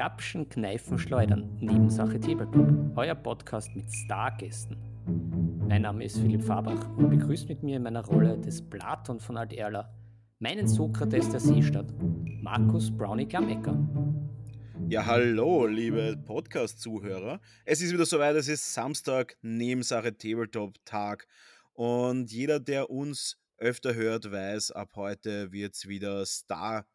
Krapschen, 0.00 0.48
Kneifen, 0.48 0.98
Schleudern, 0.98 1.58
Nebensache 1.60 2.18
Tabletop, 2.18 2.96
euer 2.96 3.14
Podcast 3.14 3.76
mit 3.76 3.92
Stargästen. 3.92 4.78
Mein 5.68 5.82
Name 5.82 6.04
ist 6.04 6.18
Philipp 6.18 6.42
Fabach 6.42 6.88
und 6.96 7.10
begrüßt 7.10 7.46
mit 7.50 7.62
mir 7.62 7.76
in 7.76 7.82
meiner 7.82 8.02
Rolle 8.06 8.38
des 8.38 8.62
Platon 8.62 9.20
von 9.20 9.36
Alt-Erla 9.36 9.94
meinen 10.38 10.66
Sokrates 10.66 11.28
der 11.28 11.40
Seestadt, 11.40 11.92
Markus 12.40 12.90
Brownie 12.90 13.26
Klammecker. 13.26 13.76
Ja, 14.88 15.04
hallo, 15.04 15.66
liebe 15.66 16.16
Podcast-Zuhörer. 16.24 17.38
Es 17.66 17.82
ist 17.82 17.92
wieder 17.92 18.06
soweit, 18.06 18.36
es 18.36 18.48
ist 18.48 18.72
Samstag, 18.72 19.36
Nebensache 19.42 20.16
Tabletop-Tag. 20.16 21.28
Und 21.74 22.32
jeder, 22.32 22.58
der 22.58 22.88
uns 22.88 23.38
öfter 23.58 23.94
hört, 23.94 24.32
weiß, 24.32 24.70
ab 24.70 24.92
heute 24.96 25.52
wird 25.52 25.74
es 25.74 25.86
wieder 25.86 26.24
Star 26.24 26.86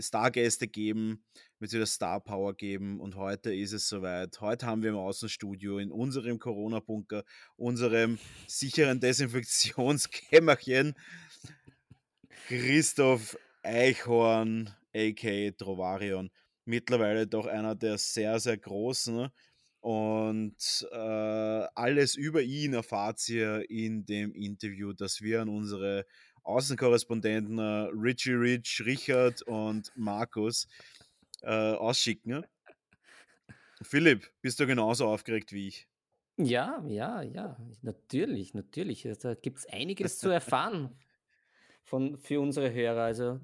Stargäste 0.00 0.68
geben, 0.68 1.24
wird 1.58 1.72
wieder 1.72 1.86
Star 1.86 2.20
Power 2.20 2.54
geben 2.54 3.00
und 3.00 3.16
heute 3.16 3.54
ist 3.54 3.72
es 3.72 3.88
soweit. 3.88 4.40
Heute 4.40 4.66
haben 4.66 4.82
wir 4.82 4.90
im 4.90 4.96
Außenstudio 4.96 5.78
in 5.78 5.90
unserem 5.90 6.38
Corona-Bunker, 6.38 7.24
unserem 7.56 8.18
sicheren 8.46 9.00
Desinfektionskämmerchen, 9.00 10.94
Christoph 12.46 13.38
Eichhorn, 13.62 14.70
a.k.a. 14.94 15.50
Trovarion. 15.52 16.30
Mittlerweile 16.64 17.26
doch 17.26 17.46
einer 17.46 17.74
der 17.74 17.98
sehr, 17.98 18.40
sehr 18.40 18.58
großen 18.58 19.30
und 19.80 20.88
äh, 20.90 20.96
alles 20.96 22.16
über 22.16 22.42
ihn 22.42 22.74
erfahrt 22.74 23.26
ihr 23.28 23.70
in 23.70 24.04
dem 24.04 24.34
Interview, 24.34 24.92
das 24.92 25.20
wir 25.22 25.42
an 25.42 25.48
unsere 25.48 26.04
Außenkorrespondenten 26.42 27.58
äh, 27.58 27.90
Richie 27.92 28.32
Rich, 28.32 28.82
Richard 28.84 29.42
und 29.42 29.92
Markus 29.96 30.66
äh, 31.42 31.72
ausschicken. 31.74 32.44
Philipp, 33.82 34.30
bist 34.40 34.58
du 34.60 34.66
genauso 34.66 35.06
aufgeregt 35.06 35.52
wie 35.52 35.68
ich? 35.68 35.88
Ja, 36.36 36.84
ja, 36.86 37.22
ja, 37.22 37.56
natürlich, 37.82 38.54
natürlich. 38.54 39.08
Da 39.20 39.34
gibt 39.34 39.58
es 39.58 39.66
einiges 39.66 40.18
zu 40.18 40.28
erfahren 40.30 40.96
von, 41.82 42.18
für 42.18 42.40
unsere 42.40 42.72
Hörer. 42.72 43.02
Also 43.02 43.40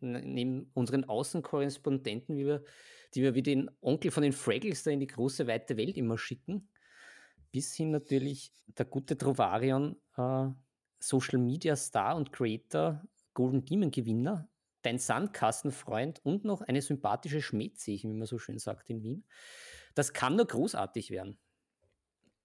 neben 0.00 0.70
unseren 0.74 1.04
Außenkorrespondenten, 1.04 2.36
wie 2.36 2.46
wir, 2.46 2.64
die 3.14 3.22
wir 3.22 3.34
wie 3.34 3.42
den 3.42 3.70
Onkel 3.80 4.10
von 4.10 4.22
den 4.22 4.32
Fraggles 4.32 4.82
da 4.82 4.90
in 4.90 5.00
die 5.00 5.06
große, 5.06 5.46
weite 5.46 5.76
Welt 5.76 5.96
immer 5.96 6.18
schicken, 6.18 6.68
bis 7.52 7.74
hin 7.74 7.90
natürlich 7.90 8.52
der 8.66 8.86
gute 8.86 9.16
Trovarion, 9.16 9.96
äh, 10.16 10.48
Social 10.98 11.38
Media 11.38 11.76
Star 11.76 12.16
und 12.16 12.32
Creator, 12.32 13.02
Golden 13.34 13.64
Demon 13.64 13.90
Gewinner, 13.90 14.48
dein 14.82 14.98
Sandkastenfreund 14.98 16.20
und 16.24 16.44
noch 16.44 16.60
eine 16.62 16.82
sympathische 16.82 17.42
Schmähzeichen, 17.42 18.10
wie 18.10 18.16
man 18.16 18.26
so 18.26 18.38
schön 18.38 18.58
sagt 18.58 18.90
in 18.90 19.02
Wien. 19.02 19.24
Das 19.94 20.12
kann 20.12 20.36
nur 20.36 20.46
großartig 20.46 21.10
werden. 21.10 21.38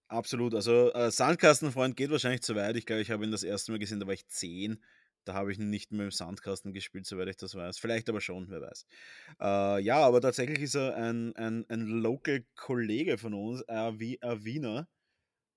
Absolut. 0.07 0.53
Also 0.53 0.93
äh, 0.93 1.09
Sandkastenfreund 1.09 1.95
geht 1.95 2.11
wahrscheinlich 2.11 2.41
zu 2.41 2.55
weit. 2.55 2.75
Ich 2.75 2.85
glaube, 2.85 3.01
ich 3.01 3.09
habe 3.09 3.23
ihn 3.25 3.31
das 3.31 3.43
erste 3.43 3.71
Mal 3.71 3.79
gesehen, 3.79 3.99
da 3.99 4.05
war 4.05 4.13
ich 4.13 4.27
zehn. 4.27 4.83
Da 5.25 5.33
habe 5.33 5.51
ich 5.51 5.57
nicht 5.57 5.91
mehr 5.91 6.05
im 6.05 6.11
Sandkasten 6.11 6.73
gespielt, 6.73 7.05
soweit 7.05 7.29
ich 7.29 7.38
das 7.38 7.55
weiß. 7.55 7.79
Vielleicht 7.79 8.09
aber 8.09 8.21
schon, 8.21 8.49
wer 8.49 8.61
weiß. 8.61 8.85
Äh, 9.39 9.81
ja, 9.81 9.97
aber 9.97 10.21
tatsächlich 10.21 10.59
ist 10.59 10.75
er 10.75 10.95
ein, 10.95 11.35
ein, 11.35 11.65
ein 11.69 11.81
Local-Kollege 11.81 13.17
von 13.17 13.33
uns, 13.33 13.61
äh, 13.67 13.99
wie 13.99 14.21
ein 14.21 14.43
Wiener. 14.43 14.88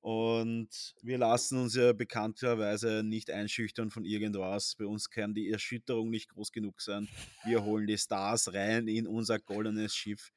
Und 0.06 0.94
wir 1.02 1.18
lassen 1.18 1.58
uns 1.58 1.74
ja 1.74 1.92
bekannterweise 1.92 3.02
nicht 3.02 3.28
einschüchtern 3.28 3.90
von 3.90 4.04
irgendwas. 4.04 4.76
Bei 4.78 4.86
uns 4.86 5.10
kann 5.10 5.34
die 5.34 5.50
Erschütterung 5.50 6.10
nicht 6.10 6.28
groß 6.28 6.52
genug 6.52 6.80
sein. 6.80 7.08
Wir 7.44 7.64
holen 7.64 7.88
die 7.88 7.98
Stars 7.98 8.54
rein 8.54 8.86
in 8.86 9.08
unser 9.08 9.40
goldenes 9.40 9.96
Schiff. 9.96 10.30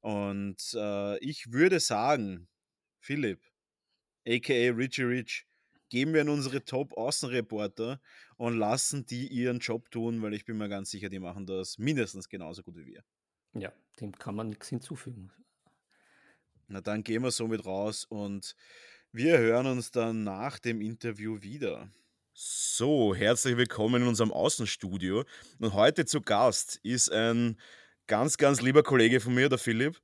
Und 0.00 0.72
äh, 0.72 1.18
ich 1.18 1.52
würde 1.52 1.78
sagen, 1.78 2.48
Philipp, 3.00 3.42
aka 4.26 4.70
Richie 4.74 5.02
Rich, 5.02 5.46
geben 5.90 6.14
wir 6.14 6.22
an 6.22 6.30
unsere 6.30 6.64
Top-Außenreporter 6.64 8.00
und 8.38 8.56
lassen 8.56 9.04
die 9.04 9.28
ihren 9.28 9.58
Job 9.58 9.90
tun, 9.90 10.22
weil 10.22 10.32
ich 10.32 10.46
bin 10.46 10.56
mir 10.56 10.70
ganz 10.70 10.90
sicher, 10.90 11.10
die 11.10 11.18
machen 11.18 11.44
das 11.44 11.76
mindestens 11.76 12.30
genauso 12.30 12.62
gut 12.62 12.76
wie 12.76 12.86
wir. 12.86 13.04
Ja, 13.52 13.74
dem 14.00 14.12
kann 14.12 14.36
man 14.36 14.48
nichts 14.48 14.70
hinzufügen. 14.70 15.30
Na 16.68 16.80
dann 16.80 17.04
gehen 17.04 17.22
wir 17.22 17.30
somit 17.30 17.66
raus 17.66 18.06
und 18.06 18.56
wir 19.12 19.38
hören 19.38 19.66
uns 19.66 19.90
dann 19.90 20.24
nach 20.24 20.58
dem 20.58 20.80
Interview 20.80 21.42
wieder. 21.42 21.88
So, 22.32 23.14
herzlich 23.14 23.58
willkommen 23.58 24.02
in 24.02 24.08
unserem 24.08 24.32
Außenstudio. 24.32 25.24
Und 25.58 25.74
heute 25.74 26.06
zu 26.06 26.22
Gast 26.22 26.80
ist 26.82 27.12
ein 27.12 27.58
ganz, 28.06 28.38
ganz 28.38 28.62
lieber 28.62 28.82
Kollege 28.82 29.20
von 29.20 29.34
mir, 29.34 29.50
der 29.50 29.58
Philipp, 29.58 30.00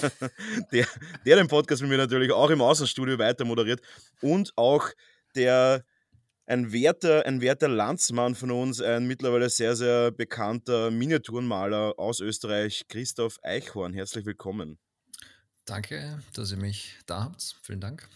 der, 0.72 0.86
der 1.26 1.36
den 1.36 1.48
Podcast 1.48 1.82
mit 1.82 1.90
mir 1.90 1.98
natürlich 1.98 2.30
auch 2.30 2.50
im 2.50 2.60
Außenstudio 2.60 3.18
weiter 3.18 3.44
moderiert 3.44 3.80
und 4.20 4.52
auch 4.56 4.90
der 5.34 5.84
ein 6.46 6.72
werter, 6.72 7.26
ein 7.26 7.40
werter 7.40 7.66
Landsmann 7.66 8.36
von 8.36 8.52
uns, 8.52 8.80
ein 8.80 9.08
mittlerweile 9.08 9.50
sehr, 9.50 9.74
sehr 9.74 10.12
bekannter 10.12 10.92
Miniaturenmaler 10.92 11.94
aus 11.98 12.20
Österreich, 12.20 12.84
Christoph 12.88 13.40
Eichhorn. 13.42 13.92
Herzlich 13.92 14.24
willkommen. 14.24 14.78
Danke, 15.64 16.22
dass 16.32 16.52
ihr 16.52 16.58
mich 16.58 16.96
da 17.06 17.24
habt. 17.24 17.56
Vielen 17.62 17.80
Dank. 17.80 18.08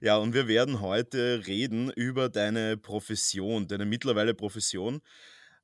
Ja, 0.00 0.16
und 0.16 0.34
wir 0.34 0.48
werden 0.48 0.80
heute 0.80 1.46
reden 1.46 1.90
über 1.90 2.28
deine 2.28 2.76
Profession, 2.76 3.68
deine 3.68 3.84
mittlerweile 3.86 4.34
Profession. 4.34 5.00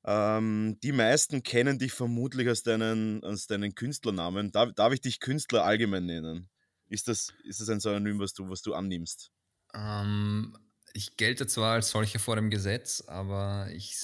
Ähm, 0.05 0.79
die 0.83 0.93
meisten 0.93 1.43
kennen 1.43 1.79
dich 1.79 1.93
vermutlich 1.93 2.49
aus 2.49 2.63
deinen, 2.63 3.25
aus 3.25 3.47
deinen 3.47 3.75
Künstlernamen. 3.75 4.53
Darf, 4.53 4.73
darf 4.75 4.93
ich 4.93 5.01
dich 5.01 5.21
Künstler 5.21 5.65
allgemein 5.65 6.07
nennen? 6.07 6.49
Ist 6.89 7.09
das, 7.09 7.35
ist 7.45 7.61
das 7.61 7.69
ein 7.69 7.81
Synonym, 7.81 8.21
was 8.21 8.33
du, 8.33 8.49
was 8.49 8.63
du 8.63 8.75
annimmst? 8.75 9.33
Ähm, 9.75 10.57
ich 10.93 11.17
gelte 11.17 11.47
zwar 11.47 11.75
als 11.75 11.91
solcher 11.91 12.21
vor 12.21 12.37
dem 12.37 12.51
Gesetz, 12.51 13.03
aber 13.07 13.69
ich 13.73 13.97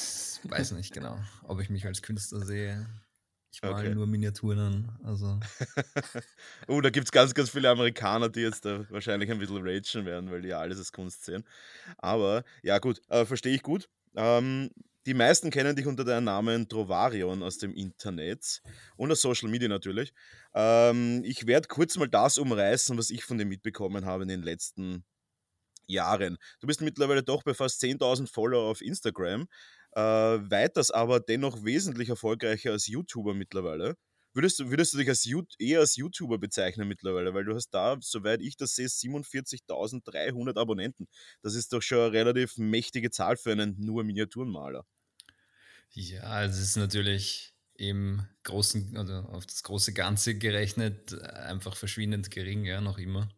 weiß 0.44 0.72
nicht 0.72 0.92
genau, 0.92 1.18
ob 1.44 1.60
ich 1.60 1.70
mich 1.70 1.86
als 1.86 2.02
Künstler 2.02 2.44
sehe. 2.44 2.86
Ich 3.52 3.60
male 3.62 3.74
okay. 3.74 3.94
nur 3.94 4.06
Miniaturen 4.06 4.58
an. 4.58 4.98
Also. 5.04 5.38
oh, 6.68 6.80
da 6.80 6.88
gibt 6.88 7.06
es 7.06 7.12
ganz, 7.12 7.34
ganz 7.34 7.50
viele 7.50 7.68
Amerikaner, 7.68 8.30
die 8.30 8.40
jetzt 8.40 8.64
da 8.64 8.88
wahrscheinlich 8.90 9.30
ein 9.30 9.38
bisschen 9.38 9.58
ragen 9.58 10.06
werden, 10.06 10.30
weil 10.30 10.40
die 10.40 10.48
ja 10.48 10.58
alles 10.58 10.78
als 10.78 10.90
Kunst 10.90 11.24
sehen. 11.24 11.44
Aber 11.98 12.44
ja, 12.62 12.78
gut, 12.78 13.02
äh, 13.08 13.26
verstehe 13.26 13.54
ich 13.54 13.62
gut. 13.62 13.90
Ähm, 14.16 14.70
die 15.04 15.14
meisten 15.14 15.50
kennen 15.50 15.76
dich 15.76 15.86
unter 15.86 16.04
deinem 16.04 16.24
Namen 16.24 16.68
Trovarion 16.68 17.42
aus 17.42 17.58
dem 17.58 17.74
Internet 17.74 18.62
und 18.96 19.10
aus 19.10 19.20
Social 19.20 19.50
Media 19.50 19.68
natürlich. 19.68 20.14
Ähm, 20.54 21.22
ich 21.24 21.46
werde 21.46 21.68
kurz 21.68 21.96
mal 21.98 22.08
das 22.08 22.38
umreißen, 22.38 22.96
was 22.96 23.10
ich 23.10 23.24
von 23.24 23.36
dir 23.36 23.44
mitbekommen 23.44 24.06
habe 24.06 24.22
in 24.22 24.28
den 24.28 24.42
letzten 24.42 25.04
Jahren. 25.88 26.38
Du 26.60 26.66
bist 26.66 26.80
mittlerweile 26.80 27.22
doch 27.22 27.42
bei 27.42 27.52
fast 27.52 27.82
10.000 27.82 28.32
Follower 28.32 28.70
auf 28.70 28.80
Instagram 28.80 29.48
äh, 29.92 30.00
weiters 30.00 30.90
aber 30.90 31.20
dennoch 31.20 31.64
wesentlich 31.64 32.08
erfolgreicher 32.08 32.72
als 32.72 32.86
YouTuber 32.86 33.34
mittlerweile. 33.34 33.96
Würdest 34.34 34.58
du, 34.58 34.70
würdest 34.70 34.94
du 34.94 34.98
dich 34.98 35.08
als, 35.08 35.28
eher 35.58 35.80
als 35.80 35.96
YouTuber 35.96 36.38
bezeichnen 36.38 36.88
mittlerweile? 36.88 37.34
Weil 37.34 37.44
du 37.44 37.54
hast 37.54 37.70
da, 37.70 37.98
soweit 38.00 38.40
ich 38.40 38.56
das 38.56 38.74
sehe, 38.74 38.86
47.300 38.86 40.58
Abonnenten. 40.58 41.06
Das 41.42 41.54
ist 41.54 41.72
doch 41.72 41.82
schon 41.82 41.98
eine 41.98 42.12
relativ 42.12 42.56
mächtige 42.56 43.10
Zahl 43.10 43.36
für 43.36 43.52
einen 43.52 43.76
nur 43.78 44.04
Miniaturenmaler. 44.04 44.86
Ja, 45.90 46.22
also 46.22 46.58
es 46.58 46.68
ist 46.70 46.76
natürlich 46.76 47.54
im 47.74 48.26
großen, 48.44 48.96
also 48.96 49.12
auf 49.12 49.44
das 49.44 49.62
große 49.62 49.92
Ganze 49.92 50.38
gerechnet 50.38 51.20
einfach 51.22 51.76
verschwindend 51.76 52.30
gering, 52.30 52.64
ja, 52.64 52.80
noch 52.80 52.96
immer. 52.96 53.28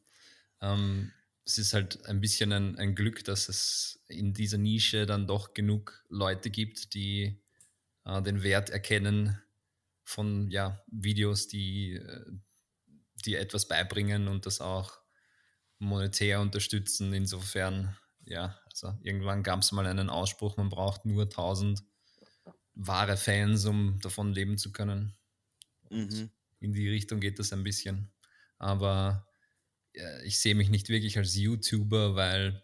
Ähm, 0.60 1.12
es 1.44 1.58
ist 1.58 1.74
halt 1.74 2.06
ein 2.06 2.20
bisschen 2.20 2.52
ein, 2.52 2.78
ein, 2.78 2.94
Glück, 2.94 3.24
dass 3.24 3.48
es 3.48 4.02
in 4.08 4.32
dieser 4.32 4.58
Nische 4.58 5.06
dann 5.06 5.26
doch 5.26 5.52
genug 5.52 6.04
Leute 6.08 6.50
gibt, 6.50 6.94
die 6.94 7.38
äh, 8.04 8.22
den 8.22 8.42
Wert 8.42 8.70
erkennen 8.70 9.38
von 10.04 10.50
ja, 10.50 10.82
Videos, 10.86 11.48
die, 11.48 11.94
äh, 11.94 12.24
die 13.24 13.34
etwas 13.34 13.68
beibringen 13.68 14.28
und 14.28 14.46
das 14.46 14.60
auch 14.60 14.98
monetär 15.78 16.40
unterstützen. 16.40 17.12
Insofern, 17.12 17.96
ja, 18.24 18.58
also 18.66 18.98
irgendwann 19.02 19.42
gab 19.42 19.60
es 19.60 19.72
mal 19.72 19.86
einen 19.86 20.10
Ausspruch, 20.10 20.56
man 20.56 20.70
braucht 20.70 21.04
nur 21.04 21.24
1000 21.24 21.82
wahre 22.74 23.16
Fans, 23.16 23.66
um 23.66 23.98
davon 24.00 24.32
leben 24.32 24.58
zu 24.58 24.72
können. 24.72 25.14
Mhm. 25.90 26.30
In 26.60 26.72
die 26.72 26.88
Richtung 26.88 27.20
geht 27.20 27.38
das 27.38 27.52
ein 27.52 27.62
bisschen. 27.62 28.10
Aber 28.58 29.26
ich 30.24 30.38
sehe 30.38 30.54
mich 30.54 30.70
nicht 30.70 30.88
wirklich 30.88 31.16
als 31.18 31.36
YouTuber, 31.36 32.14
weil 32.14 32.62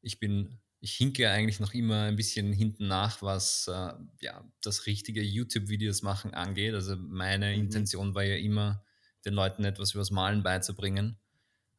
ich 0.00 0.18
bin, 0.18 0.58
ich 0.80 0.94
hinke 0.94 1.30
eigentlich 1.30 1.60
noch 1.60 1.74
immer 1.74 2.02
ein 2.02 2.16
bisschen 2.16 2.52
hinten 2.52 2.88
nach, 2.88 3.22
was 3.22 3.68
äh, 3.68 3.92
ja, 4.20 4.44
das 4.62 4.86
richtige 4.86 5.22
YouTube-Videos 5.22 6.02
machen 6.02 6.34
angeht. 6.34 6.74
Also 6.74 6.96
meine 6.96 7.54
mhm. 7.54 7.64
Intention 7.64 8.14
war 8.14 8.24
ja 8.24 8.36
immer, 8.36 8.84
den 9.24 9.34
Leuten 9.34 9.64
etwas 9.64 9.94
übers 9.94 10.10
Malen 10.10 10.42
beizubringen. 10.42 11.18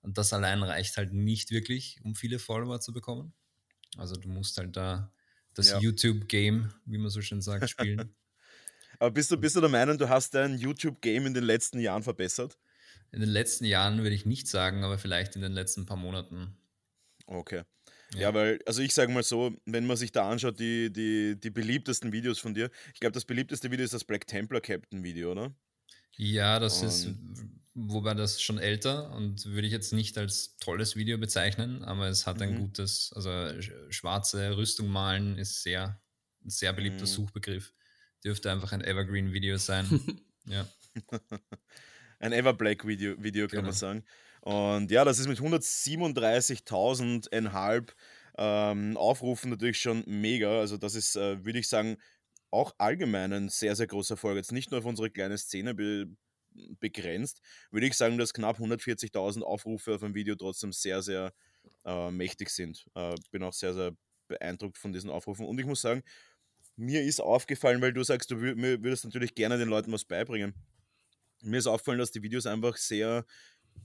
Und 0.01 0.17
das 0.17 0.33
allein 0.33 0.61
reicht 0.63 0.97
halt 0.97 1.13
nicht 1.13 1.51
wirklich, 1.51 1.99
um 2.03 2.15
viele 2.15 2.39
Follower 2.39 2.79
zu 2.79 2.93
bekommen. 2.93 3.33
Also 3.97 4.15
du 4.15 4.29
musst 4.29 4.57
halt 4.57 4.75
da 4.75 5.11
das 5.53 5.69
ja. 5.69 5.79
YouTube-Game, 5.79 6.73
wie 6.85 6.97
man 6.97 7.09
so 7.09 7.21
schön 7.21 7.41
sagt, 7.41 7.69
spielen. 7.69 8.13
Aber 8.99 9.11
bist 9.11 9.31
du, 9.31 9.37
bist 9.37 9.55
du 9.55 9.61
der 9.61 9.69
Meinung, 9.69 9.97
du 9.97 10.07
hast 10.07 10.33
dein 10.33 10.57
YouTube-Game 10.57 11.25
in 11.25 11.33
den 11.33 11.43
letzten 11.43 11.79
Jahren 11.79 12.03
verbessert? 12.03 12.57
In 13.11 13.21
den 13.21 13.29
letzten 13.29 13.65
Jahren 13.65 14.03
würde 14.03 14.15
ich 14.15 14.25
nicht 14.25 14.47
sagen, 14.47 14.83
aber 14.83 14.97
vielleicht 14.97 15.35
in 15.35 15.41
den 15.41 15.53
letzten 15.53 15.85
paar 15.85 15.97
Monaten. 15.97 16.57
Okay. 17.25 17.63
Ja, 18.13 18.19
ja 18.19 18.33
weil, 18.33 18.59
also 18.65 18.81
ich 18.81 18.93
sage 18.93 19.11
mal 19.11 19.23
so, 19.23 19.55
wenn 19.65 19.85
man 19.85 19.97
sich 19.97 20.11
da 20.11 20.29
anschaut, 20.29 20.59
die, 20.59 20.91
die, 20.91 21.39
die 21.39 21.49
beliebtesten 21.49 22.11
Videos 22.11 22.39
von 22.39 22.53
dir, 22.53 22.69
ich 22.93 22.99
glaube, 22.99 23.13
das 23.13 23.25
beliebteste 23.25 23.71
Video 23.71 23.83
ist 23.85 23.93
das 23.93 24.03
Black 24.03 24.27
Templar 24.27 24.61
Captain 24.61 25.03
Video, 25.03 25.31
oder? 25.31 25.55
Ja, 26.17 26.59
das 26.59 26.81
und 26.81 26.87
ist, 26.87 27.09
wobei 27.73 28.13
das 28.13 28.41
schon 28.41 28.57
älter 28.57 29.11
und 29.11 29.45
würde 29.45 29.67
ich 29.67 29.73
jetzt 29.73 29.91
nicht 29.91 30.17
als 30.17 30.55
tolles 30.57 30.95
Video 30.95 31.17
bezeichnen, 31.17 31.83
aber 31.83 32.07
es 32.07 32.25
hat 32.25 32.41
ein 32.41 32.53
mhm. 32.53 32.59
gutes, 32.59 33.11
also 33.13 33.31
schwarze 33.89 34.55
Rüstung 34.55 34.87
malen 34.87 35.37
ist 35.37 35.63
sehr, 35.63 36.01
ein 36.43 36.49
sehr 36.49 36.73
beliebter 36.73 37.01
mhm. 37.01 37.07
Suchbegriff. 37.09 37.73
Dürfte 38.23 38.51
einfach 38.51 38.71
ein 38.71 38.81
Evergreen-Video 38.81 39.57
sein. 39.57 39.85
ja. 40.45 40.67
ein 42.19 42.33
Everblack-Video, 42.33 43.21
Video, 43.21 43.47
kann 43.47 43.57
genau. 43.57 43.69
man 43.69 43.73
sagen. 43.73 44.03
Und 44.41 44.91
ja, 44.91 45.03
das 45.03 45.19
ist 45.19 45.27
mit 45.27 45.39
137.000 45.39 47.29
ähm, 48.37 48.97
Aufrufen 48.97 49.49
natürlich 49.49 49.79
schon 49.79 50.03
mega. 50.05 50.59
Also 50.59 50.77
das 50.77 50.95
ist, 50.95 51.15
äh, 51.15 51.43
würde 51.43 51.59
ich 51.59 51.67
sagen, 51.67 51.97
auch 52.51 52.73
allgemein 52.77 53.33
ein 53.33 53.49
sehr, 53.49 53.75
sehr 53.75 53.87
großer 53.87 54.13
Erfolg. 54.13 54.37
Jetzt 54.37 54.51
nicht 54.51 54.71
nur 54.71 54.79
auf 54.79 54.85
unsere 54.85 55.09
kleine 55.09 55.37
Szene 55.37 55.73
be 55.73 56.07
begrenzt, 56.79 57.41
würde 57.69 57.85
ich 57.85 57.95
sagen, 57.95 58.17
dass 58.17 58.33
knapp 58.33 58.59
140.000 58.59 59.41
Aufrufe 59.41 59.95
auf 59.95 60.03
ein 60.03 60.15
Video 60.15 60.35
trotzdem 60.35 60.71
sehr, 60.71 61.01
sehr 61.01 61.33
äh, 61.83 62.09
mächtig 62.11 62.49
sind. 62.49 62.85
Äh, 62.95 63.15
bin 63.29 63.43
auch 63.43 63.51
sehr, 63.51 63.73
sehr 63.73 63.91
beeindruckt 64.29 64.77
von 64.77 64.93
diesen 64.93 65.09
Aufrufen. 65.09 65.45
Und 65.45 65.59
ich 65.59 65.65
muss 65.65 65.81
sagen, 65.81 66.01
mir 66.77 67.03
ist 67.03 67.19
aufgefallen, 67.19 67.81
weil 67.81 67.91
du 67.91 68.03
sagst, 68.03 68.31
du 68.31 68.39
würdest 68.39 69.03
natürlich 69.03 69.35
gerne 69.35 69.57
den 69.57 69.67
Leuten 69.67 69.91
was 69.91 70.05
beibringen. 70.05 70.53
Mir 71.45 71.57
ist 71.57 71.67
aufgefallen, 71.67 71.99
dass 71.99 72.11
die 72.11 72.23
Videos 72.23 72.45
einfach 72.45 72.77
sehr, 72.77 73.25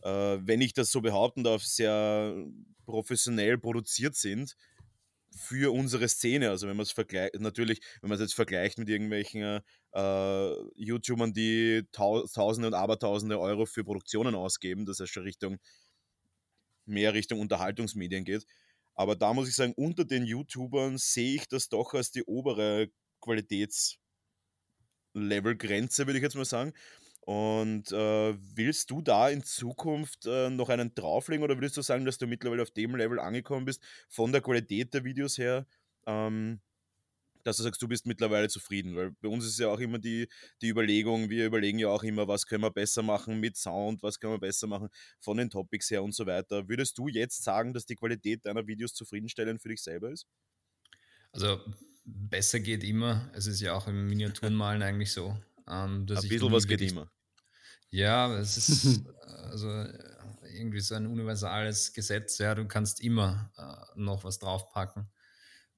äh, 0.02 0.38
wenn 0.40 0.60
ich 0.60 0.72
das 0.72 0.90
so 0.90 1.00
behaupten 1.00 1.44
darf, 1.44 1.62
sehr 1.62 2.34
professionell 2.86 3.58
produziert 3.58 4.16
sind 4.16 4.56
für 5.30 5.72
unsere 5.72 6.08
Szene. 6.08 6.50
Also 6.50 6.68
wenn 6.68 6.76
man 6.76 6.84
es 6.84 6.92
vergleicht, 6.92 7.40
natürlich, 7.40 7.80
wenn 8.00 8.08
man 8.08 8.16
es 8.16 8.22
jetzt 8.22 8.34
vergleicht 8.34 8.78
mit 8.78 8.88
irgendwelchen 8.88 9.60
äh, 9.94 10.52
YouTubern, 10.74 11.32
die 11.32 11.86
Tausende 11.92 12.68
und 12.68 12.74
Abertausende 12.74 13.38
Euro 13.38 13.66
für 13.66 13.84
Produktionen 13.84 14.34
ausgeben, 14.34 14.86
das 14.86 15.00
heißt 15.00 15.12
schon 15.12 15.22
Richtung 15.22 15.58
mehr 16.86 17.14
Richtung 17.14 17.40
Unterhaltungsmedien 17.40 18.24
geht. 18.24 18.46
Aber 18.94 19.16
da 19.16 19.32
muss 19.32 19.48
ich 19.48 19.54
sagen, 19.54 19.72
unter 19.76 20.04
den 20.04 20.24
YouTubern 20.24 20.98
sehe 20.98 21.36
ich 21.36 21.48
das 21.48 21.68
doch 21.68 21.94
als 21.94 22.10
die 22.10 22.24
obere 22.24 22.90
Qualitätslevelgrenze, 23.20 26.06
würde 26.06 26.18
ich 26.18 26.22
jetzt 26.22 26.34
mal 26.34 26.44
sagen. 26.44 26.72
Und 27.20 27.92
äh, 27.92 28.34
willst 28.56 28.90
du 28.90 29.02
da 29.02 29.28
in 29.28 29.44
Zukunft 29.44 30.26
äh, 30.26 30.50
noch 30.50 30.68
einen 30.68 30.94
drauflegen 30.94 31.44
oder 31.44 31.56
würdest 31.56 31.76
du 31.76 31.82
sagen, 31.82 32.04
dass 32.04 32.18
du 32.18 32.26
mittlerweile 32.26 32.62
auf 32.62 32.70
dem 32.70 32.96
Level 32.96 33.18
angekommen 33.20 33.66
bist, 33.66 33.82
von 34.08 34.32
der 34.32 34.40
Qualität 34.40 34.94
der 34.94 35.04
Videos 35.04 35.36
her, 35.36 35.66
ähm, 36.06 36.60
dass 37.44 37.58
du 37.58 37.62
sagst, 37.62 37.80
du 37.82 37.88
bist 37.88 38.06
mittlerweile 38.06 38.48
zufrieden? 38.48 38.96
Weil 38.96 39.12
bei 39.20 39.28
uns 39.28 39.46
ist 39.46 39.58
ja 39.58 39.68
auch 39.68 39.80
immer 39.80 39.98
die, 39.98 40.28
die 40.62 40.68
Überlegung, 40.68 41.28
wir 41.28 41.46
überlegen 41.46 41.78
ja 41.78 41.88
auch 41.88 42.02
immer, 42.02 42.26
was 42.26 42.46
können 42.46 42.62
wir 42.62 42.70
besser 42.70 43.02
machen 43.02 43.38
mit 43.38 43.56
Sound, 43.56 44.02
was 44.02 44.18
können 44.18 44.34
wir 44.34 44.40
besser 44.40 44.66
machen 44.66 44.88
von 45.20 45.36
den 45.36 45.50
Topics 45.50 45.90
her 45.90 46.02
und 46.02 46.14
so 46.14 46.26
weiter. 46.26 46.68
Würdest 46.68 46.96
du 46.98 47.08
jetzt 47.08 47.44
sagen, 47.44 47.74
dass 47.74 47.86
die 47.86 47.96
Qualität 47.96 48.46
deiner 48.46 48.66
Videos 48.66 48.94
zufriedenstellend 48.94 49.60
für 49.60 49.68
dich 49.68 49.82
selber 49.82 50.10
ist? 50.10 50.26
Also 51.32 51.60
besser 52.04 52.60
geht 52.60 52.82
immer. 52.82 53.30
Es 53.34 53.46
ist 53.46 53.60
ja 53.60 53.74
auch 53.74 53.86
im 53.86 54.08
Miniaturenmalen 54.08 54.82
eigentlich 54.82 55.12
so. 55.12 55.36
Ähm, 55.70 56.00
Ein 56.00 56.06
bisschen 56.06 56.52
was 56.52 56.66
geht 56.66 56.82
immer. 56.82 57.10
Ja, 57.90 58.32
es 58.38 58.56
ist 58.56 59.04
also 59.50 59.68
irgendwie 60.52 60.80
so 60.80 60.94
ein 60.94 61.06
universales 61.06 61.92
Gesetz. 61.92 62.38
Ja, 62.38 62.54
du 62.54 62.66
kannst 62.66 63.00
immer 63.00 63.50
äh, 63.56 64.00
noch 64.00 64.24
was 64.24 64.38
draufpacken. 64.38 65.08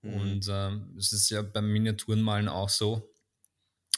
Mhm. 0.03 0.15
Und 0.15 0.47
ähm, 0.51 0.95
es 0.99 1.13
ist 1.13 1.31
ja 1.31 1.43
beim 1.43 1.73
Miniaturenmalen 1.73 2.49
auch 2.49 2.69
so. 2.69 3.13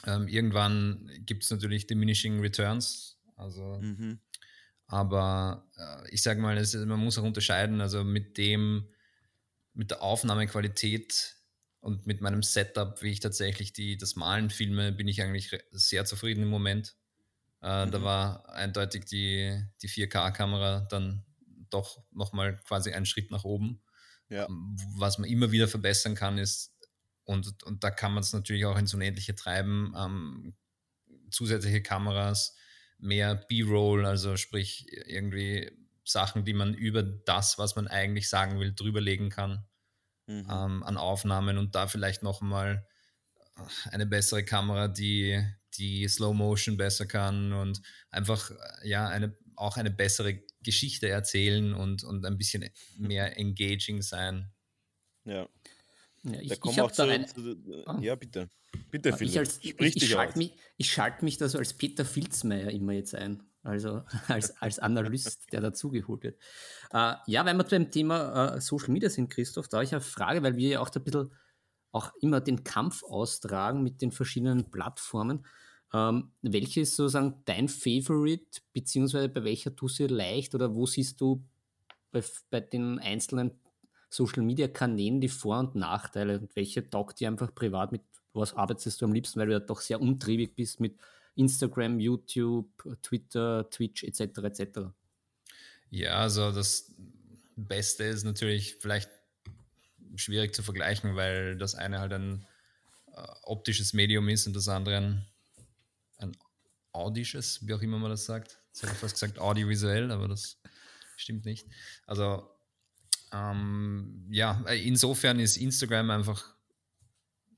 Ähm, 0.06 0.28
irgendwann 0.28 1.10
gibt 1.20 1.44
es 1.44 1.50
natürlich 1.50 1.86
diminishing 1.86 2.40
returns. 2.40 3.18
Also, 3.36 3.78
mhm. 3.80 4.20
aber 4.86 5.68
äh, 5.76 6.10
ich 6.10 6.22
sage 6.22 6.40
mal, 6.40 6.56
es, 6.56 6.74
man 6.74 7.00
muss 7.00 7.18
auch 7.18 7.24
unterscheiden. 7.24 7.80
Also 7.80 8.04
mit 8.04 8.36
dem, 8.36 8.88
mit 9.72 9.90
der 9.90 10.02
Aufnahmequalität 10.02 11.36
und 11.84 12.06
mit 12.06 12.22
meinem 12.22 12.42
Setup, 12.42 13.02
wie 13.02 13.10
ich 13.10 13.20
tatsächlich 13.20 13.74
die, 13.74 13.98
das 13.98 14.16
Malen 14.16 14.48
filme, 14.48 14.90
bin 14.90 15.06
ich 15.06 15.20
eigentlich 15.20 15.50
sehr 15.70 16.06
zufrieden 16.06 16.44
im 16.44 16.48
Moment. 16.48 16.96
Äh, 17.60 17.84
mhm. 17.84 17.90
Da 17.90 18.02
war 18.02 18.48
eindeutig 18.48 19.04
die, 19.04 19.62
die 19.82 19.90
4K-Kamera 19.90 20.86
dann 20.88 21.26
doch 21.68 22.02
nochmal 22.10 22.58
quasi 22.60 22.92
einen 22.92 23.04
Schritt 23.04 23.30
nach 23.30 23.44
oben. 23.44 23.82
Ja. 24.30 24.46
Ähm, 24.46 24.78
was 24.96 25.18
man 25.18 25.28
immer 25.28 25.52
wieder 25.52 25.68
verbessern 25.68 26.14
kann, 26.14 26.38
ist, 26.38 26.74
und, 27.24 27.62
und 27.64 27.84
da 27.84 27.90
kann 27.90 28.14
man 28.14 28.22
es 28.22 28.32
natürlich 28.32 28.64
auch 28.64 28.78
ins 28.78 28.94
Unendliche 28.94 29.34
treiben, 29.34 29.92
ähm, 29.94 30.54
zusätzliche 31.30 31.82
Kameras, 31.82 32.56
mehr 32.96 33.34
B-Roll, 33.34 34.06
also 34.06 34.38
sprich 34.38 34.86
irgendwie 35.04 35.70
Sachen, 36.02 36.46
die 36.46 36.54
man 36.54 36.72
über 36.72 37.02
das, 37.02 37.58
was 37.58 37.76
man 37.76 37.88
eigentlich 37.88 38.30
sagen 38.30 38.58
will, 38.58 38.72
drüberlegen 38.74 39.28
kann 39.28 39.66
mhm. 40.26 40.46
ähm, 40.50 40.82
an 40.82 40.96
Aufnahmen 40.96 41.58
und 41.58 41.74
da 41.74 41.86
vielleicht 41.86 42.22
nochmal 42.22 42.86
eine 43.90 44.06
bessere 44.06 44.44
Kamera, 44.44 44.88
die 44.88 45.42
die 45.74 46.08
Slow 46.08 46.34
Motion 46.34 46.76
besser 46.76 47.06
kann 47.06 47.52
und 47.52 47.80
einfach 48.10 48.50
äh, 48.50 48.88
ja 48.88 49.08
eine, 49.08 49.36
auch 49.56 49.76
eine 49.76 49.90
bessere 49.90 50.40
Geschichte 50.62 51.08
erzählen 51.08 51.74
und, 51.74 52.04
und 52.04 52.24
ein 52.24 52.38
bisschen 52.38 52.68
mehr 52.98 53.36
engaging 53.38 54.02
sein. 54.02 54.52
Ja. 55.24 55.48
Ja, 56.22 56.40
ich, 56.40 56.52
ich 56.52 56.78
habe 56.78 56.92
da 56.96 57.04
ein, 57.04 57.26
ah. 57.84 57.98
Ja, 58.00 58.14
bitte. 58.14 58.48
Bitte, 58.90 59.12
ah, 59.12 59.20
ich, 59.20 59.38
als, 59.38 59.58
ich, 59.62 59.78
ich, 59.78 60.08
schalte 60.08 60.38
mich, 60.38 60.54
ich 60.78 60.90
schalte 60.90 61.22
mich 61.22 61.36
da 61.36 61.48
so 61.48 61.58
als 61.58 61.74
Peter 61.74 62.04
Filzmeier 62.06 62.70
immer 62.70 62.92
jetzt 62.92 63.14
ein. 63.14 63.42
Also 63.64 64.02
als, 64.28 64.56
als 64.62 64.78
Analyst, 64.78 65.52
der 65.52 65.60
dazugeholt 65.60 66.22
wird. 66.22 66.38
Äh, 66.92 67.14
ja, 67.26 67.44
wenn 67.44 67.56
wir 67.56 67.64
beim 67.64 67.90
Thema 67.90 68.54
äh, 68.54 68.60
Social 68.60 68.90
Media 68.90 69.08
sind, 69.08 69.30
Christoph, 69.30 69.68
da 69.68 69.78
habe 69.78 69.84
ich 69.84 69.92
eine 69.92 70.00
Frage, 70.00 70.42
weil 70.42 70.56
wir 70.56 70.68
ja 70.68 70.80
auch 70.80 70.90
da 70.90 71.00
ein 71.00 71.04
bisschen 71.04 71.32
auch 71.90 72.12
immer 72.20 72.40
den 72.40 72.64
Kampf 72.64 73.02
austragen 73.04 73.82
mit 73.82 74.02
den 74.02 74.12
verschiedenen 74.12 74.70
Plattformen. 74.70 75.46
Ähm, 75.92 76.32
welche 76.42 76.80
ist 76.80 76.96
sozusagen 76.96 77.42
dein 77.44 77.68
Favorite, 77.68 78.60
beziehungsweise 78.72 79.28
bei 79.28 79.44
welcher 79.44 79.74
tust 79.74 80.00
du 80.00 80.06
leicht 80.06 80.54
oder 80.54 80.74
wo 80.74 80.86
siehst 80.86 81.20
du 81.20 81.44
bei, 82.10 82.22
bei 82.50 82.60
den 82.60 82.98
einzelnen 82.98 83.52
Social 84.10 84.42
Media 84.42 84.68
Kanälen 84.68 85.20
die 85.20 85.28
Vor- 85.28 85.60
und 85.60 85.74
Nachteile 85.76 86.40
und 86.40 86.56
welche 86.56 86.88
taugt 86.88 87.20
dir 87.20 87.28
einfach 87.28 87.54
privat 87.54 87.92
mit, 87.92 88.02
was 88.32 88.54
arbeitest 88.54 89.00
du 89.00 89.06
am 89.06 89.12
liebsten, 89.12 89.38
weil 89.38 89.46
du 89.46 89.52
ja 89.52 89.60
doch 89.60 89.80
sehr 89.80 90.00
umtriebig 90.00 90.54
bist 90.56 90.80
mit 90.80 90.98
Instagram, 91.36 92.00
YouTube, 92.00 92.70
Twitter, 93.02 93.68
Twitch 93.70 94.04
etc. 94.04 94.20
etc. 94.38 94.80
Ja, 95.90 96.16
also 96.16 96.52
das 96.52 96.94
Beste 97.56 98.04
ist 98.04 98.24
natürlich 98.24 98.76
vielleicht 98.80 99.10
schwierig 100.16 100.54
zu 100.54 100.62
vergleichen, 100.62 101.16
weil 101.16 101.56
das 101.56 101.74
eine 101.74 102.00
halt 102.00 102.12
ein 102.12 102.46
äh, 103.14 103.26
optisches 103.42 103.92
Medium 103.92 104.28
ist 104.28 104.46
und 104.46 104.54
das 104.54 104.68
andere 104.68 104.96
ein, 104.96 105.26
ein 106.18 106.36
audisches, 106.92 107.66
wie 107.66 107.74
auch 107.74 107.82
immer 107.82 107.98
man 107.98 108.10
das 108.10 108.24
sagt. 108.24 108.60
Jetzt 108.68 108.82
hätte 108.82 108.92
ich 108.92 108.98
fast 108.98 109.14
gesagt 109.14 109.38
audiovisuell, 109.38 110.10
aber 110.10 110.28
das 110.28 110.58
stimmt 111.16 111.44
nicht. 111.44 111.66
Also 112.06 112.48
ähm, 113.32 114.26
ja, 114.30 114.62
insofern 114.70 115.40
ist 115.40 115.56
Instagram 115.56 116.10
einfach 116.10 116.54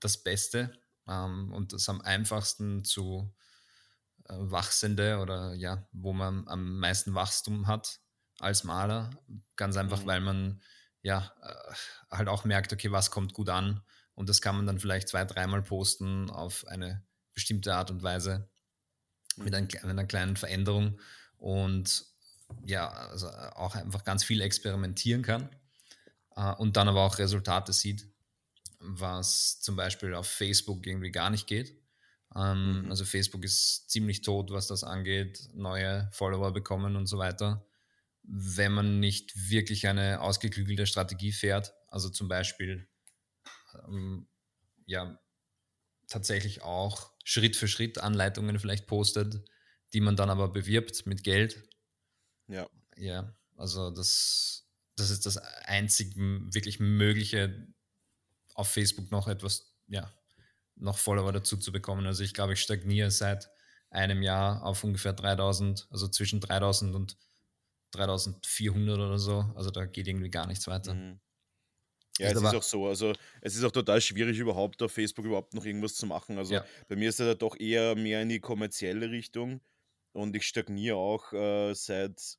das 0.00 0.23
Beste 0.23 0.73
ähm, 1.06 1.52
und 1.52 1.73
das 1.73 1.88
am 1.88 2.00
einfachsten 2.00 2.85
zu 2.85 3.33
wachsende 4.28 5.18
oder 5.18 5.54
ja, 5.54 5.87
wo 5.92 6.12
man 6.12 6.47
am 6.49 6.78
meisten 6.78 7.14
Wachstum 7.14 7.66
hat 7.66 8.00
als 8.38 8.64
Maler. 8.64 9.11
Ganz 9.56 9.76
einfach, 9.76 10.02
mhm. 10.02 10.06
weil 10.06 10.21
man 10.21 10.62
ja, 11.02 11.33
äh, 11.42 11.75
halt 12.16 12.28
auch 12.28 12.45
merkt, 12.45 12.73
okay, 12.73 12.90
was 12.90 13.11
kommt 13.11 13.33
gut 13.33 13.49
an. 13.49 13.80
Und 14.14 14.28
das 14.28 14.40
kann 14.40 14.56
man 14.56 14.66
dann 14.66 14.80
vielleicht 14.80 15.09
zwei, 15.09 15.25
dreimal 15.25 15.62
posten 15.62 16.30
auf 16.30 16.66
eine 16.66 17.04
bestimmte 17.35 17.75
Art 17.75 17.90
und 17.90 18.02
Weise 18.02 18.49
mit, 19.37 19.54
ein, 19.54 19.64
mit 19.64 19.85
einer 19.85 20.06
kleinen 20.06 20.37
Veränderung 20.37 20.99
und 21.37 22.06
ja, 22.64 22.88
also 22.88 23.28
auch 23.28 23.75
einfach 23.75 24.04
ganz 24.04 24.25
viel 24.25 24.40
experimentieren 24.40 25.23
kann 25.23 25.50
äh, 26.35 26.52
und 26.54 26.76
dann 26.76 26.88
aber 26.88 27.02
auch 27.02 27.18
Resultate 27.18 27.73
sieht, 27.73 28.09
was 28.78 29.61
zum 29.61 29.76
Beispiel 29.76 30.14
auf 30.14 30.26
Facebook 30.26 30.87
irgendwie 30.87 31.11
gar 31.11 31.30
nicht 31.30 31.47
geht. 31.47 31.78
Ähm, 32.35 32.83
mhm. 32.83 32.90
Also 32.90 33.04
Facebook 33.04 33.45
ist 33.45 33.88
ziemlich 33.90 34.23
tot, 34.23 34.50
was 34.50 34.66
das 34.66 34.85
angeht, 34.85 35.49
neue 35.54 36.09
Follower 36.12 36.52
bekommen 36.52 36.97
und 36.97 37.06
so 37.06 37.18
weiter 37.18 37.66
wenn 38.28 38.73
man 38.73 39.00
nicht 39.00 39.50
wirklich 39.50 39.87
eine 39.87 40.21
ausgeklügelte 40.21 40.87
Strategie 40.87 41.33
fährt. 41.33 41.75
Also 41.88 42.09
zum 42.09 42.28
Beispiel, 42.28 42.88
ähm, 43.87 44.26
ja, 44.87 45.18
tatsächlich 46.09 46.62
auch 46.62 47.12
Schritt 47.25 47.56
für 47.56 47.68
Schritt 47.68 47.99
Anleitungen 47.99 48.59
vielleicht 48.59 48.87
postet, 48.87 49.49
die 49.92 50.00
man 50.00 50.16
dann 50.16 50.30
aber 50.30 50.49
bewirbt 50.49 51.06
mit 51.06 51.25
Geld. 51.25 51.68
Ja. 52.49 52.68
Ja, 52.97 53.37
also 53.56 53.90
das, 53.90 54.68
das 54.97 55.11
ist 55.11 55.26
das 55.26 55.37
einzig 55.37 56.16
wirklich 56.16 56.80
Mögliche, 56.80 57.68
auf 58.54 58.71
Facebook 58.71 59.11
noch 59.11 59.28
etwas, 59.28 59.75
ja, 59.87 60.11
noch 60.76 60.99
Follower 60.99 61.33
dazu 61.33 61.56
zu 61.56 61.73
bekommen. 61.73 62.06
Also 62.06 62.23
ich 62.23 62.35
glaube, 62.35 62.52
ich 62.54 62.61
stagniere 62.61 63.11
seit 63.11 63.50
einem 63.90 64.23
Jahr 64.23 64.64
auf 64.64 64.85
ungefähr 64.85 65.12
3000, 65.12 65.88
also 65.90 66.09
zwischen 66.09 66.40
3000 66.40 66.95
und 66.95 67.16
3400 67.92 68.99
oder 68.99 69.18
so. 69.18 69.52
Also 69.54 69.71
da 69.71 69.87
geht 69.87 70.09
irgendwie 70.09 70.30
gar 70.30 70.47
nichts 70.47 70.66
weiter. 70.66 70.95
Mhm. 70.95 71.21
Ja, 72.18 72.28
es 72.30 72.40
ist 72.40 72.54
auch 72.54 72.62
so. 72.62 72.87
Also 72.87 73.12
es 73.42 73.56
ist 73.56 73.64
auch 73.64 73.73
total 73.73 74.00
schwierig, 74.00 74.38
überhaupt 74.38 74.83
auf 74.83 74.92
Facebook 74.92 75.26
überhaupt 75.26 75.52
noch 75.54 75.64
irgendwas 75.66 75.95
zu 75.95 76.06
machen. 76.06 76.38
Also 76.38 76.54
Ja. 76.54 76.64
bei 76.88 76.97
mir 76.97 77.11
ist 77.11 77.21
er 77.21 77.35
doch 77.35 77.59
eher 77.59 77.95
mehr 77.95 78.23
in 78.23 78.30
die 78.30 78.40
kommerzielle 78.40 79.11
Richtung 79.11 79.61
und 80.12 80.35
ich 80.35 80.47
stagniere 80.47 80.97
auch 80.97 81.33
äh, 81.35 81.75
seit, 81.75 82.38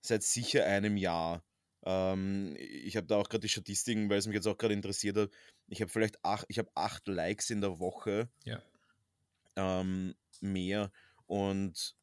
seit 0.00 0.22
sicher 0.22 0.64
einem 0.64 0.96
Jahr. 0.96 1.44
Ähm, 1.84 2.56
ich 2.58 2.96
habe 2.96 3.06
da 3.06 3.16
auch 3.16 3.28
gerade 3.28 3.42
die 3.42 3.48
Statistiken, 3.48 4.08
weil 4.10 4.18
es 4.18 4.26
mich 4.26 4.34
jetzt 4.34 4.46
auch 4.46 4.58
gerade 4.58 4.74
interessiert 4.74 5.16
hat. 5.16 5.30
Ich 5.68 5.80
habe 5.80 5.90
vielleicht 5.90 6.24
acht, 6.24 6.46
ich 6.48 6.58
habe 6.58 6.70
acht 6.74 7.08
Likes 7.08 7.50
in 7.50 7.60
der 7.60 7.78
Woche 7.80 8.30
Ja. 8.44 8.62
ähm, 9.56 10.14
mehr 10.40 10.90
und 11.26 11.96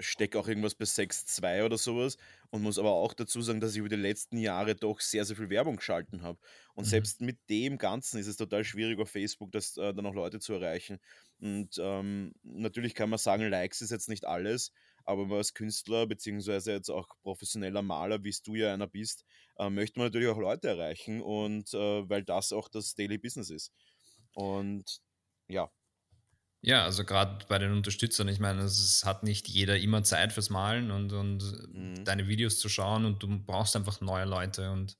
stecke 0.00 0.38
auch 0.38 0.48
irgendwas 0.48 0.76
bei 0.76 0.86
6,2 0.86 1.64
oder 1.64 1.78
sowas 1.78 2.18
und 2.50 2.62
muss 2.62 2.78
aber 2.78 2.92
auch 2.92 3.14
dazu 3.14 3.42
sagen, 3.42 3.60
dass 3.60 3.72
ich 3.72 3.78
über 3.78 3.88
die 3.90 3.96
letzten 3.96 4.38
Jahre 4.38 4.76
doch 4.76 5.00
sehr, 5.00 5.24
sehr 5.24 5.36
viel 5.36 5.50
Werbung 5.50 5.76
geschalten 5.76 6.22
habe. 6.22 6.40
Und 6.74 6.84
Mhm. 6.84 6.88
selbst 6.88 7.20
mit 7.22 7.38
dem 7.50 7.78
Ganzen 7.78 8.18
ist 8.20 8.28
es 8.28 8.36
total 8.36 8.64
schwierig 8.64 8.98
auf 9.00 9.10
Facebook, 9.10 9.52
das 9.52 9.76
äh, 9.76 9.94
dann 9.94 10.06
auch 10.06 10.14
Leute 10.14 10.40
zu 10.40 10.54
erreichen. 10.54 10.98
Und 11.40 11.78
ähm, 11.80 12.34
natürlich 12.42 12.94
kann 12.94 13.10
man 13.10 13.18
sagen, 13.20 13.48
Likes 13.50 13.82
ist 13.82 13.90
jetzt 13.90 14.08
nicht 14.08 14.26
alles, 14.26 14.72
aber 15.08 15.26
man 15.26 15.38
als 15.38 15.54
Künstler, 15.54 16.06
beziehungsweise 16.06 16.72
jetzt 16.72 16.90
auch 16.90 17.08
professioneller 17.22 17.82
Maler, 17.82 18.22
wie 18.24 18.28
es 18.30 18.42
du 18.42 18.54
ja 18.54 18.72
einer 18.74 18.86
bist, 18.88 19.24
äh, 19.58 19.70
möchte 19.70 19.98
man 20.00 20.08
natürlich 20.08 20.28
auch 20.28 20.38
Leute 20.38 20.68
erreichen 20.68 21.20
und 21.22 21.72
äh, 21.74 22.08
weil 22.08 22.24
das 22.24 22.52
auch 22.52 22.68
das 22.68 22.94
Daily 22.94 23.18
Business 23.18 23.50
ist. 23.50 23.72
Und 24.34 25.00
ja, 25.48 25.70
Ja, 26.60 26.84
also 26.84 27.04
gerade 27.04 27.46
bei 27.48 27.58
den 27.58 27.72
Unterstützern, 27.72 28.26
ich 28.28 28.40
meine, 28.40 28.62
es 28.62 29.04
hat 29.04 29.22
nicht 29.22 29.48
jeder 29.48 29.78
immer 29.78 30.02
Zeit 30.02 30.32
fürs 30.32 30.50
Malen 30.50 30.90
und, 30.90 31.12
und 31.12 31.68
Mhm. 31.72 32.08
deine 32.08 32.26
Videos 32.26 32.58
zu 32.58 32.68
schauen 32.68 33.04
und 33.04 33.22
du 33.22 33.28
brauchst 33.44 33.76
einfach 33.76 34.00
neue 34.00 34.24
Leute. 34.24 34.72
Und 34.72 34.96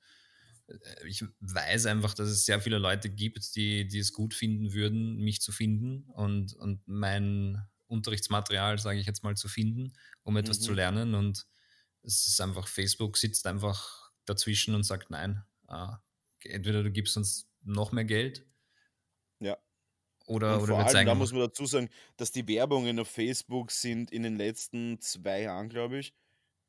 äh, 0.69 1.07
ich 1.09 1.25
weiß 1.41 1.87
einfach, 1.87 2.15
dass 2.15 2.29
es 2.29 2.47
sehr 2.47 2.61
viele 2.61 2.79
Leute 2.79 3.11
gibt, 3.11 3.57
die, 3.57 3.89
die 3.89 3.99
es 3.99 4.13
gut 4.13 4.35
finden 4.35 4.73
würden, 4.73 5.17
mich 5.19 5.41
zu 5.41 5.51
finden 5.53 6.05
und, 6.13 6.55
und 6.55 6.83
mein 6.87 7.67
Unterrichtsmaterial, 7.89 8.79
sage 8.79 9.01
ich 9.01 9.07
jetzt 9.07 9.25
mal, 9.25 9.37
zu 9.37 9.49
finden, 9.49 9.95
um 10.23 10.37
etwas 10.37 10.61
zu 10.61 10.73
Mhm. 10.73 10.75
lernen. 10.75 11.15
Und 11.15 11.47
es 12.03 12.27
ist 12.29 12.41
einfach, 12.41 12.69
Facebook 12.69 13.17
sitzt 13.19 13.47
einfach 13.47 14.11
dazwischen 14.27 14.75
und 14.75 14.85
sagt, 14.85 15.11
nein, 15.11 15.45
ah, 15.69 15.99
entweder 16.45 16.83
du 16.83 16.91
gibst 16.93 17.17
uns 17.17 17.51
noch 17.63 17.93
mehr 17.93 18.05
Geld 18.05 18.47
ja. 19.41 19.57
oder, 20.27 20.61
Und 20.61 20.63
oder 20.63 20.75
vor 20.75 20.85
allem, 20.85 21.05
da 21.05 21.15
muss 21.17 21.33
man 21.33 21.43
dazu 21.43 21.67
sagen, 21.67 21.91
dass 22.17 22.33
die 22.33 22.49
Werbungen 22.49 22.99
auf 23.01 23.09
Facebook 23.11 23.71
sind 23.73 24.13
in 24.13 24.23
den 24.25 24.37
letzten 24.37 25.01
zwei 25.01 25.43
Jahren, 25.43 25.69
glaube 25.69 25.99
ich, 26.01 26.15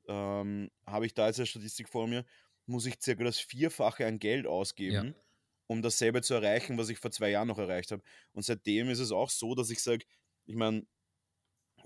ähm, 0.08 0.72
habe 0.88 1.06
ich 1.08 1.14
da 1.16 1.28
jetzt 1.28 1.40
eine 1.40 1.48
Statistik 1.48 1.90
vor 1.90 2.08
mir, 2.08 2.26
muss 2.68 2.86
ich 2.88 3.02
circa 3.02 3.24
das 3.26 3.40
Vierfache 3.40 4.08
an 4.08 4.20
Geld 4.20 4.48
Ja. 4.88 5.06
ausgeben, 5.06 5.16
um 5.68 5.82
dasselbe 5.84 6.22
zu 6.24 6.36
erreichen, 6.36 6.78
was 6.78 6.90
ich 6.90 7.00
vor 7.00 7.12
zwei 7.12 7.32
Jahren 7.32 7.50
noch 7.50 7.60
erreicht 7.60 7.92
habe. 7.92 8.04
Und 8.34 8.44
seitdem 8.46 8.90
ist 8.90 9.00
es 9.00 9.12
auch 9.12 9.30
so, 9.32 9.56
dass 9.56 9.70
ich 9.72 9.82
sage, 9.82 10.06
ich 10.48 10.56
meine, 10.56 10.88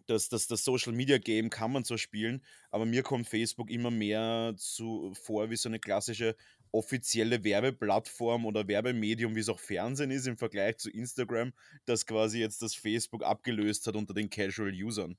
das, 0.05 0.29
das, 0.29 0.47
das 0.47 0.63
Social 0.63 0.93
Media 0.93 1.17
Game 1.17 1.49
kann 1.49 1.71
man 1.71 1.85
zwar 1.85 1.97
spielen, 1.97 2.43
aber 2.71 2.85
mir 2.85 3.03
kommt 3.03 3.27
Facebook 3.27 3.69
immer 3.69 3.91
mehr 3.91 4.53
zu, 4.57 5.13
vor 5.13 5.49
wie 5.49 5.55
so 5.55 5.69
eine 5.69 5.79
klassische 5.79 6.35
offizielle 6.71 7.43
Werbeplattform 7.43 8.45
oder 8.45 8.67
Werbemedium, 8.67 9.35
wie 9.35 9.39
es 9.39 9.49
auch 9.49 9.59
Fernsehen 9.59 10.09
ist 10.11 10.25
im 10.27 10.37
Vergleich 10.37 10.77
zu 10.77 10.89
Instagram, 10.89 11.53
das 11.85 12.05
quasi 12.05 12.39
jetzt 12.39 12.61
das 12.61 12.73
Facebook 12.73 13.23
abgelöst 13.23 13.85
hat 13.87 13.95
unter 13.95 14.13
den 14.13 14.29
Casual 14.29 14.71
Usern. 14.73 15.15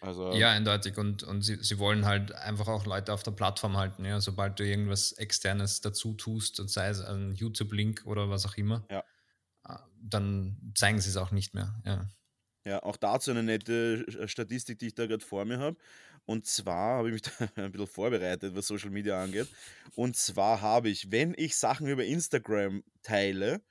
Also, 0.00 0.32
Ja, 0.34 0.50
eindeutig. 0.50 0.98
Und, 0.98 1.22
und 1.22 1.42
sie, 1.42 1.56
sie 1.62 1.78
wollen 1.78 2.04
halt 2.04 2.32
einfach 2.32 2.68
auch 2.68 2.84
Leute 2.84 3.12
auf 3.12 3.22
der 3.22 3.30
Plattform 3.30 3.76
halten. 3.76 4.04
Ja? 4.04 4.20
Sobald 4.20 4.58
du 4.58 4.64
irgendwas 4.64 5.12
Externes 5.12 5.80
dazu 5.80 6.12
tust, 6.14 6.60
und 6.60 6.68
sei 6.70 6.88
es 6.88 7.00
ein 7.00 7.32
YouTube-Link 7.32 8.02
oder 8.04 8.28
was 8.28 8.44
auch 8.44 8.56
immer, 8.56 8.86
Ja. 8.90 9.02
äh, 9.66 9.78
dann 10.02 10.72
zeigen 10.74 11.00
sie 11.00 11.08
es 11.08 11.16
auch 11.16 11.30
nicht 11.30 11.54
mehr. 11.54 11.80
Ja. 11.86 12.08
Ja, 12.66 12.82
auch 12.82 12.96
dazu 12.96 13.30
eine 13.30 13.42
nette 13.42 14.04
äh, 14.20 14.28
Statistik, 14.28 14.78
die 14.78 14.86
ich 14.88 14.94
da 14.94 15.06
gerade 15.06 15.24
vor 15.24 15.44
mir 15.44 15.58
habe. 15.58 15.76
Und 16.24 16.46
zwar 16.46 16.96
habe 16.98 17.08
ich 17.08 17.12
mich 17.14 17.22
da 17.56 17.62
ein 17.62 17.72
bisschen 17.72 17.86
vorbereitet, 17.86 18.54
was 18.54 18.66
Social 18.66 18.90
Media 18.90 19.22
angeht. 19.22 19.48
Und 19.94 20.16
zwar 20.16 20.60
habe 20.62 20.88
ich, 20.88 21.10
wenn 21.12 21.34
ich 21.36 21.56
Sachen 21.56 21.86
über 21.88 22.04
Instagram 22.04 22.82
teile, 23.02 23.62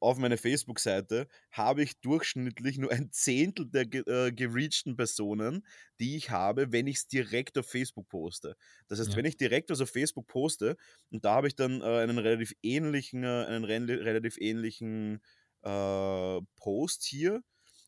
auf 0.00 0.18
meine 0.18 0.38
Facebook-Seite, 0.38 1.28
habe 1.52 1.82
ich 1.82 2.00
durchschnittlich 2.00 2.78
nur 2.78 2.92
ein 2.92 3.12
Zehntel 3.12 3.66
der 3.68 3.86
ge 3.86 4.02
äh, 4.06 4.32
gereachten 4.32 4.96
Personen, 4.96 5.66
die 6.00 6.16
ich 6.16 6.30
habe, 6.30 6.72
wenn 6.72 6.86
ich 6.86 6.96
es 6.98 7.08
direkt 7.08 7.58
auf 7.58 7.66
Facebook 7.68 8.08
poste. 8.08 8.56
Das 8.88 9.00
heißt, 9.00 9.14
Ja. 9.14 9.16
wenn 9.16 9.26
ich 9.26 9.36
direkt 9.36 9.70
was 9.70 9.80
auf 9.82 9.90
Facebook 9.90 10.28
poste, 10.28 10.76
und 11.10 11.24
da 11.24 11.34
habe 11.34 11.48
ich 11.48 11.56
dann 11.56 11.82
äh, 11.82 11.84
einen 11.84 12.18
relativ 12.18 12.54
ähnlichen, 12.62 13.24
äh, 13.24 13.46
einen 13.48 13.64
rel- 13.64 14.02
relativ 14.02 14.38
ähnlichen 14.38 15.20
äh, 15.62 16.40
Post 16.56 17.04
hier 17.04 17.42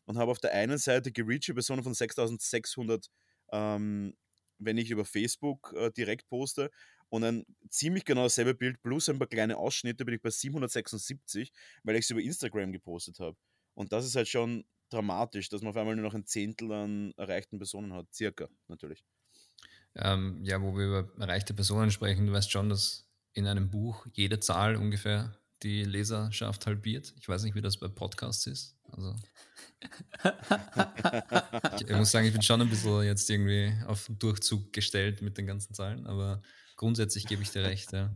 und 0.09 0.17
habe 0.17 0.31
auf 0.31 0.39
der 0.39 0.53
einen 0.53 0.79
Seite 0.79 1.11
gereachte 1.11 1.53
Personen 1.53 1.83
von 1.83 1.93
6600, 1.93 3.11
ähm, 3.51 4.17
wenn 4.57 4.77
ich 4.79 4.89
über 4.89 5.05
Facebook 5.05 5.71
äh, 5.77 5.91
direkt 5.91 6.27
poste. 6.27 6.71
Und 7.09 7.23
ein 7.23 7.45
ziemlich 7.69 8.05
genau 8.05 8.23
dasselbe 8.23 8.55
Bild 8.55 8.81
plus 8.81 9.07
ein 9.07 9.19
paar 9.19 9.27
kleine 9.27 9.55
Ausschnitte 9.55 10.05
bin 10.05 10.15
ich 10.15 10.21
bei 10.23 10.31
776, 10.31 11.51
weil 11.83 11.95
ich 11.95 12.05
es 12.05 12.09
über 12.09 12.21
Instagram 12.21 12.71
gepostet 12.71 13.19
habe. 13.19 13.37
Und 13.75 13.91
das 13.91 14.03
ist 14.03 14.15
halt 14.15 14.27
schon 14.27 14.65
dramatisch, 14.89 15.47
dass 15.49 15.61
man 15.61 15.69
auf 15.69 15.77
einmal 15.77 15.95
nur 15.95 16.05
noch 16.05 16.15
ein 16.15 16.25
Zehntel 16.25 16.71
an 16.71 17.13
erreichten 17.15 17.59
Personen 17.59 17.93
hat. 17.93 18.07
Circa, 18.11 18.49
natürlich. 18.67 19.03
Ähm, 19.93 20.39
ja, 20.43 20.59
wo 20.59 20.75
wir 20.75 20.87
über 20.87 21.13
erreichte 21.19 21.53
Personen 21.53 21.91
sprechen, 21.91 22.25
du 22.25 22.33
weißt 22.33 22.49
schon, 22.49 22.67
dass 22.67 23.07
in 23.33 23.45
einem 23.45 23.69
Buch 23.69 24.07
jede 24.13 24.39
Zahl 24.39 24.75
ungefähr 24.75 25.38
die 25.63 25.83
Leserschaft 25.83 26.65
halbiert. 26.65 27.13
Ich 27.19 27.27
weiß 27.27 27.43
nicht, 27.43 27.55
wie 27.55 27.61
das 27.61 27.77
bei 27.77 27.87
Podcasts 27.87 28.47
ist. 28.47 28.75
Also 28.91 29.15
ich, 31.79 31.95
muss 31.95 32.11
sagen, 32.11 32.25
ich 32.25 32.33
bin 32.33 32.41
schon 32.41 32.61
ein 32.61 32.69
bisschen 32.69 33.03
jetzt 33.03 33.29
irgendwie 33.29 33.73
auf 33.87 34.05
den 34.05 34.19
Durchzug 34.19 34.73
gestellt 34.73 35.21
mit 35.21 35.37
den 35.37 35.45
ganzen 35.45 35.73
Zahlen, 35.73 36.07
aber 36.07 36.41
grundsätzlich 36.75 37.27
gebe 37.27 37.43
ich 37.43 37.51
dir 37.51 37.63
recht. 37.63 37.91
Ja. 37.93 38.15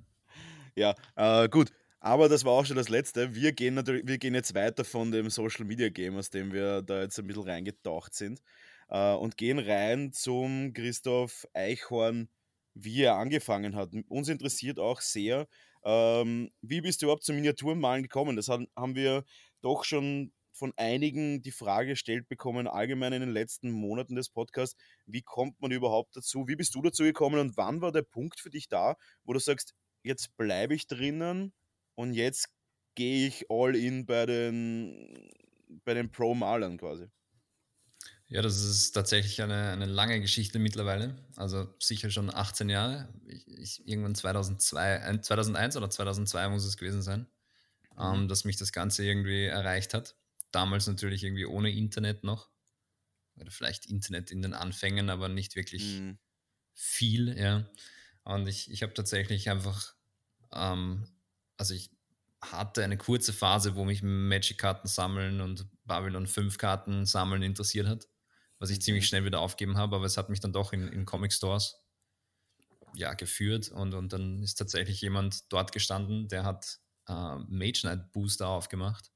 Ja, 0.75 0.95
äh, 1.15 1.49
gut. 1.49 1.71
Aber 1.99 2.27
das 2.27 2.43
war 2.43 2.51
auch 2.51 2.65
schon 2.65 2.75
das 2.75 2.89
Letzte. 2.89 3.33
Wir 3.33 3.53
gehen 3.53 3.75
natürlich, 3.75 4.05
wir 4.05 4.17
gehen 4.17 4.35
jetzt 4.35 4.53
weiter 4.53 4.83
von 4.83 5.11
dem 5.11 5.29
Social 5.29 5.63
Media 5.63 5.87
Game, 5.87 6.17
aus 6.17 6.29
dem 6.29 6.51
wir 6.51 6.81
da 6.81 7.01
jetzt 7.01 7.17
ein 7.17 7.27
bisschen 7.27 7.43
reingetaucht 7.43 8.13
sind. 8.13 8.41
Äh, 8.89 9.13
und 9.13 9.37
gehen 9.37 9.59
rein 9.59 10.11
zum 10.11 10.73
Christoph 10.73 11.47
Eichhorn, 11.53 12.27
wie 12.73 13.03
er 13.03 13.15
angefangen 13.15 13.75
hat. 13.75 13.91
Uns 14.09 14.27
interessiert 14.27 14.79
auch 14.79 14.99
sehr, 14.99 15.47
ähm, 15.83 16.51
wie 16.61 16.81
bist 16.81 17.01
du 17.01 17.05
überhaupt 17.05 17.23
zum 17.23 17.35
Miniaturenmalen 17.35 18.03
gekommen? 18.03 18.35
Das 18.35 18.47
haben, 18.47 18.67
haben 18.75 18.95
wir 18.95 19.23
doch 19.61 19.83
schon 19.83 20.31
von 20.53 20.71
einigen 20.77 21.41
die 21.41 21.51
Frage 21.51 21.89
gestellt 21.89 22.27
bekommen, 22.27 22.67
allgemein 22.67 23.13
in 23.13 23.21
den 23.21 23.31
letzten 23.31 23.71
Monaten 23.71 24.15
des 24.15 24.29
Podcasts. 24.29 24.79
Wie 25.05 25.21
kommt 25.21 25.59
man 25.59 25.71
überhaupt 25.71 26.15
dazu? 26.15 26.47
Wie 26.47 26.55
bist 26.55 26.75
du 26.75 26.81
dazu 26.81 27.03
gekommen 27.03 27.39
und 27.39 27.57
wann 27.57 27.81
war 27.81 27.91
der 27.91 28.03
Punkt 28.03 28.39
für 28.39 28.49
dich 28.49 28.67
da, 28.67 28.95
wo 29.23 29.33
du 29.33 29.39
sagst, 29.39 29.73
jetzt 30.03 30.37
bleibe 30.37 30.75
ich 30.75 30.87
drinnen 30.87 31.53
und 31.95 32.13
jetzt 32.13 32.49
gehe 32.95 33.27
ich 33.27 33.49
all 33.49 33.75
in 33.75 34.05
bei 34.05 34.25
den, 34.25 35.31
bei 35.83 35.95
den 35.95 36.11
Pro-Malern 36.11 36.77
quasi. 36.77 37.07
Ja, 38.29 38.41
das 38.41 38.61
ist 38.63 38.91
tatsächlich 38.91 39.41
eine, 39.41 39.69
eine 39.71 39.85
lange 39.85 40.19
Geschichte 40.21 40.57
mittlerweile. 40.57 41.15
Also 41.35 41.73
sicher 41.79 42.09
schon 42.09 42.33
18 42.33 42.69
Jahre. 42.69 43.13
Ich, 43.27 43.47
ich, 43.47 43.87
irgendwann 43.87 44.15
2002, 44.15 44.95
äh, 44.95 45.21
2001 45.21 45.77
oder 45.77 45.89
2002 45.89 46.49
muss 46.49 46.65
es 46.65 46.77
gewesen 46.77 47.01
sein, 47.01 47.27
Mhm. 47.97 48.23
ähm, 48.23 48.27
dass 48.27 48.45
mich 48.45 48.57
das 48.57 48.71
Ganze 48.73 49.05
irgendwie 49.05 49.45
erreicht 49.45 49.93
hat. 49.93 50.15
Damals 50.51 50.87
natürlich 50.87 51.23
irgendwie 51.23 51.45
ohne 51.45 51.71
Internet 51.71 52.23
noch. 52.23 52.49
Oder 53.37 53.51
vielleicht 53.51 53.87
Internet 53.87 54.31
in 54.31 54.41
den 54.41 54.53
Anfängen, 54.53 55.09
aber 55.09 55.29
nicht 55.29 55.55
wirklich 55.55 55.83
Mhm. 55.83 56.19
viel, 56.73 57.37
ja. 57.37 57.69
Und 58.23 58.47
ich, 58.47 58.71
ich 58.71 58.83
habe 58.83 58.93
tatsächlich 58.93 59.49
einfach, 59.49 59.95
ähm, 60.53 61.07
also 61.57 61.73
ich 61.75 61.91
hatte 62.43 62.83
eine 62.83 62.97
kurze 62.97 63.33
Phase, 63.33 63.75
wo 63.75 63.85
mich 63.85 64.03
Magic-Karten 64.03 64.87
sammeln 64.87 65.41
und 65.41 65.67
Babylon 65.85 66.27
5 66.27 66.57
Karten 66.57 67.05
sammeln 67.05 67.43
interessiert 67.43 67.87
hat, 67.87 68.07
was 68.59 68.69
ich 68.69 68.81
ziemlich 68.81 69.07
schnell 69.07 69.25
wieder 69.25 69.39
aufgeben 69.41 69.77
habe, 69.77 69.95
aber 69.95 70.05
es 70.05 70.17
hat 70.17 70.29
mich 70.29 70.39
dann 70.39 70.53
doch 70.53 70.73
in, 70.73 70.87
in 70.87 71.05
Comic 71.05 71.33
Stores 71.33 71.83
ja, 72.93 73.13
geführt 73.13 73.69
und, 73.69 73.93
und 73.93 74.13
dann 74.13 74.41
ist 74.43 74.55
tatsächlich 74.55 75.01
jemand 75.01 75.51
dort 75.51 75.71
gestanden, 75.71 76.27
der 76.27 76.43
hat 76.43 76.79
äh, 77.07 77.13
Mage 77.47 77.81
Knight 77.81 78.11
Booster 78.11 78.47
aufgemacht. 78.47 79.11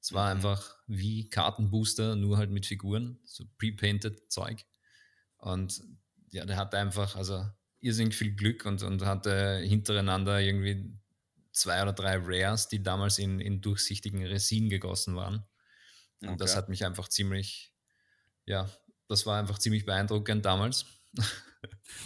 Es 0.00 0.12
war 0.12 0.30
Mhm. 0.30 0.30
einfach 0.30 0.76
wie 0.86 1.28
Kartenbooster, 1.28 2.16
nur 2.16 2.38
halt 2.38 2.50
mit 2.50 2.66
Figuren, 2.66 3.20
so 3.24 3.44
pre-painted 3.58 4.30
Zeug. 4.30 4.64
Und 5.38 5.82
ja, 6.30 6.46
der 6.46 6.56
hatte 6.56 6.78
einfach, 6.78 7.16
also 7.16 7.46
irrsinnig 7.80 8.16
viel 8.16 8.34
Glück 8.36 8.66
und, 8.66 8.82
und 8.82 9.04
hatte 9.04 9.58
hintereinander 9.58 10.40
irgendwie 10.40 10.98
zwei 11.52 11.82
oder 11.82 11.92
drei 11.94 12.18
Rares, 12.20 12.68
die 12.68 12.82
damals 12.82 13.18
in, 13.18 13.40
in 13.40 13.60
durchsichtigen 13.60 14.24
Resin 14.26 14.68
gegossen 14.70 15.16
waren. 15.16 15.46
Und 16.24 16.40
das 16.40 16.54
Okay. 16.54 16.56
hat 16.56 16.68
mich 16.68 16.84
einfach 16.84 17.08
ziemlich, 17.08 17.74
ja, 18.48 18.68
das 19.08 19.26
war 19.26 19.38
einfach 19.38 19.58
ziemlich 19.58 19.84
beeindruckend 19.84 20.44
damals. 20.44 20.86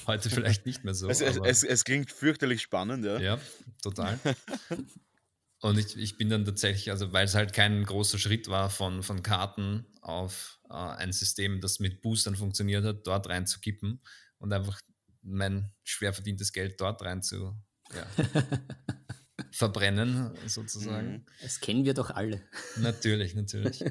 Heute 0.06 0.30
vielleicht 0.30 0.66
nicht 0.66 0.84
mehr 0.84 0.94
so. 0.94 1.08
es, 1.08 1.20
es, 1.20 1.38
aber 1.38 1.48
es, 1.48 1.62
es 1.62 1.84
klingt 1.84 2.10
fürchterlich 2.10 2.62
spannend, 2.62 3.04
ja. 3.04 3.18
ja, 3.18 3.38
total. 3.82 4.18
Und 5.60 5.78
ich, 5.78 5.96
ich 5.96 6.16
bin 6.16 6.28
dann 6.28 6.44
tatsächlich, 6.44 6.90
also 6.90 7.12
weil 7.12 7.24
es 7.24 7.36
halt 7.36 7.52
kein 7.52 7.84
großer 7.84 8.18
Schritt 8.18 8.48
war 8.48 8.68
von, 8.68 9.04
von 9.04 9.22
Karten 9.22 9.86
auf 10.00 10.58
äh, 10.68 10.74
ein 10.74 11.12
System, 11.12 11.60
das 11.60 11.78
mit 11.78 12.02
Boostern 12.02 12.34
funktioniert 12.34 12.84
hat, 12.84 13.06
dort 13.06 13.28
reinzukippen 13.28 14.00
und 14.38 14.52
einfach 14.52 14.80
mein 15.22 15.70
schwer 15.84 16.12
verdientes 16.12 16.52
Geld 16.52 16.80
dort 16.80 17.02
rein 17.02 17.22
zu 17.22 17.56
ja, 17.94 18.06
verbrennen, 19.52 20.32
sozusagen. 20.48 21.12
Mhm. 21.12 21.26
Das 21.42 21.60
kennen 21.60 21.84
wir 21.84 21.94
doch 21.94 22.10
alle. 22.10 22.42
Natürlich, 22.76 23.36
natürlich. 23.36 23.84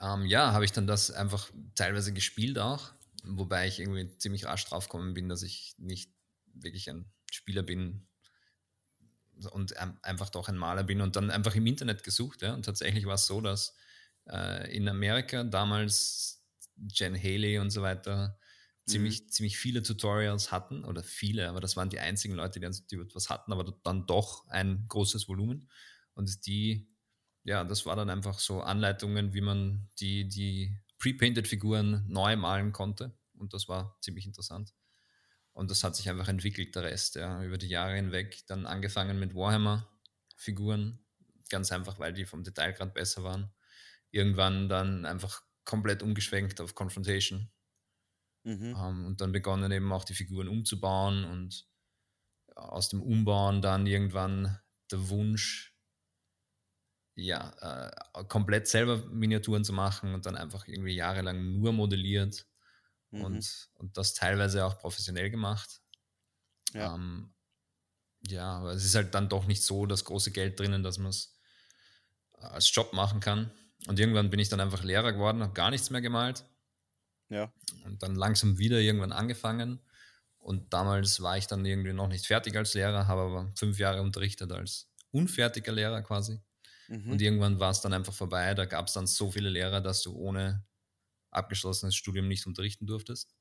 Ähm, 0.00 0.26
ja, 0.26 0.52
habe 0.52 0.64
ich 0.64 0.72
dann 0.72 0.86
das 0.86 1.10
einfach 1.10 1.50
teilweise 1.74 2.12
gespielt 2.12 2.58
auch, 2.58 2.92
wobei 3.24 3.66
ich 3.66 3.80
irgendwie 3.80 4.16
ziemlich 4.18 4.44
rasch 4.46 4.64
draufgekommen 4.66 5.14
bin, 5.14 5.28
dass 5.28 5.42
ich 5.42 5.74
nicht 5.78 6.10
wirklich 6.54 6.88
ein 6.90 7.10
Spieler 7.30 7.62
bin 7.62 8.06
und 9.50 9.76
ein- 9.76 9.98
einfach 10.02 10.30
doch 10.30 10.48
ein 10.48 10.56
Maler 10.56 10.84
bin 10.84 11.00
und 11.00 11.16
dann 11.16 11.30
einfach 11.30 11.54
im 11.54 11.66
Internet 11.66 12.02
gesucht. 12.04 12.42
Ja? 12.42 12.54
Und 12.54 12.64
tatsächlich 12.64 13.04
war 13.06 13.14
es 13.14 13.26
so, 13.26 13.40
dass 13.40 13.76
äh, 14.28 14.74
in 14.74 14.88
Amerika 14.88 15.44
damals 15.44 16.42
Jen 16.90 17.16
Haley 17.16 17.58
und 17.58 17.70
so 17.70 17.82
weiter 17.82 18.38
ziemlich, 18.86 19.30
ziemlich 19.30 19.58
viele 19.58 19.82
Tutorials 19.82 20.52
hatten, 20.52 20.84
oder 20.84 21.02
viele, 21.02 21.48
aber 21.48 21.60
das 21.60 21.76
waren 21.76 21.90
die 21.90 21.98
einzigen 21.98 22.34
Leute, 22.34 22.60
die, 22.60 22.70
die 22.90 22.96
etwas 22.96 23.28
hatten, 23.30 23.52
aber 23.52 23.78
dann 23.82 24.06
doch 24.06 24.46
ein 24.48 24.86
großes 24.88 25.28
Volumen. 25.28 25.68
Und 26.14 26.46
die, 26.46 26.88
ja, 27.46 27.62
das 27.62 27.86
war 27.86 27.94
dann 27.94 28.10
einfach 28.10 28.40
so 28.40 28.60
Anleitungen, 28.60 29.32
wie 29.32 29.40
man 29.40 29.88
die, 30.00 30.28
die 30.28 30.76
pre-painted 30.98 31.46
Figuren 31.46 32.04
neu 32.08 32.34
malen 32.36 32.72
konnte. 32.72 33.16
Und 33.34 33.54
das 33.54 33.68
war 33.68 33.96
ziemlich 34.00 34.26
interessant. 34.26 34.74
Und 35.52 35.70
das 35.70 35.84
hat 35.84 35.94
sich 35.94 36.10
einfach 36.10 36.26
entwickelt, 36.26 36.74
der 36.74 36.82
Rest, 36.82 37.14
ja, 37.14 37.44
über 37.44 37.56
die 37.56 37.68
Jahre 37.68 37.94
hinweg. 37.94 38.44
Dann 38.48 38.66
angefangen 38.66 39.20
mit 39.20 39.36
Warhammer-Figuren, 39.36 40.98
ganz 41.48 41.70
einfach, 41.70 42.00
weil 42.00 42.12
die 42.12 42.24
vom 42.24 42.42
Detailgrad 42.42 42.94
besser 42.94 43.22
waren. 43.22 43.52
Irgendwann 44.10 44.68
dann 44.68 45.06
einfach 45.06 45.40
komplett 45.64 46.02
umgeschwenkt 46.02 46.60
auf 46.60 46.74
Confrontation. 46.74 47.48
Mhm. 48.42 48.74
Ähm, 48.76 49.06
und 49.06 49.20
dann 49.20 49.30
begonnen 49.30 49.70
eben 49.70 49.92
auch 49.92 50.04
die 50.04 50.14
Figuren 50.14 50.48
umzubauen 50.48 51.24
und 51.24 51.68
aus 52.56 52.88
dem 52.88 53.00
Umbauen 53.02 53.62
dann 53.62 53.86
irgendwann 53.86 54.58
der 54.90 55.08
Wunsch, 55.10 55.75
ja, 57.16 57.88
äh, 58.14 58.24
komplett 58.24 58.68
selber 58.68 58.98
Miniaturen 59.06 59.64
zu 59.64 59.72
machen 59.72 60.14
und 60.14 60.26
dann 60.26 60.36
einfach 60.36 60.68
irgendwie 60.68 60.94
jahrelang 60.94 61.58
nur 61.58 61.72
modelliert 61.72 62.46
Mhm. 63.10 63.24
und, 63.24 63.68
und 63.74 63.96
das 63.96 64.14
teilweise 64.14 64.64
auch 64.64 64.78
professionell 64.78 65.30
gemacht. 65.30 65.80
Ja. 66.72 66.94
Ähm, 66.94 67.34
ja, 68.26 68.58
aber 68.58 68.72
es 68.72 68.84
ist 68.84 68.94
halt 68.94 69.14
dann 69.14 69.28
doch 69.28 69.46
nicht 69.46 69.62
so 69.62 69.86
das 69.86 70.04
große 70.04 70.32
Geld 70.32 70.58
drinnen, 70.58 70.82
dass 70.82 70.98
man 70.98 71.10
es 71.10 71.38
als 72.32 72.74
Job 72.74 72.92
machen 72.92 73.20
kann. 73.20 73.52
Und 73.86 74.00
irgendwann 74.00 74.30
bin 74.30 74.40
ich 74.40 74.48
dann 74.48 74.60
einfach 74.60 74.82
Lehrer 74.82 75.12
geworden, 75.12 75.42
habe 75.42 75.52
gar 75.52 75.70
nichts 75.70 75.90
mehr 75.90 76.00
gemalt 76.00 76.44
ja. 77.28 77.52
und 77.84 78.02
dann 78.02 78.16
langsam 78.16 78.58
wieder 78.58 78.78
irgendwann 78.78 79.12
angefangen. 79.12 79.80
Und 80.38 80.72
damals 80.72 81.20
war 81.22 81.38
ich 81.38 81.46
dann 81.46 81.64
irgendwie 81.64 81.92
noch 81.92 82.08
nicht 82.08 82.26
fertig 82.26 82.56
als 82.56 82.74
Lehrer, 82.74 83.06
habe 83.06 83.22
aber 83.22 83.52
fünf 83.56 83.78
Jahre 83.78 84.02
unterrichtet 84.02 84.52
als 84.52 84.90
unfertiger 85.10 85.72
Lehrer 85.72 86.02
quasi. 86.02 86.40
Mhm. 86.88 87.12
Und 87.12 87.22
irgendwann 87.22 87.60
war 87.60 87.70
es 87.70 87.80
dann 87.80 87.92
einfach 87.92 88.14
vorbei. 88.14 88.54
Da 88.54 88.64
gab 88.64 88.86
es 88.86 88.94
dann 88.94 89.06
so 89.06 89.30
viele 89.30 89.48
Lehrer, 89.48 89.80
dass 89.80 90.02
du 90.02 90.14
ohne 90.14 90.64
abgeschlossenes 91.30 91.94
Studium 91.94 92.28
nicht 92.28 92.46
unterrichten 92.46 92.86
durftest. 92.86 93.36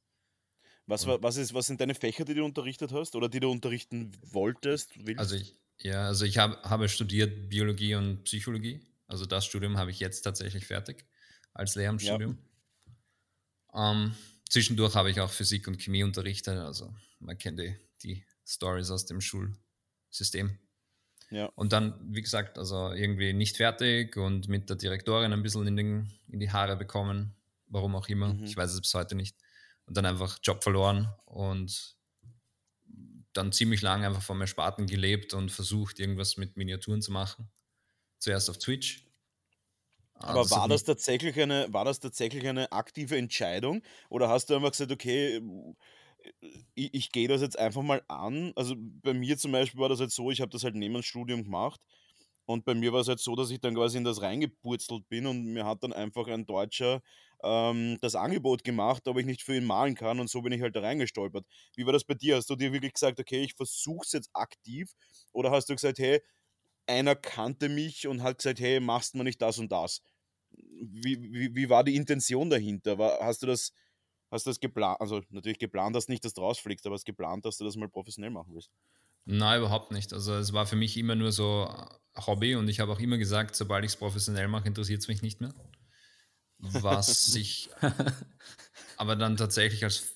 Was, 0.88 1.08
war, 1.08 1.22
was, 1.24 1.38
ist, 1.38 1.54
was 1.54 1.66
sind 1.66 1.82
deine 1.82 1.96
Fächer, 1.96 2.26
die 2.26 2.36
du 2.36 2.46
unterrichtet 2.46 2.92
hast 2.92 3.16
oder 3.16 3.28
die 3.28 3.40
du 3.40 3.50
unterrichten 3.50 4.12
wolltest? 4.22 4.92
Willst? 5.06 5.20
Also 5.20 5.36
ich, 5.36 5.58
ja, 5.80 6.06
also 6.06 6.26
ich 6.26 6.38
hab, 6.38 6.64
habe 6.64 6.88
studiert 6.90 7.50
Biologie 7.50 7.96
und 7.96 8.24
Psychologie. 8.24 8.82
Also 9.08 9.26
das 9.26 9.46
Studium 9.46 9.78
habe 9.78 9.92
ich 9.92 10.00
jetzt 10.00 10.22
tatsächlich 10.22 10.66
fertig 10.66 11.06
als 11.54 11.76
Lehramtsstudium. 11.76 12.38
Ähm, 13.74 14.16
zwischendurch 14.50 14.96
habe 14.96 15.10
ich 15.10 15.20
auch 15.20 15.32
Physik 15.32 15.68
und 15.68 15.82
Chemie 15.82 16.04
unterrichtet. 16.04 16.58
Also 16.58 16.94
man 17.20 17.38
kennt 17.38 17.60
die, 17.60 17.76
die 18.04 18.24
Stories 18.46 18.92
aus 18.92 19.06
dem 19.06 19.22
Schulsystem. 19.22 20.60
Ja. 21.36 21.52
Und 21.56 21.74
dann, 21.74 22.00
wie 22.14 22.22
gesagt, 22.22 22.58
also 22.58 22.94
irgendwie 22.94 23.34
nicht 23.34 23.58
fertig 23.58 24.16
und 24.16 24.48
mit 24.48 24.70
der 24.70 24.78
Direktorin 24.78 25.34
ein 25.34 25.44
bisschen 25.44 25.68
in, 25.68 25.76
den, 25.76 26.14
in 26.30 26.40
die 26.40 26.50
Haare 26.50 26.78
bekommen. 26.78 27.36
Warum 27.68 27.96
auch 27.96 28.08
immer. 28.08 28.34
Mhm. 28.34 28.46
Ich 28.46 28.56
weiß 28.56 28.72
es 28.72 28.80
bis 28.80 28.94
heute 28.94 29.16
nicht. 29.16 29.36
Und 29.86 29.98
dann 29.98 30.06
einfach 30.06 30.40
Job 30.42 30.64
verloren 30.64 31.10
und 31.26 31.98
dann 33.34 33.52
ziemlich 33.52 33.82
lange 33.82 34.08
einfach 34.08 34.22
vom 34.22 34.40
Ersparten 34.40 34.88
gelebt 34.88 35.34
und 35.34 35.52
versucht, 35.52 36.00
irgendwas 36.00 36.38
mit 36.38 36.56
Miniaturen 36.56 37.02
zu 37.02 37.12
machen. 37.12 37.50
Zuerst 38.18 38.50
auf 38.50 38.58
Twitch. 38.58 39.06
Ah, 40.14 40.30
Aber 40.30 40.42
hat 40.42 40.52
war 40.52 40.68
das, 40.70 40.86
tatsächlich 40.86 41.38
eine, 41.40 41.68
war 41.74 41.84
das 41.84 42.00
tatsächlich 42.00 42.48
eine 42.48 42.72
aktive 42.72 43.18
Entscheidung? 43.18 43.84
Oder 44.10 44.30
hast 44.30 44.50
du 44.50 44.56
einfach 44.56 44.72
gesagt, 44.72 44.94
okay, 44.94 45.42
ich, 46.76 46.94
ich 46.94 47.12
gehe 47.12 47.28
das 47.28 47.42
jetzt 47.42 47.58
einfach 47.60 47.82
mal 47.84 48.04
an? 48.08 48.54
Also 48.56 48.76
bei 48.78 49.14
mir 49.14 49.38
zum 49.38 49.52
Beispiel 49.52 49.80
war 49.80 49.90
das 49.90 50.00
halt 50.00 50.12
so, 50.12 50.32
ich 50.32 50.42
habe 50.42 50.52
das 50.52 50.64
halt 50.64 50.76
neben 50.76 50.94
dem 50.94 51.04
Studium 51.04 51.44
gemacht. 51.44 51.82
Und 52.46 52.64
bei 52.66 52.76
mir 52.76 52.94
war 52.94 53.02
es 53.02 53.08
halt 53.08 53.20
so, 53.20 53.36
dass 53.36 53.50
ich 53.50 53.60
dann 53.60 53.74
quasi 53.76 53.98
in 53.98 54.04
das 54.04 54.22
reingepurzelt 54.22 55.08
bin 55.10 55.26
und 55.26 55.46
mir 55.46 55.66
hat 55.66 55.84
dann 55.84 55.94
einfach 55.94 56.28
ein 56.28 56.46
Deutscher 56.46 57.02
ähm, 57.44 57.98
das 58.02 58.16
Angebot 58.16 58.64
gemacht, 58.64 59.08
ob 59.08 59.18
ich 59.18 59.26
nicht 59.26 59.42
für 59.42 59.56
ihn 59.56 59.66
malen 59.66 59.96
kann 59.96 60.20
und 60.20 60.30
so 60.30 60.42
bin 60.44 60.54
ich 60.54 60.62
halt 60.62 60.76
da 60.76 60.82
reingestolpert. 60.82 61.46
Wie 61.76 61.86
war 61.86 61.94
das 61.94 62.04
bei 62.04 62.14
dir? 62.14 62.36
Hast 62.38 62.50
du 62.50 62.56
dir 62.56 62.72
wirklich 62.72 62.94
gesagt, 62.94 63.20
okay, 63.20 63.42
ich 63.44 63.56
versuche 63.56 64.06
es 64.06 64.12
jetzt 64.12 64.30
aktiv 64.34 64.92
oder 65.32 65.50
hast 65.52 65.70
du 65.70 65.74
gesagt, 65.76 65.98
hey, 65.98 66.22
einer 66.88 67.16
kannte 67.16 67.70
mich 67.70 68.08
und 68.08 68.24
hat 68.24 68.38
gesagt, 68.38 68.60
hey, 68.60 68.80
machst 68.80 69.16
du 69.16 69.24
nicht 69.24 69.42
das 69.42 69.58
und 69.60 69.72
das? 69.72 70.02
Wie, 70.52 71.22
wie, 71.22 71.56
wie 71.56 71.70
war 71.70 71.84
die 71.84 71.96
Intention 71.96 72.50
dahinter? 72.50 72.98
War, 72.98 73.20
hast 73.22 73.42
du 73.44 73.48
das, 73.48 73.74
hast 74.36 74.46
du 74.46 74.52
das 74.52 74.60
geplant, 74.60 75.02
also 75.02 75.22
natürlich 75.30 75.60
geplant 75.60 75.96
hast 75.96 76.10
nicht, 76.10 76.24
dass 76.24 76.34
du 76.34 76.42
rausfliegst, 76.42 76.86
aber 76.86 76.96
hast 76.96 77.06
geplant, 77.06 77.46
dass 77.46 77.58
du 77.58 77.66
das 77.66 77.76
mal 77.76 77.90
professionell 77.90 78.30
machen 78.30 78.54
willst? 78.54 78.70
Nein, 79.26 79.60
überhaupt 79.60 79.92
nicht. 79.92 80.14
Also 80.14 80.36
es 80.36 80.54
war 80.54 80.68
für 80.68 80.76
mich 80.76 80.98
immer 80.98 81.16
nur 81.16 81.32
so 81.32 81.68
Hobby 82.16 82.56
und 82.56 82.68
ich 82.68 82.80
habe 82.80 82.92
auch 82.92 83.00
immer 83.00 83.18
gesagt, 83.18 83.56
sobald 83.56 83.84
ich 83.84 83.92
es 83.92 83.98
professionell 83.98 84.48
mache, 84.48 84.68
interessiert 84.68 85.02
es 85.02 85.08
mich 85.08 85.22
nicht 85.22 85.42
mehr. 85.42 85.54
Was 86.60 87.26
sich 87.32 87.70
aber 88.98 89.16
dann 89.16 89.38
tatsächlich 89.38 89.84
als 89.84 90.14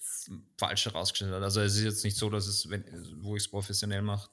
falsch 0.58 0.86
herausgestellt 0.86 1.34
hat. 1.34 1.42
Also 1.42 1.62
es 1.62 1.76
ist 1.76 1.84
jetzt 1.84 2.04
nicht 2.04 2.18
so, 2.18 2.30
dass 2.30 2.46
es, 2.48 2.70
wenn, 2.70 2.84
wo 3.24 3.36
ich 3.36 3.44
es 3.44 3.50
professionell 3.50 4.02
mache, 4.02 4.30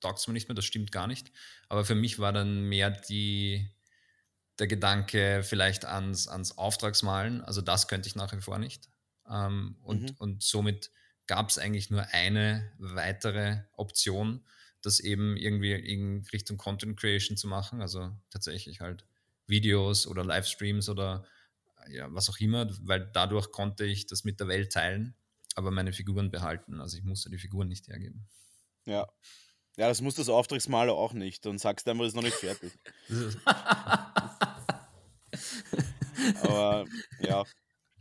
taugt 0.00 0.18
es 0.18 0.26
mir 0.26 0.34
nicht 0.34 0.48
mehr, 0.48 0.54
das 0.54 0.64
stimmt 0.64 0.90
gar 0.90 1.06
nicht. 1.06 1.30
Aber 1.68 1.84
für 1.84 1.94
mich 1.94 2.18
war 2.18 2.32
dann 2.32 2.62
mehr 2.62 2.90
die, 2.90 3.70
der 4.60 4.66
Gedanke 4.68 5.42
vielleicht 5.42 5.84
ans, 5.86 6.28
ans 6.28 6.56
Auftragsmalen, 6.58 7.40
also 7.42 7.62
das 7.62 7.88
könnte 7.88 8.08
ich 8.08 8.14
nach 8.14 8.32
wie 8.32 8.40
vor 8.40 8.58
nicht. 8.58 8.88
Ähm, 9.28 9.76
und, 9.82 10.02
Mhm. 10.10 10.16
und 10.18 10.42
somit 10.42 10.90
gab 11.26 11.48
es 11.48 11.58
eigentlich 11.58 11.90
nur 11.90 12.06
eine 12.12 12.72
weitere 12.78 13.62
Option, 13.72 14.44
das 14.82 15.00
eben 15.00 15.36
irgendwie 15.36 15.72
in 15.72 16.24
Richtung 16.32 16.56
Content 16.56 16.98
Creation 16.98 17.36
zu 17.36 17.46
machen, 17.48 17.80
also 17.82 18.12
tatsächlich 18.30 18.80
halt 18.80 19.04
Videos 19.46 20.06
oder 20.06 20.24
Livestreams 20.24 20.88
oder 20.88 21.24
ja, 21.88 22.12
was 22.12 22.28
auch 22.28 22.38
immer, 22.38 22.68
weil 22.86 23.10
dadurch 23.12 23.50
konnte 23.52 23.84
ich 23.84 24.06
das 24.06 24.24
mit 24.24 24.38
der 24.40 24.48
Welt 24.48 24.72
teilen, 24.72 25.14
aber 25.54 25.70
meine 25.70 25.92
Figuren 25.92 26.30
behalten. 26.30 26.80
Also 26.80 26.96
ich 26.98 27.04
musste 27.04 27.30
die 27.30 27.38
Figuren 27.38 27.68
nicht 27.68 27.88
hergeben. 27.88 28.28
Ja. 28.84 29.08
Ja, 29.76 29.88
das 29.88 30.00
muss 30.02 30.16
das 30.16 30.28
Auftragsmaler 30.28 30.92
auch 30.92 31.12
nicht. 31.14 31.46
Dann 31.46 31.58
sagst 31.58 31.86
du 31.86 31.90
einfach, 31.92 32.04
das 32.04 32.10
ist 32.12 32.16
noch 32.16 32.22
nicht 32.22 32.36
fertig. 32.36 32.72
Aber 36.42 36.84
ja. 37.20 37.44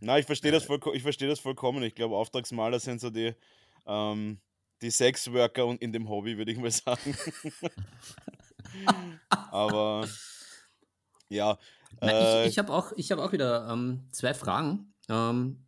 Na, 0.02 0.18
ich 0.18 0.26
verstehe 0.26 0.52
das, 0.52 0.68
ich 0.94 1.04
versteh 1.04 1.28
das 1.28 1.39
vollkommen. 1.39 1.84
Ich 1.84 1.96
glaube, 1.96 2.15
Auftragsmaler 2.15 2.80
sind 2.80 3.02
so 3.02 3.10
die, 3.10 3.34
ähm, 3.86 4.39
die 4.82 4.92
Sexworker 4.92 5.65
und 5.65 5.82
in 5.82 5.92
dem 5.92 6.08
Hobby, 6.08 6.38
würde 6.38 6.52
ich 6.52 6.58
mal 6.58 6.72
sagen. 6.72 7.18
Aber 9.30 10.08
ja. 11.28 11.58
Na, 12.02 12.12
äh, 12.12 12.44
ich 12.44 12.52
ich 12.52 12.60
habe 12.60 12.74
auch, 12.74 12.94
ich 12.96 13.12
hab 13.12 13.20
auch 13.20 13.32
wieder 13.32 13.68
ähm, 13.70 14.08
zwei 14.12 14.34
Fragen. 14.34 14.94
Ähm, 15.10 15.65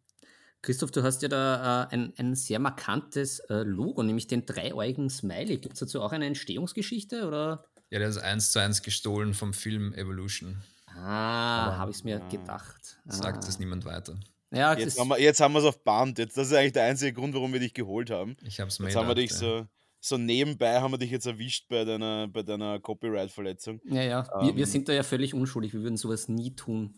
Christoph, 0.61 0.91
du 0.91 1.01
hast 1.01 1.23
ja 1.23 1.27
da 1.27 1.83
äh, 1.83 1.93
ein, 1.93 2.13
ein 2.17 2.35
sehr 2.35 2.59
markantes 2.59 3.39
äh, 3.49 3.63
Logo, 3.63 4.03
nämlich 4.03 4.27
den 4.27 4.45
dreieugigen 4.45 5.09
Smiley. 5.09 5.57
Gibt 5.57 5.73
es 5.73 5.79
dazu 5.79 6.01
auch 6.01 6.11
eine 6.11 6.27
Entstehungsgeschichte? 6.27 7.27
Oder? 7.27 7.65
Ja, 7.89 7.99
der 7.99 8.09
ist 8.09 8.17
eins 8.17 8.51
zu 8.51 8.59
eins 8.59 8.83
gestohlen 8.83 9.33
vom 9.33 9.53
Film 9.53 9.93
Evolution. 9.93 10.61
Ah, 10.95 11.77
habe 11.77 11.91
ich 11.91 11.97
es 11.97 12.03
mir 12.03 12.21
ah. 12.21 12.29
gedacht. 12.29 12.99
Sagt 13.05 13.43
es 13.47 13.55
ah. 13.55 13.59
niemand 13.59 13.85
weiter. 13.85 14.19
Ja, 14.53 14.73
jetzt, 14.73 14.99
haben 14.99 15.07
wir, 15.07 15.19
jetzt 15.19 15.39
haben 15.39 15.53
wir 15.53 15.59
es 15.59 15.65
auf 15.65 15.81
Band. 15.83 16.19
Jetzt, 16.19 16.37
das 16.37 16.47
ist 16.47 16.53
eigentlich 16.53 16.73
der 16.73 16.83
einzige 16.83 17.13
Grund, 17.13 17.33
warum 17.33 17.53
wir 17.53 17.59
dich 17.61 17.73
geholt 17.73 18.09
haben. 18.09 18.35
Ich 18.43 18.59
habe 18.59 18.67
es 18.67 18.79
mir 18.79 18.87
Jetzt 18.87 18.97
haben 18.97 19.07
wir 19.07 19.15
dich 19.15 19.31
ja. 19.31 19.37
so, 19.37 19.67
so 20.01 20.17
nebenbei 20.17 20.81
haben 20.81 20.91
wir 20.91 20.97
dich 20.97 21.11
jetzt 21.11 21.25
erwischt 21.25 21.69
bei 21.69 21.85
deiner, 21.85 22.27
bei 22.27 22.43
deiner 22.43 22.79
Copyright-Verletzung. 22.79 23.79
Ja, 23.85 24.01
ja. 24.03 24.29
Ähm, 24.35 24.47
wir, 24.47 24.55
wir, 24.57 24.67
sind 24.67 24.89
da 24.89 24.93
ja 24.93 25.03
völlig 25.03 25.33
unschuldig. 25.33 25.73
Wir 25.73 25.81
würden 25.81 25.97
sowas 25.97 26.27
nie 26.27 26.55
tun. 26.55 26.95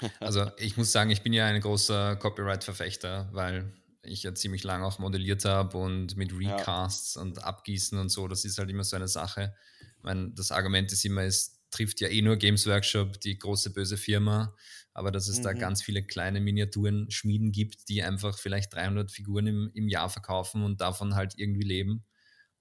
Also 0.20 0.46
ich 0.58 0.76
muss 0.76 0.92
sagen, 0.92 1.10
ich 1.10 1.22
bin 1.22 1.32
ja 1.32 1.46
ein 1.46 1.60
großer 1.60 2.16
Copyright-Verfechter, 2.16 3.30
weil 3.32 3.72
ich 4.02 4.22
ja 4.22 4.34
ziemlich 4.34 4.62
lange 4.62 4.86
auch 4.86 4.98
modelliert 4.98 5.44
habe 5.44 5.78
und 5.78 6.16
mit 6.16 6.32
Recasts 6.38 7.14
ja. 7.14 7.22
und 7.22 7.42
Abgießen 7.42 7.98
und 7.98 8.10
so, 8.10 8.28
das 8.28 8.44
ist 8.44 8.58
halt 8.58 8.70
immer 8.70 8.84
so 8.84 8.96
eine 8.96 9.08
Sache. 9.08 9.54
Ich 9.96 10.04
meine, 10.04 10.30
das 10.30 10.52
Argument 10.52 10.92
ist 10.92 11.04
immer, 11.04 11.22
es 11.22 11.57
trifft 11.70 12.00
ja 12.00 12.08
eh 12.08 12.22
nur 12.22 12.36
Games 12.36 12.66
Workshop, 12.66 13.20
die 13.20 13.38
große 13.38 13.72
böse 13.72 13.96
Firma, 13.96 14.54
aber 14.94 15.10
dass 15.10 15.28
es 15.28 15.38
mhm. 15.38 15.42
da 15.42 15.52
ganz 15.52 15.82
viele 15.82 16.02
kleine 16.02 16.40
Miniaturen 16.40 17.10
Schmieden 17.10 17.52
gibt, 17.52 17.88
die 17.88 18.02
einfach 18.02 18.38
vielleicht 18.38 18.74
300 18.74 19.10
Figuren 19.10 19.46
im, 19.46 19.70
im 19.74 19.88
Jahr 19.88 20.08
verkaufen 20.08 20.62
und 20.62 20.80
davon 20.80 21.14
halt 21.14 21.34
irgendwie 21.36 21.66
leben. 21.66 22.04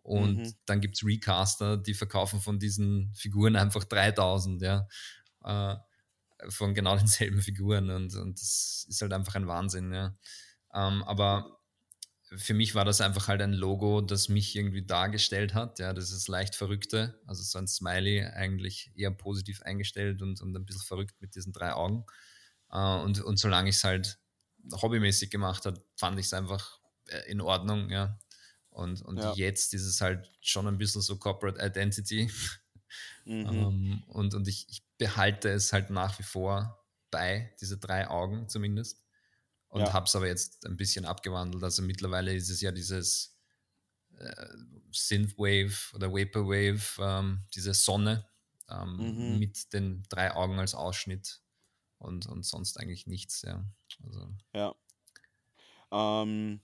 Und 0.02 0.38
mhm. 0.38 0.54
dann 0.66 0.80
gibt 0.80 0.96
es 0.96 1.06
Recaster, 1.06 1.78
die 1.78 1.94
verkaufen 1.94 2.40
von 2.40 2.60
diesen 2.60 3.14
Figuren 3.14 3.56
einfach 3.56 3.84
3000, 3.84 4.62
ja. 4.62 4.88
Äh, 5.44 5.76
von 6.50 6.74
genau 6.74 6.96
denselben 6.96 7.42
Figuren 7.42 7.90
und, 7.90 8.16
und 8.16 8.40
das 8.40 8.86
ist 8.88 9.02
halt 9.02 9.14
einfach 9.14 9.36
ein 9.36 9.48
Wahnsinn, 9.48 9.92
ja. 9.92 10.16
Ähm, 10.74 11.04
aber 11.04 11.57
für 12.36 12.54
mich 12.54 12.76
war 12.76 12.84
das 12.84 13.00
einfach 13.00 13.28
halt 13.28 13.42
ein 13.42 13.54
Logo, 13.54 14.02
das 14.02 14.28
mich 14.28 14.56
irgendwie 14.56 14.86
dargestellt 14.86 15.54
hat. 15.54 15.80
Ja, 15.80 15.94
das 15.94 16.12
ist 16.12 16.28
leicht 16.28 16.56
Verrückte, 16.56 17.22
also 17.26 17.42
so 17.44 17.58
ein 17.58 17.68
Smiley 17.68 18.26
eigentlich 18.26 18.92
eher 18.96 19.12
positiv 19.12 19.62
eingestellt 19.62 20.22
und, 20.22 20.42
und 20.42 20.56
ein 20.56 20.66
bisschen 20.66 20.84
verrückt 20.84 21.16
mit 21.22 21.36
diesen 21.36 21.54
drei 21.54 21.74
Augen. 21.74 22.06
Äh, 22.70 23.00
und, 23.00 23.22
und 23.22 23.38
solange 23.38 23.70
ich 23.70 23.78
es 23.78 23.84
halt 23.84 24.20
hobbymäßig 24.74 25.30
gemacht 25.30 25.66
habe, 25.66 25.82
fand 25.96 26.20
ich 26.20 26.26
es 26.26 26.34
einfach 26.34 26.80
äh, 27.08 27.32
in 27.32 27.40
Ordnung, 27.40 27.90
ja. 27.90 28.20
Und, 28.70 29.02
und 29.02 29.18
ja. 29.18 29.34
jetzt 29.34 29.74
ist 29.74 29.86
es 29.86 30.02
halt 30.02 30.30
schon 30.42 30.68
ein 30.68 30.78
bisschen 30.78 31.02
so 31.02 31.18
Corporate 31.18 31.60
Identity. 31.66 32.30
Mhm. 33.26 33.46
ähm, 33.50 34.04
und 34.08 34.34
und 34.34 34.48
ich, 34.48 34.68
ich 34.70 34.82
behalte 34.98 35.50
es 35.50 35.74
halt 35.74 35.90
nach 35.90 36.18
wie 36.20 36.24
vor 36.24 36.86
bei, 37.12 37.56
diese 37.60 37.78
drei 37.78 38.10
Augen 38.10 38.48
zumindest. 38.50 39.07
Und 39.70 39.82
ja. 39.82 39.94
habe 39.94 40.06
es 40.06 40.16
aber 40.16 40.28
jetzt 40.28 40.66
ein 40.66 40.78
bisschen 40.78 41.06
abgewandelt. 41.06 41.64
Also 41.64 41.82
mittlerweile 41.82 42.34
ist 42.34 42.50
es 42.50 42.62
ja 42.62 42.72
dieses 42.72 43.38
äh, 44.18 44.48
Synthwave 44.92 45.94
oder 45.94 46.12
Vaporwave, 46.12 46.82
ähm, 47.00 47.44
diese 47.54 47.74
Sonne 47.74 48.28
ähm, 48.70 49.34
mhm. 49.34 49.40
mit 49.40 49.74
den 49.74 50.04
drei 50.10 50.34
Augen 50.36 50.60
als 50.60 50.74
Ausschnitt 50.74 51.42
und, 51.98 52.28
und 52.28 52.46
sonst 52.46 52.80
eigentlich 52.80 53.08
nichts. 53.08 53.42
Ja, 53.42 53.64
also. 54.06 54.28
ja. 54.54 54.76
Ähm, 55.92 56.62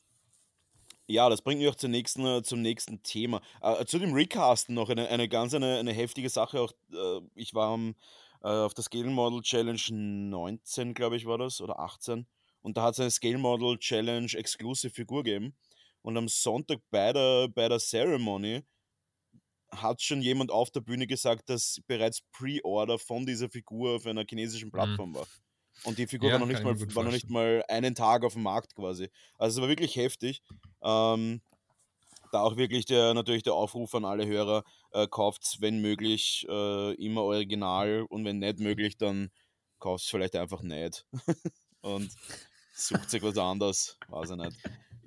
ja, 1.08 1.30
das 1.30 1.42
bringt 1.42 1.60
mich 1.60 1.70
auch 1.70 1.76
zum 1.76 1.92
nächsten, 1.92 2.44
zum 2.44 2.62
nächsten 2.62 3.04
Thema. 3.04 3.42
Äh, 3.62 3.86
zu 3.86 4.00
dem 4.00 4.14
Recasten 4.14 4.74
noch 4.74 4.90
eine, 4.90 5.08
eine 5.10 5.28
ganz 5.28 5.54
eine, 5.54 5.78
eine 5.78 5.94
heftige 5.94 6.30
Sache. 6.30 6.62
Auch, 6.62 6.72
äh, 6.92 7.22
ich 7.36 7.54
war 7.54 7.74
am, 7.74 7.96
äh, 8.42 8.48
auf 8.48 8.74
der 8.74 8.84
Scale 8.84 9.10
Model 9.10 9.42
Challenge 9.42 9.82
19, 9.92 10.94
glaube 10.94 11.18
ich, 11.18 11.26
war 11.26 11.38
das, 11.38 11.62
oder 11.62 11.80
18. 11.80 12.26
Und 12.64 12.78
da 12.78 12.84
hat 12.84 12.94
es 12.96 13.00
eine 13.00 13.12
Scale 13.12 13.38
Model 13.38 13.78
Challenge 13.78 14.32
Exclusive 14.34 14.94
Figur 14.94 15.24
gegeben. 15.24 15.56
Und 16.02 16.18
am 16.18 16.28
Sonntag 16.28 16.80
bei 16.90 17.14
der, 17.14 17.48
bei 17.50 17.70
der 17.70 17.80
Ceremony 17.80 18.64
hat 19.70 20.02
schon 20.02 20.22
jemand 20.22 20.52
auf 20.52 20.72
der 20.72 20.82
Bühne 20.82 21.08
gesagt, 21.08 21.50
dass 21.50 21.82
bereits 21.88 22.22
Pre-Order 22.32 23.00
von 23.00 23.26
dieser 23.26 23.50
Figur 23.50 23.98
auf 23.98 24.06
einer 24.06 24.26
chinesischen 24.28 24.68
mhm. 24.68 24.72
Plattform 24.72 25.10
mhm. 25.12 25.16
war. 25.16 25.28
Und 25.84 25.98
die 25.98 26.08
Figur 26.08 26.30
ja, 26.30 26.34
war, 26.34 26.40
noch 26.40 26.48
nicht, 26.48 26.64
mal, 26.64 26.96
war 26.96 27.04
noch 27.04 27.12
nicht 27.12 27.30
mal 27.30 27.64
einen 27.68 27.96
Tag 27.96 28.24
auf 28.24 28.34
dem 28.34 28.44
Markt 28.44 28.76
quasi. 28.76 29.10
Also 29.38 29.58
es 29.58 29.62
war 29.62 29.70
wirklich 29.70 29.96
heftig. 29.96 30.42
Ähm, 30.84 31.42
da 32.32 32.42
auch 32.42 32.58
wirklich 32.58 32.86
der, 32.86 33.14
natürlich 33.14 33.44
der 33.44 33.54
Aufruf 33.54 33.94
an 33.96 34.06
alle 34.06 34.26
Hörer, 34.26 34.64
äh, 34.92 35.08
kauft 35.08 35.58
wenn 35.60 35.82
möglich 35.82 36.46
äh, 36.50 36.94
immer 36.96 37.24
original 37.24 38.06
und 38.10 38.26
wenn 38.26 38.40
nicht 38.40 38.60
möglich, 38.60 38.98
dann 38.98 39.30
kauft 39.80 40.06
es 40.06 40.10
vielleicht 40.10 40.36
einfach 40.36 40.62
nicht. 40.62 41.06
und 41.82 42.10
sucht 42.74 43.10
sich 43.10 43.22
was 43.22 43.38
anderes, 43.38 43.98
weiß 44.10 44.32
ich 44.32 44.38
nicht. 44.38 44.58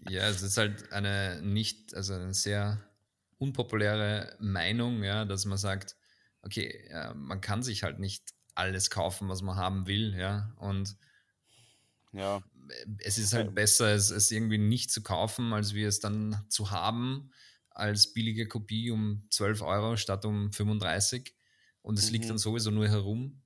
Ja, 0.09 0.29
es 0.29 0.43
ist 0.43 0.57
halt 0.57 0.93
eine 0.93 1.43
nicht, 1.43 1.95
also 1.95 2.15
eine 2.15 2.33
sehr 2.33 2.81
unpopuläre 3.39 4.37
Meinung, 4.39 5.03
ja, 5.03 5.25
dass 5.25 5.45
man 5.45 5.59
sagt, 5.59 5.97
okay, 6.43 6.89
ja, 6.89 7.13
man 7.15 7.41
kann 7.41 7.63
sich 7.63 7.83
halt 7.83 7.99
nicht 7.99 8.25
alles 8.55 8.89
kaufen, 8.89 9.29
was 9.29 9.43
man 9.43 9.57
haben 9.57 9.87
will, 9.87 10.15
ja. 10.17 10.55
Und 10.59 10.97
ja. 12.13 12.43
es 12.99 13.19
ist 13.19 13.35
halt 13.35 13.55
besser, 13.55 13.93
es, 13.93 14.11
es 14.11 14.31
irgendwie 14.31 14.59
nicht 14.59 14.91
zu 14.91 15.03
kaufen, 15.03 15.53
als 15.53 15.75
wir 15.75 15.89
es 15.89 16.01
dann 16.01 16.45
zu 16.49 16.71
haben, 16.71 17.33
als 17.71 18.13
billige 18.13 18.47
Kopie 18.47 18.91
um 18.91 19.27
12 19.31 19.63
Euro 19.63 19.97
statt 19.97 20.25
um 20.25 20.53
35. 20.53 21.35
Und 21.83 21.99
es 21.99 22.07
mhm. 22.07 22.13
liegt 22.13 22.31
dann 22.31 22.39
sowieso 22.39 22.71
nur 22.71 22.89
herum 22.89 23.43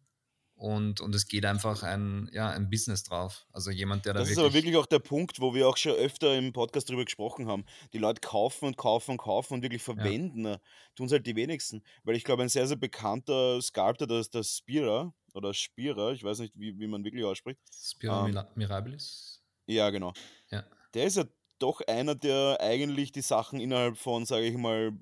und, 0.61 1.01
und 1.01 1.15
es 1.15 1.27
geht 1.27 1.47
einfach 1.47 1.83
ein, 1.83 2.29
ja, 2.35 2.51
ein 2.51 2.69
Business 2.69 3.03
drauf. 3.03 3.47
Also 3.51 3.71
jemand, 3.71 4.05
der 4.05 4.13
da 4.13 4.21
Das 4.21 4.29
ist 4.29 4.37
aber 4.37 4.53
wirklich 4.53 4.77
auch 4.77 4.85
der 4.85 4.99
Punkt, 4.99 5.41
wo 5.41 5.55
wir 5.55 5.67
auch 5.67 5.79
schon 5.79 5.93
öfter 5.93 6.37
im 6.37 6.53
Podcast 6.53 6.91
darüber 6.91 7.07
gesprochen 7.07 7.49
haben. 7.49 7.65
Die 7.95 7.99
Leute 7.99 8.21
kaufen 8.21 8.67
und 8.67 8.77
kaufen 8.77 9.13
und 9.13 9.17
kaufen 9.17 9.55
und 9.55 9.63
wirklich 9.63 9.83
verwenden, 9.83 10.45
ja. 10.45 10.61
tun 10.95 11.07
es 11.07 11.13
halt 11.13 11.27
die 11.27 11.35
wenigsten. 11.35 11.83
Weil 12.05 12.15
ich 12.15 12.25
glaube, 12.25 12.43
ein 12.43 12.51
sehr, 12.51 12.67
sehr 12.67 12.77
bekannter 12.77 13.63
Sculptor, 13.63 14.07
das 14.07 14.27
ist 14.27 14.35
der 14.35 14.43
Spira 14.43 15.15
oder 15.33 15.55
Spira, 15.55 16.13
ich 16.13 16.25
weiß 16.25 16.41
nicht, 16.41 16.53
wie, 16.59 16.79
wie 16.79 16.87
man 16.87 17.05
wirklich 17.05 17.25
ausspricht. 17.25 17.59
Spira 17.75 18.29
ähm, 18.29 18.39
Mirabilis? 18.55 19.43
Ja, 19.65 19.89
genau. 19.89 20.13
Ja. 20.51 20.67
Der 20.93 21.05
ist 21.05 21.17
ja 21.17 21.25
doch 21.59 21.81
einer, 21.87 22.15
der 22.15 22.59
eigentlich 22.61 23.13
die 23.13 23.23
Sachen 23.23 23.61
innerhalb 23.61 23.97
von, 23.97 24.27
sage 24.27 24.45
ich 24.45 24.59
mal, 24.59 24.93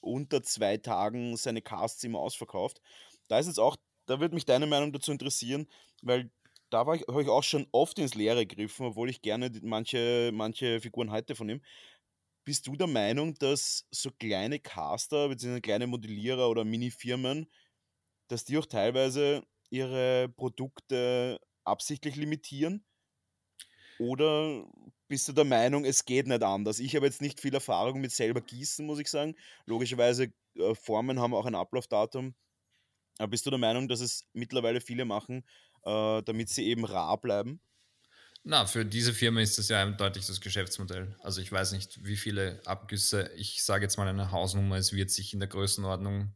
unter 0.00 0.42
zwei 0.42 0.76
Tagen 0.76 1.36
seine 1.36 1.62
Casts 1.62 2.02
immer 2.02 2.18
ausverkauft. 2.18 2.80
Da 3.28 3.38
ist 3.38 3.46
jetzt 3.46 3.60
auch 3.60 3.76
da 4.08 4.20
würde 4.20 4.34
mich 4.34 4.44
deine 4.46 4.66
Meinung 4.66 4.92
dazu 4.92 5.12
interessieren, 5.12 5.68
weil 6.02 6.30
da 6.70 6.78
habe 6.78 6.96
ich, 6.96 7.02
ich 7.02 7.28
auch 7.28 7.42
schon 7.42 7.66
oft 7.72 7.98
ins 7.98 8.14
Leere 8.14 8.46
gegriffen, 8.46 8.86
obwohl 8.86 9.10
ich 9.10 9.22
gerne 9.22 9.50
manche, 9.62 10.30
manche 10.32 10.80
Figuren 10.80 11.10
heute 11.10 11.34
von 11.34 11.48
ihm. 11.48 11.62
Bist 12.44 12.66
du 12.66 12.76
der 12.76 12.86
Meinung, 12.86 13.34
dass 13.34 13.86
so 13.90 14.10
kleine 14.10 14.58
Caster 14.58 15.28
bzw. 15.28 15.60
kleine 15.60 15.86
Modellierer 15.86 16.48
oder 16.48 16.64
Mini-Firmen, 16.64 17.46
dass 18.28 18.44
die 18.44 18.58
auch 18.58 18.66
teilweise 18.66 19.44
ihre 19.70 20.28
Produkte 20.30 21.40
absichtlich 21.64 22.16
limitieren? 22.16 22.84
Oder 23.98 24.64
bist 25.08 25.28
du 25.28 25.32
der 25.32 25.44
Meinung, 25.44 25.84
es 25.84 26.04
geht 26.04 26.26
nicht 26.26 26.42
anders? 26.42 26.78
Ich 26.78 26.94
habe 26.96 27.06
jetzt 27.06 27.20
nicht 27.20 27.40
viel 27.40 27.54
Erfahrung 27.54 28.00
mit 28.00 28.12
selber 28.12 28.40
Gießen, 28.40 28.86
muss 28.86 29.00
ich 29.00 29.08
sagen. 29.08 29.34
Logischerweise, 29.66 30.32
äh, 30.56 30.74
Formen 30.74 31.20
haben 31.20 31.34
auch 31.34 31.46
ein 31.46 31.54
Ablaufdatum. 31.54 32.34
Aber 33.18 33.28
bist 33.28 33.44
du 33.46 33.50
der 33.50 33.58
Meinung, 33.58 33.88
dass 33.88 34.00
es 34.00 34.26
mittlerweile 34.32 34.80
viele 34.80 35.04
machen, 35.04 35.44
äh, 35.84 36.22
damit 36.22 36.48
sie 36.48 36.66
eben 36.66 36.84
rar 36.84 37.20
bleiben? 37.20 37.60
Na, 38.44 38.64
für 38.66 38.84
diese 38.84 39.12
Firma 39.12 39.40
ist 39.40 39.58
das 39.58 39.68
ja 39.68 39.82
eindeutig 39.82 40.26
das 40.26 40.40
Geschäftsmodell. 40.40 41.14
Also 41.20 41.40
ich 41.40 41.50
weiß 41.50 41.72
nicht, 41.72 42.04
wie 42.04 42.16
viele 42.16 42.62
Abgüsse, 42.64 43.30
ich 43.36 43.62
sage 43.62 43.84
jetzt 43.84 43.98
mal 43.98 44.06
eine 44.08 44.30
Hausnummer, 44.30 44.76
es 44.76 44.92
wird 44.92 45.10
sich 45.10 45.34
in 45.34 45.40
der 45.40 45.48
Größenordnung, 45.48 46.32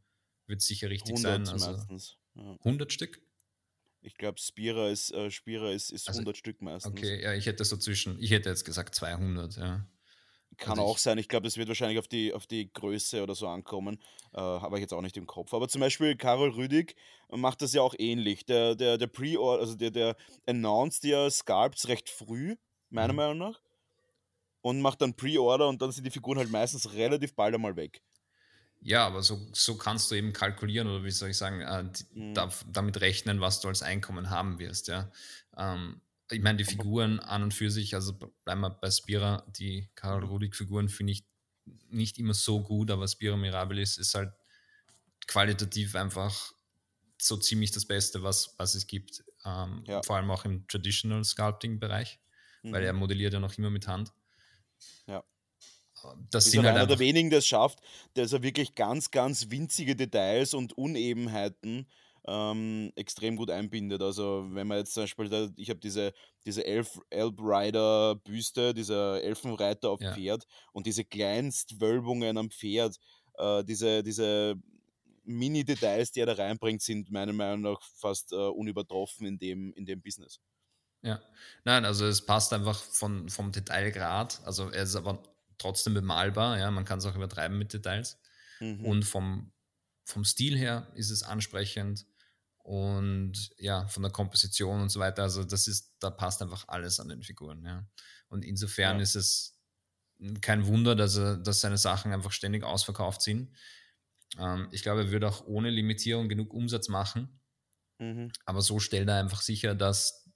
wird 0.47 0.61
sicher 0.61 0.91
richtig 0.91 1.15
100 1.15 1.47
sein. 1.47 1.55
Also 1.55 1.71
meistens. 1.73 2.19
Ja. 2.35 2.57
100 2.65 2.93
Stück? 2.93 3.23
Ich 4.01 4.17
glaube, 4.17 4.39
Spira 4.41 4.89
ist, 4.89 5.13
äh, 5.13 5.31
Spira 5.31 5.71
ist, 5.71 5.91
ist 5.91 6.09
also, 6.09 6.19
100 6.21 6.37
Stück 6.37 6.61
meistens. 6.61 6.93
Okay, 6.93 7.23
ja, 7.23 7.35
ich 7.35 7.47
hätte 7.47 7.65
so 7.65 7.77
zwischen, 7.77 8.21
ich 8.21 8.33
hätte 8.33 8.49
jetzt 8.49 8.65
gesagt 8.65 8.95
200, 8.97 9.57
ja. 9.57 9.87
Kann 10.59 10.79
also 10.79 10.83
auch 10.83 10.99
sein. 10.99 11.19
Ich 11.19 11.29
glaube, 11.29 11.45
das 11.45 11.57
wird 11.57 11.69
wahrscheinlich 11.69 11.99
auf 11.99 12.09
die, 12.09 12.33
auf 12.33 12.47
die 12.47 12.73
Größe 12.73 13.23
oder 13.23 13.35
so 13.35 13.49
ankommen. 13.49 13.99
Äh, 14.33 14.41
Habe 14.41 14.77
ich 14.77 14.83
jetzt 14.83 14.93
auch 14.93 15.01
nicht 15.01 15.17
im 15.17 15.27
Kopf. 15.27 15.55
Aber 15.55 15.69
zum 15.69 15.81
Beispiel 15.81 16.17
Karol 16.17 16.51
Rüdig 16.51 16.95
macht 17.31 17.63
das 17.63 17.73
ja 17.73 17.83
auch 17.83 17.95
ähnlich. 17.99 18.45
Der, 18.45 18.75
der, 18.75 18.99
der 18.99 19.07
Pre-Order, 19.07 19.63
also 19.63 19.75
der, 19.75 19.91
der 19.91 20.17
announced 20.47 21.05
ja 21.05 21.31
Sculpts 21.31 21.89
recht 21.89 22.11
früh, 22.11 22.57
meiner 22.91 23.13
mhm. 23.13 23.17
Meinung 23.17 23.39
nach. 23.39 23.61
Und 24.61 24.81
macht 24.81 25.01
dann 25.01 25.15
Pre-Order 25.15 25.69
und 25.69 25.83
dann 25.83 25.91
sind 25.91 26.05
die 26.07 26.11
Figuren 26.11 26.39
halt 26.39 26.51
meistens 26.51 26.93
relativ 26.93 27.35
bald 27.35 27.55
einmal 27.55 27.77
weg. 27.77 28.03
Ja, 28.85 29.07
aber 29.07 29.23
so, 29.23 29.41
so 29.53 29.77
kannst 29.77 30.11
du 30.11 30.17
eben 30.17 30.33
kalkulieren 30.33 30.89
oder 30.89 31.05
wie 31.05 31.11
soll 31.11 31.31
ich 31.31 31.37
sagen, 31.37 31.61
äh, 31.61 31.85
die, 31.85 32.21
mhm. 32.21 32.35
da, 32.35 32.51
damit 32.67 33.01
rechnen, 33.01 33.41
was 33.41 33.61
du 33.61 33.69
als 33.69 33.83
Einkommen 33.83 34.31
haben 34.31 34.59
wirst. 34.59 34.89
Ja. 34.89 35.11
Ähm, 35.57 36.01
ich 36.33 36.43
meine, 36.43 36.59
die 36.59 36.65
Figuren 36.65 37.21
an 37.21 37.43
und 37.45 37.55
für 37.55 37.71
sich, 37.71 37.95
also 37.95 38.15
bleiben 38.45 38.61
wir 38.61 38.71
bei 38.71 38.91
Spira, 38.91 39.47
die 39.57 39.91
Karl 39.95 40.25
Rudig-Figuren 40.25 40.89
finde 40.89 41.13
ich 41.15 41.25
nicht 41.89 42.19
immer 42.19 42.35
so 42.35 42.63
gut, 42.63 42.91
aber 42.91 43.07
Spira 43.09 43.37
Mirabilis 43.37 43.99
ist 43.99 44.15
halt 44.15 44.33
qualitativ 45.27 45.95
einfach 45.95 46.53
so 47.21 47.37
ziemlich 47.37 47.71
das 47.73 47.87
Beste, 47.87 48.23
was, 48.23 48.55
was 48.59 48.75
es 48.75 48.87
gibt. 48.87 49.25
Ähm, 49.45 49.87
ja. 49.87 50.03
Vor 50.03 50.17
allem 50.17 50.31
auch 50.31 50.45
im 50.45 50.67
Traditional 50.69 51.25
Sculpting-Bereich. 51.25 52.19
weil 52.71 52.85
er 52.85 52.93
Mhm. 52.93 53.01
modelliert 53.01 53.35
ja 53.35 53.41
noch 53.41 53.59
immer 53.59 53.71
mit 53.71 53.87
Hand. 53.89 54.13
Ja. 55.07 55.23
Das 56.31 56.47
Ist 56.47 56.53
sind 56.53 56.65
halt 56.65 56.77
einer 56.77 56.87
der 56.87 56.99
wenigen, 56.99 57.31
der 57.31 57.39
es 57.41 57.47
schafft, 57.47 57.81
der 58.17 58.27
so 58.27 58.43
wirklich 58.43 58.75
ganz, 58.75 59.11
ganz 59.11 59.51
winzige 59.51 59.95
Details 59.95 60.53
und 60.55 60.73
Unebenheiten 60.77 61.87
ähm, 62.27 62.93
extrem 62.97 63.37
gut 63.37 63.51
einbindet. 63.51 64.03
Also 64.03 64.47
wenn 64.51 64.67
man 64.69 64.79
jetzt 64.79 64.95
zum 64.95 65.05
Beispiel, 65.05 65.29
da, 65.29 65.49
ich 65.57 65.71
habe 65.71 65.81
diese, 65.81 66.13
diese 66.47 66.65
Elf, 66.65 66.99
Elb 67.11 67.41
Rider 67.41 68.17
Büste, 68.17 68.75
dieser 68.75 69.23
Elfenreiter 69.23 69.91
auf 69.91 70.01
Ja. 70.01 70.13
Pferd 70.13 70.45
und 70.73 70.87
diese 70.87 71.05
Kleinstwölbungen 71.05 72.39
am 72.39 72.51
Pferd, 72.51 72.97
äh, 73.39 73.65
diese, 73.65 74.03
diese 74.03 74.57
Mini-Details, 75.25 76.13
die 76.13 76.21
er 76.21 76.27
da 76.27 76.35
reinbringt, 76.35 76.83
sind 76.83 77.11
meiner 77.11 77.33
Meinung 77.33 77.63
nach 77.63 77.83
fast 77.83 78.33
äh, 78.33 78.37
unübertroffen 78.37 79.27
in 79.27 79.39
dem, 79.39 79.73
in 79.75 79.87
dem 79.87 80.03
Business. 80.03 80.41
Ja, 81.03 81.21
nein, 81.65 81.85
also 81.85 82.07
es 82.07 82.25
passt 82.25 82.53
einfach 82.53 82.81
von, 82.81 83.29
vom 83.29 83.51
Detailgrad. 83.53 84.41
Also 84.45 84.71
er 84.71 84.85
ist 84.85 84.95
aber 84.95 85.23
trotzdem 85.59 85.95
bemalbar, 85.95 86.59
ja, 86.59 86.71
man 86.71 86.85
kann 86.85 86.99
es 86.99 87.07
auch 87.07 87.17
übertreiben 87.17 87.59
mit 87.59 87.73
Details. 87.73 88.21
Mhm. 88.61 88.87
Und 88.87 89.05
vom, 89.05 89.53
vom 90.05 90.25
Stil 90.25 90.57
her 90.59 90.93
ist 90.95 91.11
es 91.11 91.23
ansprechend 91.25 92.07
und 92.63 93.51
ja, 93.59 93.87
von 93.89 94.03
der 94.03 94.13
Komposition 94.13 94.81
und 94.83 94.89
so 94.91 95.01
weiter. 95.01 95.23
Also 95.25 95.45
das 95.45 95.69
ist, 95.69 95.97
da 96.01 96.11
passt 96.11 96.43
einfach 96.43 96.69
alles 96.69 97.01
an 97.01 97.09
den 97.09 97.23
Figuren, 97.23 97.65
ja. 97.65 97.87
Und 98.29 98.45
insofern 98.45 98.99
Ja. 98.99 99.03
ist 99.03 99.17
es 99.17 99.59
kein 100.41 100.67
Wunder, 100.67 100.95
dass, 100.95 101.17
er, 101.17 101.37
dass 101.37 101.61
seine 101.61 101.79
Sachen 101.79 102.13
einfach 102.13 102.33
ständig 102.33 102.65
ausverkauft 102.65 103.23
sind. 103.23 103.57
Ähm, 104.39 104.69
ich 104.71 104.83
glaube, 104.83 105.03
er 105.03 105.11
würde 105.11 105.29
auch 105.29 105.45
ohne 105.47 105.71
Limitierung 105.71 106.29
genug 106.29 106.53
Umsatz 106.55 106.89
machen. 106.89 107.41
Mhm. 107.99 108.31
Aber 108.47 108.63
so 108.63 108.79
stellt 108.79 109.09
er 109.09 109.17
einfach 109.19 109.43
sicher, 109.43 109.75
dass 109.75 110.29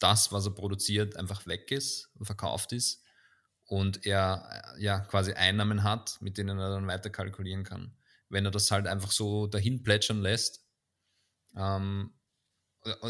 das, 0.00 0.32
was 0.32 0.46
er 0.46 0.54
produziert, 0.54 1.16
einfach 1.16 1.46
weg 1.46 1.70
ist, 1.70 2.10
verkauft 2.20 2.72
ist 2.72 3.02
und 3.66 4.04
er 4.04 4.74
ja 4.78 5.00
quasi 5.00 5.32
Einnahmen 5.32 5.82
hat, 5.84 6.20
mit 6.20 6.36
denen 6.36 6.58
er 6.58 6.70
dann 6.70 6.86
weiter 6.86 7.10
kalkulieren 7.10 7.64
kann. 7.64 7.96
Wenn 8.28 8.44
er 8.44 8.50
das 8.50 8.70
halt 8.70 8.86
einfach 8.88 9.12
so 9.12 9.46
dahin 9.46 9.82
plätschern 9.82 10.20
lässt. 10.20 10.63
Ähm, 11.56 12.14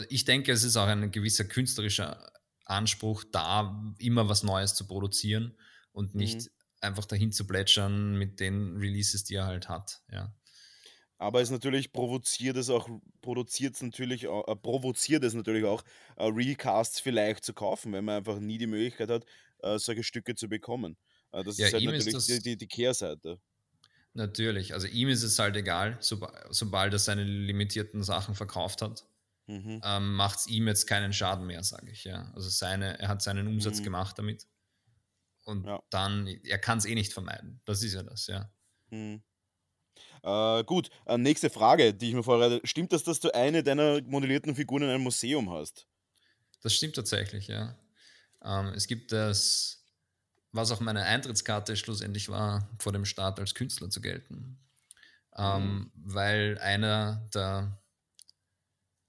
ich 0.09 0.25
denke, 0.25 0.53
es 0.53 0.65
ist 0.65 0.77
auch 0.77 0.87
ein 0.87 1.11
gewisser 1.11 1.45
künstlerischer 1.45 2.33
Anspruch, 2.65 3.25
da 3.31 3.95
immer 3.99 4.29
was 4.29 4.43
Neues 4.43 4.75
zu 4.75 4.87
produzieren 4.87 5.59
und 5.93 6.15
nicht 6.15 6.41
Mhm. 6.41 6.49
einfach 6.81 7.05
dahin 7.07 7.33
zu 7.33 7.47
plätschern 7.47 8.17
mit 8.19 8.41
den 8.41 8.77
Releases, 8.77 9.25
die 9.25 9.35
er 9.35 9.47
halt 9.47 9.69
hat. 9.69 10.03
Ja. 10.11 10.35
Aber 11.19 11.41
es 11.41 11.51
natürlich 11.51 11.93
provoziert 11.93 12.57
es 12.57 12.71
auch, 12.71 12.89
produziert 13.23 13.75
es 13.77 13.83
natürlich 13.83 14.27
auch, 14.27 14.47
äh, 14.49 14.57
provoziert 14.57 15.23
es 15.25 15.35
natürlich 15.35 15.65
auch, 15.65 15.83
äh, 16.17 16.25
Recasts 16.25 17.01
vielleicht 17.01 17.45
zu 17.45 17.55
kaufen, 17.55 17.93
wenn 17.93 18.05
man 18.05 18.17
einfach 18.17 18.41
nie 18.41 18.59
die 18.59 18.67
Möglichkeit 18.67 19.11
hat, 19.11 19.25
äh, 19.61 19.79
solche 19.79 20.03
Stücke 20.03 20.35
zu 20.35 20.49
bekommen. 20.49 20.97
Äh, 21.33 21.45
das 21.45 21.59
Ja, 21.59 21.69
ist 21.69 21.73
halt 21.73 21.85
ihm 21.85 21.93
ist 21.95 22.13
natürlich 22.13 22.19
die, 22.27 22.41
die, 22.43 22.57
die 22.57 22.67
Kehrseite. 22.69 23.41
Natürlich, 24.17 24.75
also 24.75 24.87
ihm 24.87 25.09
ist 25.09 25.25
es 25.25 25.39
halt 25.39 25.57
egal, 25.57 25.99
soba- 26.01 26.33
sobald 26.51 26.93
er 26.93 26.99
seine 27.01 27.25
limitierten 27.25 28.03
Sachen 28.05 28.35
verkauft 28.37 28.81
hat, 28.81 29.05
Mhm. 29.47 29.81
ähm, 29.85 30.15
macht 30.15 30.39
es 30.39 30.47
ihm 30.47 30.69
jetzt 30.69 30.87
keinen 30.87 31.13
Schaden 31.13 31.47
mehr, 31.47 31.63
sage 31.65 31.91
ich. 31.91 32.05
Ja. 32.05 32.31
Also 32.35 32.49
seine, 32.49 32.99
er 33.01 33.09
hat 33.09 33.23
seinen 33.23 33.49
Umsatz 33.49 33.81
Mhm. 33.81 33.85
gemacht 33.85 34.19
damit. 34.19 34.47
Und 35.45 35.67
Ja. 35.67 35.83
dann, 35.91 36.27
er 36.27 36.59
kann 36.59 36.79
es 36.79 36.87
eh 36.87 36.95
nicht 36.95 37.13
vermeiden. 37.13 37.61
Das 37.65 37.83
ist 37.83 37.95
ja 37.95 38.03
das, 38.03 38.27
ja. 38.29 38.51
Mhm. 38.91 39.23
Äh, 40.23 40.65
gut, 40.65 40.91
äh, 41.07 41.19
nächste 41.19 41.51
Frage, 41.51 41.95
die 41.95 42.09
ich 42.09 42.15
mir 42.15 42.23
vorbereite. 42.25 42.61
Stimmt 42.67 42.93
das, 42.93 43.05
dass 43.05 43.21
du 43.21 43.33
eine 43.35 43.63
deiner 43.63 44.01
modellierten 44.03 44.55
Figuren 44.57 44.83
in 44.83 44.89
einem 44.91 45.03
Museum 45.05 45.51
hast? 45.51 45.87
Das 46.63 46.75
stimmt 46.75 46.97
tatsächlich, 46.97 47.47
ja. 47.49 47.79
Ähm, 48.43 48.69
es 48.75 48.87
gibt 48.87 49.13
das, 49.13 49.84
was 50.55 50.71
auch 50.73 50.81
meine 50.81 51.05
Eintrittskarte 51.05 51.77
schlussendlich 51.77 52.29
war, 52.31 52.71
vor 52.81 52.93
dem 52.93 53.05
Start 53.05 53.41
als 53.41 53.55
Künstler 53.55 53.91
zu 53.91 54.01
gelten. 54.01 54.59
Ähm, 55.37 55.93
Weil 55.97 56.59
einer 56.61 57.29
der, 57.35 57.83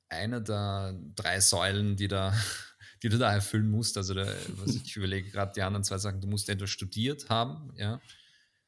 einer 0.09 0.41
der 0.41 0.93
drei 1.15 1.39
Säulen, 1.39 1.95
die, 1.95 2.07
da, 2.07 2.33
die 3.03 3.09
du 3.09 3.17
da 3.17 3.33
erfüllen 3.33 3.69
musst, 3.69 3.97
also 3.97 4.13
der, 4.13 4.35
was 4.57 4.75
ich 4.75 4.95
überlege 4.95 5.29
gerade 5.31 5.53
die 5.53 5.61
anderen 5.61 5.83
zwei 5.83 5.97
Sachen, 5.97 6.21
du 6.21 6.27
musst 6.27 6.49
entweder 6.49 6.67
studiert 6.67 7.29
haben, 7.29 7.73
ja, 7.77 8.01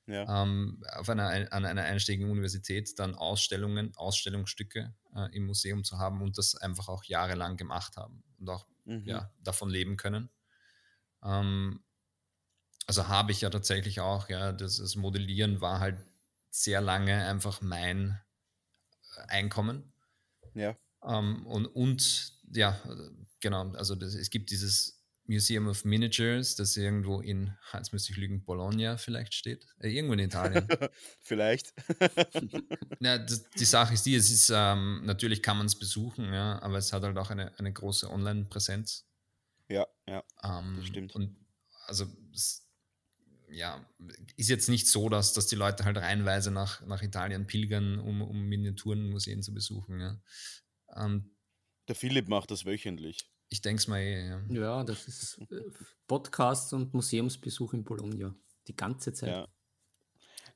Ja. 0.07 0.27
ähm, 0.27 0.83
auf 0.95 1.09
einer, 1.09 1.27
ein- 1.29 1.51
an 1.51 1.65
einer 1.65 1.83
einschlägigen 1.83 2.31
Universität 2.31 2.99
dann 2.99 3.15
Ausstellungen, 3.15 3.95
Ausstellungsstücke 3.95 4.95
äh, 5.15 5.35
im 5.35 5.45
Museum 5.47 5.83
zu 5.83 5.99
haben 5.99 6.21
und 6.21 6.37
das 6.37 6.55
einfach 6.55 6.89
auch 6.89 7.03
jahrelang 7.05 7.57
gemacht 7.57 7.97
haben 7.97 8.23
und 8.39 8.49
auch 8.49 8.67
Mhm. 8.85 9.03
ja, 9.03 9.31
davon 9.39 9.69
leben 9.69 9.97
können. 9.97 10.29
Ähm, 11.23 11.83
also 12.87 13.07
habe 13.07 13.31
ich 13.31 13.41
ja 13.41 13.49
tatsächlich 13.49 13.99
auch, 13.99 14.29
ja, 14.29 14.53
das, 14.53 14.77
das 14.77 14.95
Modellieren 14.95 15.61
war 15.61 15.79
halt 15.79 15.97
sehr 16.49 16.81
lange 16.81 17.25
einfach 17.25 17.61
mein 17.61 18.19
äh, 19.17 19.21
Einkommen. 19.27 19.93
Ja. 20.53 20.75
Ähm, 21.05 21.45
und, 21.45 21.67
und 21.67 22.33
ja, 22.53 22.79
genau, 23.41 23.71
also 23.73 23.95
das, 23.95 24.15
es 24.15 24.29
gibt 24.29 24.49
dieses 24.49 25.03
Museum 25.25 25.67
of 25.67 25.83
Miniatures, 25.83 26.55
das 26.55 26.77
irgendwo 26.77 27.19
in, 27.19 27.53
jetzt 27.73 27.91
müsste 27.91 28.13
ich 28.13 28.17
lügen, 28.17 28.45
Bologna 28.45 28.97
vielleicht 28.97 29.33
steht. 29.33 29.67
Äh, 29.79 29.89
irgendwo 29.89 30.13
in 30.13 30.19
Italien. 30.19 30.67
Vielleicht. 31.21 31.73
Ja, 32.99 33.19
das, 33.19 33.47
die 33.51 33.65
Sache 33.65 33.93
ist 33.93 34.07
die, 34.07 34.15
es 34.15 34.31
ist, 34.31 34.51
ähm, 34.53 35.03
natürlich 35.05 35.43
kann 35.43 35.57
man 35.57 35.67
es 35.67 35.77
besuchen, 35.77 36.33
ja, 36.33 36.59
aber 36.63 36.79
es 36.79 36.91
hat 36.93 37.03
halt 37.03 37.15
auch 37.17 37.29
eine, 37.29 37.57
eine 37.59 37.71
große 37.71 38.09
Online-Präsenz. 38.09 39.05
ja, 39.69 39.85
ja. 40.07 40.23
Ähm, 40.43 40.83
stimmt. 40.83 41.13
Und 41.13 41.37
also, 41.85 42.07
es, 42.33 42.66
ja, 43.49 43.85
ist 44.35 44.49
jetzt 44.49 44.69
nicht 44.69 44.87
so, 44.87 45.09
dass, 45.09 45.33
dass 45.33 45.47
die 45.47 45.55
Leute 45.55 45.85
halt 45.85 45.97
reihenweise 45.97 46.51
nach, 46.51 46.85
nach 46.85 47.01
Italien 47.01 47.47
pilgern, 47.47 47.99
um, 47.99 48.21
um 48.21 48.43
Miniaturenmuseen 48.47 49.41
zu 49.41 49.53
besuchen. 49.53 49.99
Ja. 49.99 50.21
Ähm, 50.95 51.35
Der 51.87 51.95
Philipp 51.95 52.27
macht 52.27 52.51
das 52.51 52.65
wöchentlich. 52.65 53.29
ich 53.49 53.61
denke 53.61 53.79
es 53.79 53.87
mal 53.87 53.99
eh, 53.99 54.27
ja. 54.27 54.41
Ja, 54.49 54.83
das 54.83 55.07
ist 55.07 55.39
äh, 55.49 55.61
Podcasts 56.07 56.73
und 56.73 56.93
Museumsbesuch 56.93 57.73
in 57.73 57.83
Bologna. 57.83 58.35
Die 58.67 58.75
ganze 58.75 59.13
Zeit. 59.13 59.29
Ja. 59.29 59.47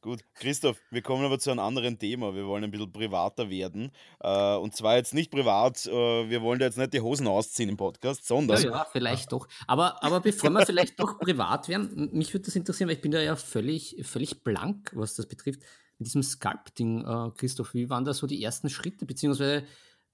Gut, 0.02 0.22
Christoph, 0.34 0.82
wir 0.90 1.04
kommen 1.04 1.24
aber 1.24 1.38
zu 1.38 1.52
einem 1.52 1.60
anderen 1.60 2.00
Thema. 2.00 2.34
Wir 2.34 2.48
wollen 2.48 2.64
ein 2.64 2.72
bisschen 2.72 2.92
privater 2.92 3.52
werden. 3.52 3.92
Äh, 4.20 4.56
und 4.56 4.76
zwar 4.76 4.96
jetzt 4.96 5.14
nicht 5.14 5.30
privat, 5.30 5.86
äh, 5.86 5.92
wir 6.28 6.42
wollen 6.42 6.58
da 6.58 6.66
jetzt 6.66 6.80
nicht 6.80 6.94
die 6.94 7.02
Hosen 7.02 7.28
ausziehen 7.28 7.70
im 7.70 7.78
Podcast, 7.78 8.22
Ja, 8.22 8.26
sondern 8.26 8.64
ja, 8.64 8.88
vielleicht 8.92 9.32
doch. 9.32 9.48
Aber, 9.68 10.04
aber 10.04 10.20
bevor 10.20 10.50
wir 10.50 10.66
vielleicht 10.66 11.00
doch 11.00 11.20
privat 11.20 11.68
werden, 11.68 12.10
mich 12.14 12.34
würde 12.34 12.46
das 12.46 12.56
interessieren, 12.56 12.88
weil 12.88 12.96
ich 12.96 13.02
bin 13.02 13.12
da 13.12 13.22
ja 13.22 13.36
völlig, 13.36 13.96
völlig 14.02 14.44
blank, 14.44 14.92
was 14.96 15.14
das 15.14 15.28
betrifft. 15.28 15.62
Mit 16.00 16.08
diesem 16.08 16.24
Sculpting, 16.24 17.06
äh, 17.06 17.32
Christoph, 17.38 17.76
wie 17.76 17.92
waren 17.92 18.04
da 18.04 18.16
so 18.16 18.26
die 18.26 18.44
ersten 18.44 18.72
Schritte? 18.72 19.06
Beziehungsweise, 19.06 19.68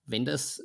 wenn 0.06 0.26
das 0.26 0.62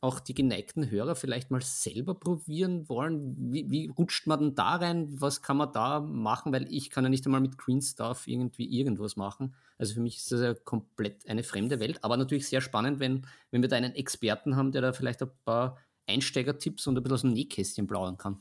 auch 0.00 0.20
die 0.20 0.34
geneigten 0.34 0.90
Hörer 0.90 1.16
vielleicht 1.16 1.50
mal 1.50 1.62
selber 1.62 2.14
probieren 2.14 2.88
wollen, 2.88 3.34
wie, 3.52 3.70
wie 3.70 3.86
rutscht 3.88 4.26
man 4.26 4.40
denn 4.40 4.54
da 4.54 4.76
rein? 4.76 5.20
Was 5.20 5.42
kann 5.42 5.56
man 5.56 5.72
da 5.72 6.00
machen? 6.00 6.52
Weil 6.52 6.72
ich 6.72 6.90
kann 6.90 7.04
ja 7.04 7.10
nicht 7.10 7.24
einmal 7.26 7.40
mit 7.40 7.56
Green 7.56 7.80
Stuff 7.80 8.26
irgendwie 8.26 8.66
irgendwas 8.78 9.16
machen. 9.16 9.54
Also 9.78 9.94
für 9.94 10.00
mich 10.00 10.18
ist 10.18 10.32
das 10.32 10.40
ja 10.40 10.54
komplett 10.54 11.28
eine 11.28 11.42
fremde 11.42 11.80
Welt, 11.80 12.04
aber 12.04 12.16
natürlich 12.16 12.48
sehr 12.48 12.60
spannend, 12.60 13.00
wenn, 13.00 13.26
wenn 13.50 13.62
wir 13.62 13.68
da 13.68 13.76
einen 13.76 13.94
Experten 13.94 14.56
haben, 14.56 14.72
der 14.72 14.82
da 14.82 14.92
vielleicht 14.92 15.22
ein 15.22 15.30
paar 15.44 15.78
Einsteigertipps 16.06 16.86
und 16.86 16.96
ein 16.96 17.02
bisschen 17.02 17.14
aus 17.14 17.22
dem 17.22 17.32
Nähkästchen 17.32 17.86
plaudern 17.86 18.18
kann. 18.18 18.40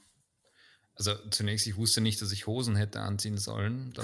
Also 0.96 1.12
zunächst, 1.30 1.68
ich 1.68 1.76
wusste 1.76 2.00
nicht, 2.00 2.22
dass 2.22 2.32
ich 2.32 2.48
Hosen 2.48 2.76
hätte 2.76 3.02
anziehen 3.02 3.38
sollen. 3.38 3.94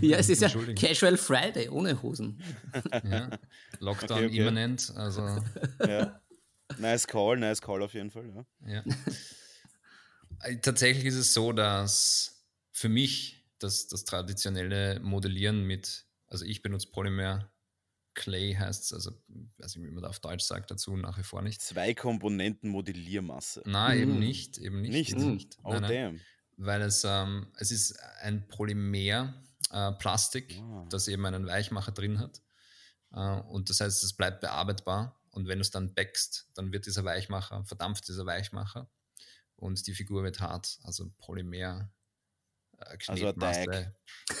Ja, 0.00 0.16
es 0.16 0.28
ist 0.28 0.40
ja. 0.40 0.48
Casual 0.48 1.16
Friday 1.16 1.68
ohne 1.68 2.00
Hosen. 2.02 2.40
Ja. 3.04 3.30
Lockdown 3.80 4.18
Okay, 4.18 4.26
okay. 4.26 4.36
immanent, 4.38 4.92
also 4.96 5.22
ja. 5.86 6.20
Nice 6.78 7.06
call, 7.06 7.36
nice 7.38 7.60
call 7.60 7.82
auf 7.82 7.94
jeden 7.94 8.10
Fall. 8.10 8.28
Ja. 8.64 8.74
Ja. 8.74 8.84
Äh, 10.42 10.56
Tatsächlich 10.60 11.04
ist 11.06 11.14
es 11.16 11.34
so, 11.34 11.52
dass 11.52 12.44
für 12.72 12.88
mich 12.88 13.44
das, 13.58 13.86
das 13.88 14.04
traditionelle 14.04 14.98
Modellieren 15.00 15.64
mit, 15.64 16.06
also 16.26 16.44
ich 16.44 16.62
benutze 16.62 16.88
Polymer 16.90 17.48
Clay 18.14 18.54
heißt 18.54 18.84
es, 18.84 18.92
also 18.92 19.12
weiß 19.58 19.76
nicht, 19.76 19.86
wie 19.86 19.90
man 19.90 20.02
da 20.02 20.08
auf 20.10 20.20
Deutsch 20.20 20.44
sagt 20.44 20.70
dazu, 20.70 20.96
nach 20.96 21.16
wie 21.16 21.22
vor 21.22 21.40
nicht. 21.42 21.62
Zwei 21.62 21.94
Komponenten 21.94 22.68
Modelliermasse. 22.70 23.62
Na, 23.64 23.94
eben 23.94 24.16
Mm. 24.16 24.18
nicht, 24.18 24.58
eben 24.58 24.82
nicht. 24.82 24.92
Nicht? 24.92 25.10
eben 25.12 25.28
Mm. 25.30 25.32
nicht. 25.34 25.58
Oh 25.62 25.70
Nein, 25.72 25.82
nein, 25.82 25.90
damn. 25.90 26.20
weil 26.66 26.82
es, 26.82 27.04
ähm, 27.04 27.46
es 27.56 27.70
ist 27.70 27.98
ein 28.20 28.46
Polymer 28.48 29.32
äh, 29.70 29.92
Plastik, 29.92 30.58
Ah. 30.60 30.84
das 30.90 31.08
eben 31.08 31.24
einen 31.24 31.46
Weichmacher 31.46 31.92
drin 31.92 32.18
hat. 32.18 32.42
Äh, 33.12 33.40
und 33.48 33.70
das 33.70 33.80
heißt, 33.80 34.04
es 34.04 34.12
bleibt 34.12 34.42
bearbeitbar. 34.42 35.18
Und 35.32 35.48
wenn 35.48 35.58
du 35.58 35.62
es 35.62 35.70
dann 35.70 35.94
backst, 35.94 36.46
dann 36.54 36.72
wird 36.72 36.86
dieser 36.86 37.04
Weichmacher, 37.04 37.64
verdampft 37.64 38.06
dieser 38.06 38.26
Weichmacher 38.26 38.88
und 39.56 39.86
die 39.86 39.94
Figur 39.94 40.22
wird 40.22 40.40
hart. 40.40 40.78
Also 40.84 41.10
Polymer, 41.18 41.90
äh, 42.78 42.96
Also. 43.08 43.22
Knetmasse, 43.24 43.94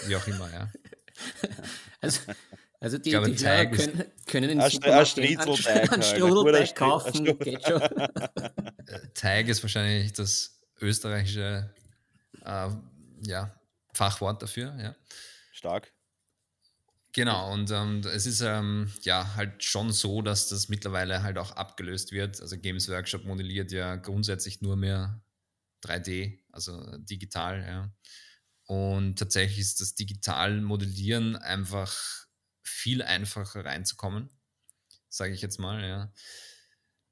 wie 0.06 0.16
auch 0.16 0.26
immer, 0.26 0.50
ja. 0.52 0.72
Also, 2.00 2.20
also 2.80 2.98
die, 2.98 3.10
glaube, 3.10 3.30
die 3.30 3.44
Hörer 3.44 3.66
können, 3.66 4.04
können 4.26 4.60
ein 4.60 4.70
Supermarkt 4.70 5.08
Stri- 5.08 5.36
kaufen, 6.74 7.38
geht 7.38 7.62
schon. 7.66 7.82
Äh, 8.86 9.08
Teig 9.14 9.48
ist 9.48 9.62
wahrscheinlich 9.62 10.12
das 10.12 10.60
österreichische 10.80 11.72
äh, 12.44 12.68
ja, 13.22 13.54
Fachwort 13.94 14.42
dafür. 14.42 14.74
Ja. 14.78 14.96
Stark. 15.52 15.92
Genau, 17.14 17.52
und 17.52 17.70
ähm, 17.70 18.00
es 18.06 18.24
ist 18.24 18.40
ähm, 18.40 18.90
ja 19.02 19.34
halt 19.36 19.62
schon 19.62 19.92
so, 19.92 20.22
dass 20.22 20.48
das 20.48 20.68
mittlerweile 20.70 21.22
halt 21.22 21.36
auch 21.36 21.50
abgelöst 21.52 22.10
wird. 22.12 22.40
Also 22.40 22.56
Games 22.58 22.88
Workshop 22.88 23.24
modelliert 23.24 23.70
ja 23.70 23.96
grundsätzlich 23.96 24.62
nur 24.62 24.76
mehr 24.76 25.22
3D, 25.82 26.40
also 26.52 26.80
digital, 26.98 27.62
ja. 27.66 27.92
Und 28.66 29.18
tatsächlich 29.18 29.58
ist 29.60 29.80
das 29.82 29.94
digital 29.94 30.60
Modellieren 30.62 31.36
einfach 31.36 31.94
viel 32.62 33.02
einfacher 33.02 33.64
reinzukommen, 33.64 34.30
sage 35.10 35.34
ich 35.34 35.42
jetzt 35.42 35.58
mal, 35.60 35.84
ja. 35.86 36.12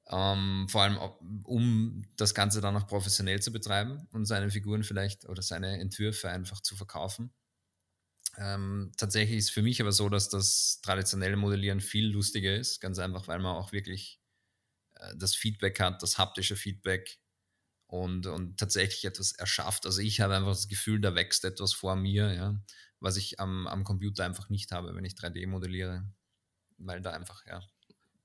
Ähm, 0.09 0.67
vor 0.69 0.81
allem, 0.83 0.97
um 1.43 2.03
das 2.17 2.33
Ganze 2.33 2.59
dann 2.59 2.75
auch 2.75 2.87
professionell 2.87 3.41
zu 3.41 3.51
betreiben 3.51 4.07
und 4.11 4.25
seine 4.25 4.49
Figuren 4.49 4.83
vielleicht 4.83 5.25
oder 5.25 5.41
seine 5.41 5.79
Entwürfe 5.79 6.29
einfach 6.29 6.61
zu 6.61 6.75
verkaufen. 6.75 7.31
Ähm, 8.37 8.91
tatsächlich 8.97 9.37
ist 9.37 9.51
für 9.51 9.61
mich 9.61 9.81
aber 9.81 9.91
so, 9.91 10.07
dass 10.09 10.29
das 10.29 10.79
traditionelle 10.81 11.35
Modellieren 11.35 11.81
viel 11.81 12.07
lustiger 12.07 12.55
ist, 12.55 12.79
ganz 12.79 12.97
einfach, 12.99 13.27
weil 13.27 13.39
man 13.39 13.55
auch 13.55 13.71
wirklich 13.71 14.21
äh, 14.95 15.15
das 15.17 15.35
Feedback 15.35 15.79
hat, 15.79 16.01
das 16.01 16.17
haptische 16.17 16.55
Feedback 16.55 17.19
und, 17.87 18.25
und 18.27 18.57
tatsächlich 18.57 19.03
etwas 19.05 19.33
erschafft. 19.33 19.85
Also 19.85 20.01
ich 20.01 20.21
habe 20.21 20.35
einfach 20.35 20.51
das 20.51 20.69
Gefühl, 20.69 21.01
da 21.01 21.13
wächst 21.13 21.43
etwas 21.43 21.73
vor 21.73 21.95
mir, 21.95 22.33
ja, 22.33 22.55
was 23.01 23.17
ich 23.17 23.39
am, 23.39 23.67
am 23.67 23.83
Computer 23.83 24.23
einfach 24.23 24.49
nicht 24.49 24.71
habe, 24.71 24.95
wenn 24.95 25.03
ich 25.03 25.13
3D 25.13 25.47
modelliere, 25.47 26.05
weil 26.77 27.01
da 27.01 27.11
einfach, 27.11 27.45
ja. 27.45 27.61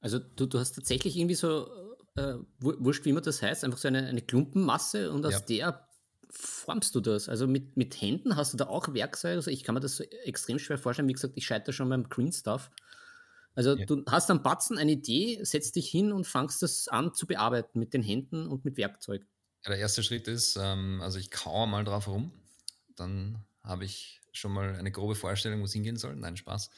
Also 0.01 0.21
du, 0.21 0.47
du 0.47 0.61
hast 0.61 0.73
tatsächlich 0.73 1.17
irgendwie 1.17 1.35
so, 1.35 1.97
äh, 2.15 2.35
wurscht 2.61 3.05
wie 3.05 3.11
immer 3.11 3.23
das 3.23 3.43
heißt, 3.43 3.65
einfach 3.65 3.79
so 3.79 3.89
eine, 3.89 4.07
eine 4.07 4.23
Klumpenmasse 4.23 5.11
und 5.11 5.27
aus 5.27 5.33
ja. 5.33 5.41
der 5.41 5.86
formst 6.39 6.95
du 6.95 7.01
das? 7.01 7.29
Also 7.29 7.47
mit, 7.47 7.77
mit 7.77 8.01
Händen 8.01 8.37
hast 8.37 8.53
du 8.53 8.57
da 8.57 8.67
auch 8.67 8.93
Werkzeuge? 8.93 9.37
Also 9.37 9.51
ich 9.51 9.65
kann 9.65 9.75
mir 9.75 9.81
das 9.81 9.97
so 9.97 10.05
extrem 10.05 10.59
schwer 10.59 10.79
vorstellen. 10.79 11.09
Wie 11.09 11.13
gesagt, 11.13 11.35
ich 11.37 11.47
scheitere 11.47 11.73
schon 11.73 11.89
beim 11.89 12.09
Green 12.09 12.33
Stuff. 12.33 12.71
Also 13.55 13.77
ja. 13.77 13.87
du 13.87 14.05
hast 14.07 14.31
am 14.31 14.43
Batzen 14.43 14.77
eine 14.77 14.93
Idee, 14.93 15.41
setzt 15.43 15.77
dich 15.77 15.89
hin 15.89 16.13
und 16.13 16.27
fangst 16.27 16.63
das 16.63 16.89
an 16.89 17.15
zu 17.15 17.27
bearbeiten 17.27 17.79
mit 17.79 17.95
den 17.95 18.03
Händen 18.03 18.47
und 18.47 18.65
mit 18.65 18.77
Werkzeug. 18.77 19.27
Ja, 19.65 19.71
der 19.71 19.79
erste 19.79 20.03
Schritt 20.03 20.29
ist, 20.29 20.57
ähm, 20.61 21.01
also 21.03 21.19
ich 21.19 21.31
kaue 21.31 21.67
mal 21.67 21.85
drauf 21.85 22.07
herum, 22.07 22.33
dann 22.97 23.45
habe 23.65 23.85
ich 23.85 24.21
schon 24.33 24.53
mal 24.53 24.77
eine 24.77 24.93
grobe 24.93 25.15
Vorstellung, 25.15 25.61
wo 25.61 25.65
es 25.65 25.73
hingehen 25.73 25.97
soll. 25.97 26.15
Nein, 26.15 26.37
Spaß. 26.37 26.71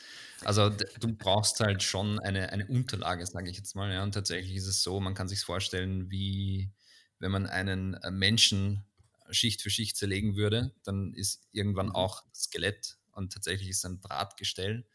Also 0.44 0.71
du 0.71 1.12
brauchst 1.12 1.59
halt 1.59 1.83
schon 1.83 2.21
eine, 2.21 2.53
eine 2.53 2.66
Unterlage, 2.66 3.27
sage 3.27 3.51
ich 3.51 3.57
jetzt 3.57 3.75
mal. 3.75 3.92
Ja. 3.92 4.05
Und 4.05 4.12
tatsächlich 4.12 4.57
ist 4.57 4.68
es 4.68 4.83
so, 4.83 5.01
man 5.01 5.14
kann 5.14 5.29
sich 5.29 5.40
vorstellen, 5.40 6.11
wie 6.11 6.71
wenn 7.18 7.33
man 7.33 7.47
einen 7.47 7.94
äh, 7.94 8.11
Menschen 8.12 8.85
Schicht 9.31 9.62
für 9.62 9.71
Schicht 9.71 9.97
zerlegen 9.97 10.37
würde, 10.37 10.75
dann 10.85 11.12
ist 11.14 11.47
irgendwann 11.53 11.87
mhm. 11.87 11.95
auch 11.95 12.25
Skelett 12.35 12.99
und 13.12 13.33
tatsächlich 13.33 13.69
ist 13.69 13.85
ein 13.85 14.01
Drahtgestell. 14.01 14.87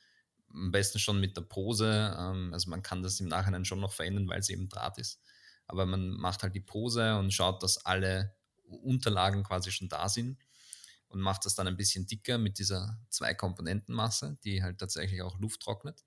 Am 0.49 0.71
besten 0.71 0.99
schon 0.99 1.19
mit 1.19 1.35
der 1.35 1.41
Pose. 1.41 2.15
Ähm, 2.17 2.53
also 2.53 2.69
man 2.69 2.83
kann 2.83 3.03
das 3.03 3.19
im 3.19 3.27
Nachhinein 3.27 3.65
schon 3.65 3.79
noch 3.79 3.93
verändern, 3.93 4.27
weil 4.27 4.39
es 4.39 4.49
eben 4.49 4.69
Draht 4.69 4.97
ist. 4.97 5.21
Aber 5.65 5.85
man 5.85 6.09
macht 6.09 6.43
halt 6.43 6.55
die 6.55 6.61
Pose 6.61 7.17
und 7.17 7.33
schaut, 7.33 7.63
dass 7.63 7.85
alle 7.85 8.35
Unterlagen 8.63 9.43
quasi 9.43 9.71
schon 9.71 9.89
da 9.89 10.09
sind 10.09 10.37
und 11.07 11.21
macht 11.21 11.45
das 11.45 11.55
dann 11.55 11.67
ein 11.67 11.77
bisschen 11.77 12.05
dicker 12.07 12.37
mit 12.37 12.59
dieser 12.59 12.99
Zwei-Komponenten-Masse, 13.09 14.37
die 14.43 14.63
halt 14.63 14.79
tatsächlich 14.79 15.21
auch 15.21 15.39
Luft 15.39 15.61
trocknet. 15.61 16.03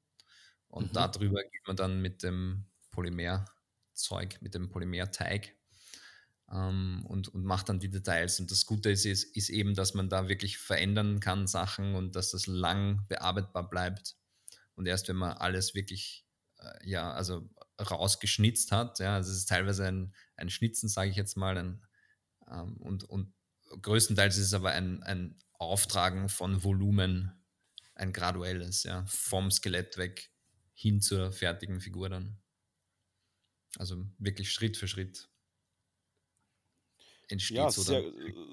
Und 0.69 0.91
mhm. 0.91 0.95
darüber 0.95 1.43
geht 1.43 1.67
man 1.67 1.77
dann 1.77 2.03
mit 2.03 2.23
dem 2.23 2.67
Polymerzeug, 2.91 4.41
mit 4.41 4.55
dem 4.55 4.69
Polymerteig 4.69 5.56
ähm, 6.53 7.05
und, 7.07 7.29
und 7.29 7.45
macht 7.45 7.69
dann 7.69 7.81
die 7.81 7.91
Details. 7.91 8.41
Und 8.41 8.51
das 8.51 8.67
Gute 8.67 8.91
ist, 8.91 9.05
ist, 9.05 9.25
ist 9.37 9.51
eben, 9.51 9.75
dass 9.75 9.95
man 9.95 10.09
da 10.09 10.29
wirklich 10.29 10.59
verändern 10.59 11.21
kann 11.21 11.47
Sachen 11.47 11.95
und 11.95 12.17
dass 12.17 12.31
das 12.31 12.47
lang 12.47 13.07
bearbeitbar 13.09 13.69
bleibt. 13.69 14.17
Und 14.75 14.87
erst 14.87 15.09
wenn 15.09 15.17
man 15.17 15.33
alles 15.33 15.75
wirklich, 15.75 16.27
äh, 16.59 16.89
ja, 16.89 17.13
also 17.13 17.49
rausgeschnitzt 17.81 18.73
hat, 18.73 18.99
ja, 19.01 19.15
also 19.15 19.31
es 19.31 19.39
ist 19.39 19.49
teilweise 19.49 19.87
ein, 19.87 20.15
ein 20.37 20.51
Schnitzen, 20.51 20.89
sage 20.89 21.11
ich 21.11 21.17
jetzt 21.17 21.37
mal, 21.37 21.57
ein, 21.57 21.85
ähm, 22.51 22.77
und, 22.79 23.05
und 23.05 23.35
größtenteils 23.83 24.37
ist 24.37 24.47
es 24.47 24.55
aber 24.55 24.71
ein, 24.71 25.03
ein 25.03 25.39
Auftragen 25.55 26.29
von 26.29 26.63
Volumen, 26.63 27.33
ein 27.95 28.13
graduelles, 28.13 28.83
ja, 28.85 29.05
vom 29.07 29.51
Skelett 29.51 29.97
weg 29.97 30.31
hin 30.75 31.01
zur 31.01 31.33
fertigen 31.33 31.81
Figur 31.81 32.11
dann. 32.11 32.39
Also 33.79 34.07
wirklich 34.19 34.53
Schritt 34.53 34.77
für 34.77 34.89
Schritt 34.89 35.29
entsteht 37.29 37.57
ja, 37.57 37.71
sehr, 37.71 38.05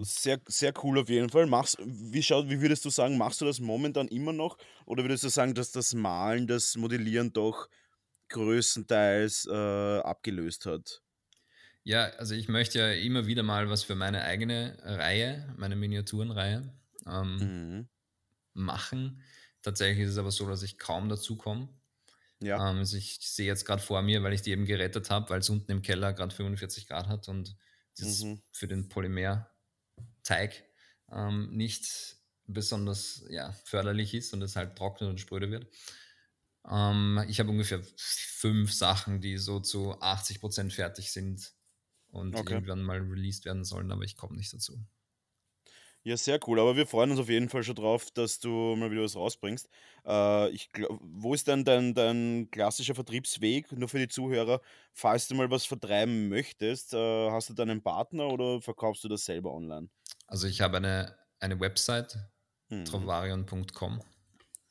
sehr, 0.02 0.42
sehr 0.48 0.74
cool 0.84 1.00
auf 1.00 1.10
jeden 1.10 1.30
Fall. 1.30 1.46
Machst, 1.46 1.78
wie, 1.86 2.24
schaut, 2.24 2.50
wie 2.50 2.62
würdest 2.62 2.86
du 2.86 2.90
sagen, 2.90 3.18
machst 3.18 3.42
du 3.42 3.46
das 3.46 3.60
momentan 3.60 4.08
immer 4.08 4.34
noch? 4.34 4.58
Oder 4.86 5.04
würdest 5.04 5.24
du 5.24 5.30
sagen, 5.30 5.54
dass 5.54 5.72
das 5.72 5.94
Malen, 5.94 6.48
das 6.48 6.76
Modellieren 6.76 7.32
doch 7.34 7.70
größtenteils 8.30 9.48
äh, 9.48 10.00
abgelöst 10.00 10.66
hat? 10.66 11.02
Ja, 11.84 12.06
also 12.18 12.34
ich 12.34 12.48
möchte 12.48 12.80
ja 12.80 12.92
immer 12.94 13.28
wieder 13.28 13.44
mal 13.44 13.70
was 13.70 13.84
für 13.84 13.96
meine 13.96 14.24
eigene 14.24 14.78
Reihe, 14.84 15.54
meine 15.58 15.76
Miniaturenreihe 15.76 16.74
ähm, 17.06 17.38
mhm. 17.38 17.88
machen. 18.54 19.22
Tatsächlich 19.62 20.06
ist 20.06 20.12
es 20.12 20.18
aber 20.18 20.32
so, 20.32 20.48
dass 20.48 20.64
ich 20.64 20.78
kaum 20.78 21.10
dazu 21.10 21.36
komme. 21.36 21.68
Ja. 22.42 22.70
Ähm, 22.70 22.80
also 22.80 22.98
ich 22.98 23.20
sehe 23.22 23.48
jetzt 23.48 23.66
gerade 23.66 23.82
vor 23.82 24.02
mir, 24.02 24.24
weil 24.24 24.34
ich 24.34 24.42
die 24.42 24.52
eben 24.52 24.66
gerettet 24.66 25.10
habe, 25.10 25.30
weil 25.30 25.40
es 25.40 25.50
unten 25.50 25.72
im 25.72 25.82
Keller 25.82 26.14
gerade 26.14 26.34
45 26.34 26.88
Grad 26.88 27.08
hat 27.08 27.28
und 27.28 27.56
das 27.98 28.24
mhm. 28.24 28.42
für 28.52 28.68
den 28.68 28.90
Polymerteig 28.90 30.64
ähm, 31.12 31.50
nicht 31.52 32.18
besonders 32.46 33.26
ja, 33.30 33.52
förderlich 33.66 34.14
ist 34.14 34.34
und 34.34 34.42
es 34.42 34.56
halt 34.56 34.76
trocknet 34.78 35.10
und 35.10 35.20
spröde 35.20 35.52
wird. 35.52 35.68
Ähm, 36.70 37.24
ich 37.28 37.40
habe 37.40 37.50
ungefähr 37.50 37.82
fünf 37.98 38.74
Sachen, 38.74 39.22
die 39.22 39.38
so 39.38 39.60
zu 39.60 40.00
80 40.00 40.40
Prozent 40.40 40.74
fertig 40.74 41.12
sind 41.12 41.54
und 42.10 42.36
okay. 42.36 42.54
irgendwann 42.54 42.84
mal 42.84 43.00
released 43.00 43.46
werden 43.46 43.64
sollen, 43.64 43.92
aber 43.92 44.04
ich 44.04 44.16
komme 44.16 44.38
nicht 44.38 44.54
dazu. 44.54 44.86
Ja, 46.06 46.18
sehr 46.18 46.38
cool. 46.48 46.60
Aber 46.60 46.76
wir 46.76 46.86
freuen 46.86 47.12
uns 47.12 47.20
auf 47.20 47.30
jeden 47.30 47.48
Fall 47.48 47.64
schon 47.64 47.76
drauf, 47.76 48.12
dass 48.12 48.40
du 48.40 48.76
mal 48.76 48.92
wieder 48.92 49.04
was 49.04 49.16
rausbringst. 49.16 49.70
Äh, 50.06 50.50
ich 50.50 50.70
glaub, 50.72 51.00
wo 51.02 51.34
ist 51.34 51.48
denn 51.48 51.64
dein, 51.64 51.94
dein 51.94 52.50
klassischer 52.52 52.94
Vertriebsweg? 52.94 53.72
Nur 53.72 53.88
für 53.88 54.00
die 54.00 54.10
Zuhörer, 54.10 54.60
falls 54.94 55.30
du 55.30 55.36
mal 55.36 55.50
was 55.50 55.66
vertreiben 55.66 56.28
möchtest, 56.28 56.94
äh, 56.94 57.32
hast 57.32 57.50
du 57.50 57.54
dann 57.54 57.70
einen 57.70 57.82
Partner 57.82 58.28
oder 58.28 58.62
verkaufst 58.62 59.04
du 59.06 59.08
das 59.08 59.24
selber 59.24 59.54
online? 59.54 59.90
Also 60.28 60.48
ich 60.48 60.60
habe 60.60 60.78
eine, 60.78 61.18
eine 61.40 61.60
Website, 61.62 62.18
mhm. 62.70 62.84
trovarion.com. 62.84 64.02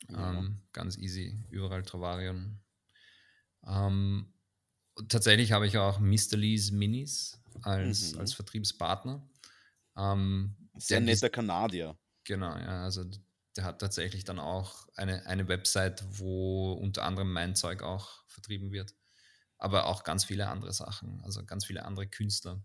Ja. 0.09 0.33
Ähm, 0.33 0.61
ganz 0.71 0.97
easy, 0.97 1.39
überall 1.49 1.81
Trovarion. 1.81 2.59
Ähm, 3.65 4.33
tatsächlich 5.07 5.51
habe 5.51 5.65
ich 5.65 5.79
auch 5.79 5.99
Mr. 5.99 6.35
Lee's 6.35 6.71
Minis 6.71 7.41
als, 7.63 8.13
mhm. 8.13 8.19
als 8.19 8.33
Vertriebspartner. 8.33 9.27
Ähm, 9.97 10.55
Sehr 10.75 10.99
netter 10.99 11.29
Kanadier. 11.29 11.97
Genau, 12.23 12.55
ja, 12.57 12.83
also 12.83 13.03
der 13.55 13.63
hat 13.65 13.79
tatsächlich 13.79 14.23
dann 14.23 14.39
auch 14.39 14.87
eine, 14.95 15.25
eine 15.25 15.47
Website, 15.47 16.03
wo 16.09 16.73
unter 16.73 17.03
anderem 17.03 17.31
mein 17.31 17.55
Zeug 17.55 17.83
auch 17.83 18.23
vertrieben 18.27 18.71
wird. 18.71 18.95
Aber 19.57 19.85
auch 19.85 20.03
ganz 20.03 20.25
viele 20.25 20.47
andere 20.47 20.73
Sachen, 20.73 21.21
also 21.23 21.45
ganz 21.45 21.65
viele 21.65 21.85
andere 21.85 22.07
Künstler. 22.07 22.63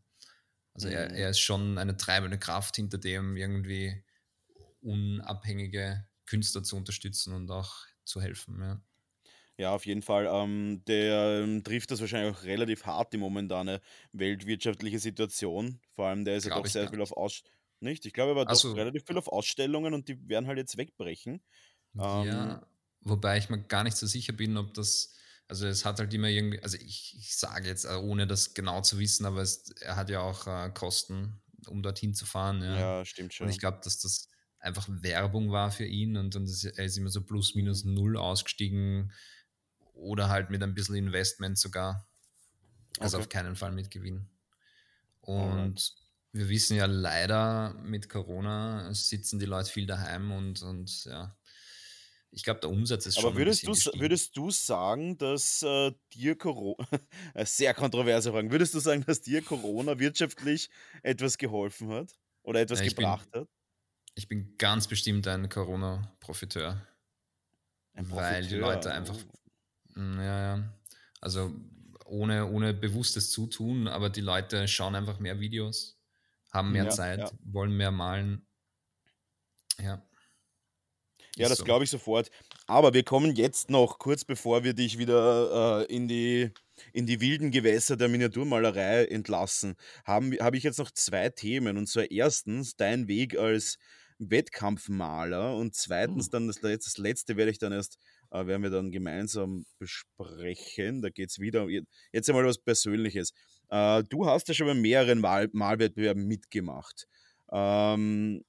Also 0.74 0.88
mhm. 0.88 0.94
er, 0.94 1.10
er 1.10 1.30
ist 1.30 1.40
schon 1.40 1.78
eine 1.78 1.96
treibende 1.96 2.38
Kraft, 2.38 2.76
hinter 2.76 2.98
dem 2.98 3.36
irgendwie 3.36 4.02
unabhängige 4.80 6.06
Künstler 6.26 6.62
zu 6.62 6.76
unterstützen 6.76 7.34
und 7.34 7.50
auch 7.50 7.86
zu 8.04 8.20
helfen. 8.20 8.60
Ja. 8.60 8.80
Ja, 9.58 9.72
auf 9.72 9.86
jeden 9.86 10.02
Fall. 10.02 10.28
Ähm, 10.30 10.84
der 10.86 11.42
ähm, 11.42 11.64
trifft 11.64 11.90
das 11.90 12.00
wahrscheinlich 12.00 12.32
auch 12.32 12.44
relativ 12.44 12.86
hart, 12.86 13.12
die 13.12 13.18
momentane 13.18 13.80
weltwirtschaftliche 14.12 15.00
Situation. 15.00 15.80
Vor 15.96 16.06
allem, 16.06 16.24
der 16.24 16.36
ist 16.36 16.46
ja 16.46 16.54
doch 16.54 16.64
sehr 16.66 16.88
viel 16.88 17.02
auf 17.02 17.12
Aus... 17.12 17.42
Nicht? 17.80 18.06
Ich 18.06 18.12
glaube, 18.12 18.32
er 18.32 18.36
war 18.36 18.46
doch 18.46 18.62
Also, 18.62 18.74
relativ 18.74 19.04
viel 19.06 19.18
auf 19.18 19.28
Ausstellungen 19.28 19.94
und 19.94 20.08
die 20.08 20.28
werden 20.28 20.46
halt 20.46 20.58
jetzt 20.58 20.76
wegbrechen. 20.78 21.42
Ähm, 21.98 22.56
ja, 22.56 22.66
wobei 23.00 23.38
ich 23.38 23.48
mir 23.50 23.62
gar 23.62 23.84
nicht 23.84 23.96
so 23.96 24.06
sicher 24.06 24.32
bin, 24.32 24.56
ob 24.56 24.74
das, 24.74 25.14
also 25.48 25.66
es 25.66 25.84
hat 25.84 25.98
halt 25.98 26.12
immer 26.14 26.28
irgendwie, 26.28 26.62
also 26.62 26.76
ich, 26.76 27.16
ich 27.18 27.36
sage 27.36 27.68
jetzt, 27.68 27.84
äh, 27.84 27.94
ohne 27.94 28.26
das 28.26 28.54
genau 28.54 28.82
zu 28.82 28.98
wissen, 28.98 29.26
aber 29.26 29.40
es, 29.42 29.70
er 29.80 29.96
hat 29.96 30.10
ja 30.10 30.20
auch 30.20 30.46
äh, 30.46 30.70
Kosten, 30.72 31.42
um 31.66 31.82
dorthin 31.82 32.14
zu 32.14 32.26
fahren. 32.26 32.62
Ja. 32.62 32.90
ja, 32.90 33.04
stimmt 33.04 33.34
Und 33.40 33.48
ich 33.48 33.58
schon. 33.58 33.60
glaube, 33.60 33.80
dass 33.84 33.98
das 34.00 34.28
einfach 34.58 34.88
Werbung 34.90 35.50
war 35.52 35.70
für 35.70 35.84
ihn 35.86 36.16
und, 36.16 36.34
und 36.36 36.48
er 36.76 36.84
ist 36.84 36.96
immer 36.96 37.10
so 37.10 37.24
plus 37.24 37.54
minus 37.54 37.84
Mhm. 38.00 38.08
null 38.08 38.16
ausgestiegen 38.16 39.12
oder 39.78 40.28
halt 40.28 40.50
mit 40.50 40.62
ein 40.62 40.74
bisschen 40.74 40.96
Investment 40.96 41.58
sogar. 41.58 42.08
Also 43.00 43.18
Okay. 43.18 43.18
auf 43.18 43.28
keinen 43.28 43.56
Fall 43.56 43.72
mit 43.72 43.90
Gewinn. 43.90 44.30
Und 45.20 45.94
wir 46.32 46.48
wissen 46.48 46.76
ja 46.76 46.86
leider 46.86 47.74
mit 47.82 48.08
Corona 48.08 48.92
sitzen 48.94 49.38
die 49.38 49.46
Leute 49.46 49.70
viel 49.70 49.86
daheim 49.86 50.30
und, 50.32 50.62
und 50.62 51.04
ja, 51.04 51.36
ich 52.30 52.44
glaube, 52.44 52.60
der 52.60 52.70
Umsatz 52.70 53.06
ist 53.06 53.18
Aber 53.18 53.34
schon 53.34 53.36
ein 53.38 53.46
würdest 53.46 53.66
du, 53.66 53.72
gestiegen. 53.72 53.90
würdest 53.96 54.36
du 54.36 54.50
sagen, 54.50 55.18
dass 55.18 55.62
äh, 55.62 55.92
dir 56.12 56.36
Corona, 56.38 56.86
sehr 57.44 57.74
kontroverse 57.74 58.30
Fragen, 58.30 58.50
würdest 58.52 58.74
du 58.74 58.78
sagen, 58.80 59.04
dass 59.06 59.20
dir 59.22 59.42
Corona 59.42 59.98
wirtschaftlich 59.98 60.70
etwas 61.02 61.36
geholfen 61.38 61.88
hat 61.90 62.14
oder 62.42 62.60
etwas 62.60 62.80
Ja, 62.80 62.82
gebracht 62.82 63.28
bin, 63.30 63.34
hat? 63.34 63.48
ich 64.16 64.28
bin 64.28 64.56
ganz 64.58 64.88
bestimmt 64.88 65.26
ein 65.28 65.48
Corona-Profiteur, 65.48 66.86
Ein 67.92 68.06
weil 68.06 68.46
die 68.46 68.54
Profiteur? 68.54 68.56
Leute 68.56 68.92
einfach, 68.92 69.16
Oh. 69.16 69.30
mm, 69.94 70.18
ja, 70.20 70.56
ja, 70.56 70.78
also 71.20 71.54
ohne, 72.06 72.46
ohne 72.50 72.74
bewusstes 72.74 73.30
Zutun, 73.30 73.88
aber 73.88 74.10
die 74.10 74.20
Leute 74.22 74.68
schauen 74.68 74.94
einfach 74.94 75.20
mehr 75.20 75.40
Videos, 75.40 75.97
haben 76.52 76.72
mehr 76.72 76.84
Ja, 76.84 76.90
Zeit, 76.90 77.18
ja. 77.20 77.30
wollen 77.44 77.76
mehr 77.76 77.90
malen. 77.90 78.46
Ja, 79.80 80.02
Ja, 81.36 81.48
das 81.48 81.58
so. 81.58 81.64
glaube 81.64 81.84
ich 81.84 81.90
sofort. 81.90 82.30
Aber 82.66 82.94
wir 82.94 83.04
kommen 83.04 83.34
jetzt 83.36 83.70
noch, 83.70 83.98
kurz 83.98 84.24
bevor 84.24 84.64
wir 84.64 84.74
dich 84.74 84.98
wieder 84.98 85.82
äh, 85.88 85.94
in 85.94 86.08
die, 86.08 86.50
in 86.92 87.06
die 87.06 87.20
wilden 87.20 87.50
Gewässer 87.52 87.96
der 87.96 88.08
Miniaturmalerei 88.08 89.04
entlassen, 89.06 89.76
haben, 90.04 90.32
habe 90.40 90.56
ich 90.56 90.64
jetzt 90.64 90.78
noch 90.78 90.90
zwei 90.90 91.28
Themen. 91.30 91.76
Und 91.76 91.86
zwar 91.88 92.10
erstens 92.10 92.74
dein 92.76 93.06
Weg 93.08 93.38
als 93.38 93.78
Wettkampfmaler 94.18 95.54
und 95.56 95.76
zweitens 95.76 96.26
Hm. 96.26 96.30
dann 96.32 96.46
das, 96.48 96.60
Letz- 96.62 96.84
das 96.84 96.98
letzte 96.98 97.36
werde 97.36 97.52
ich 97.52 97.58
dann 97.58 97.72
erst, 97.72 97.98
äh, 98.32 98.44
werden 98.46 98.62
wir 98.64 98.70
dann 98.70 98.90
gemeinsam 98.90 99.64
besprechen. 99.78 101.02
Da 101.02 101.10
geht 101.10 101.30
es 101.30 101.38
wieder, 101.38 101.62
um- 101.64 101.70
jetzt 102.12 102.28
einmal 102.28 102.44
was 102.44 102.58
Persönliches. 102.58 103.32
Äh, 103.70 104.04
du 104.04 104.26
hast 104.26 104.48
ja 104.48 104.54
schon 104.54 104.66
bei 104.66 104.74
mehreren 104.74 105.20
Mal 105.20 105.48
Malwettbewerben 105.52 106.26
mitgemacht. 106.26 107.08
Ähm, 107.50 108.44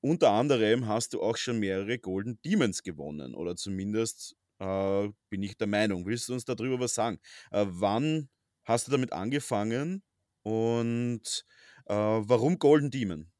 unter 0.00 0.30
anderem 0.32 0.86
hast 0.88 1.14
du 1.14 1.22
auch 1.22 1.36
schon 1.36 1.58
mehrere 1.58 1.98
Golden 1.98 2.40
Demons 2.44 2.82
gewonnen 2.82 3.34
oder 3.34 3.56
zumindest 3.56 4.36
äh, 4.58 5.08
bin 5.30 5.42
ich 5.42 5.56
der 5.56 5.68
Meinung. 5.68 6.06
Willst 6.06 6.28
du 6.28 6.34
uns 6.34 6.44
darüber 6.44 6.80
was 6.80 6.94
sagen? 6.94 7.18
Äh, 7.50 7.66
wann 7.68 8.28
hast 8.64 8.86
du 8.88 8.92
damit 8.92 9.12
angefangen 9.12 10.02
und 10.42 11.44
äh, 11.86 11.94
warum 11.94 12.58
Golden 12.58 12.90
Demon? 12.90 13.30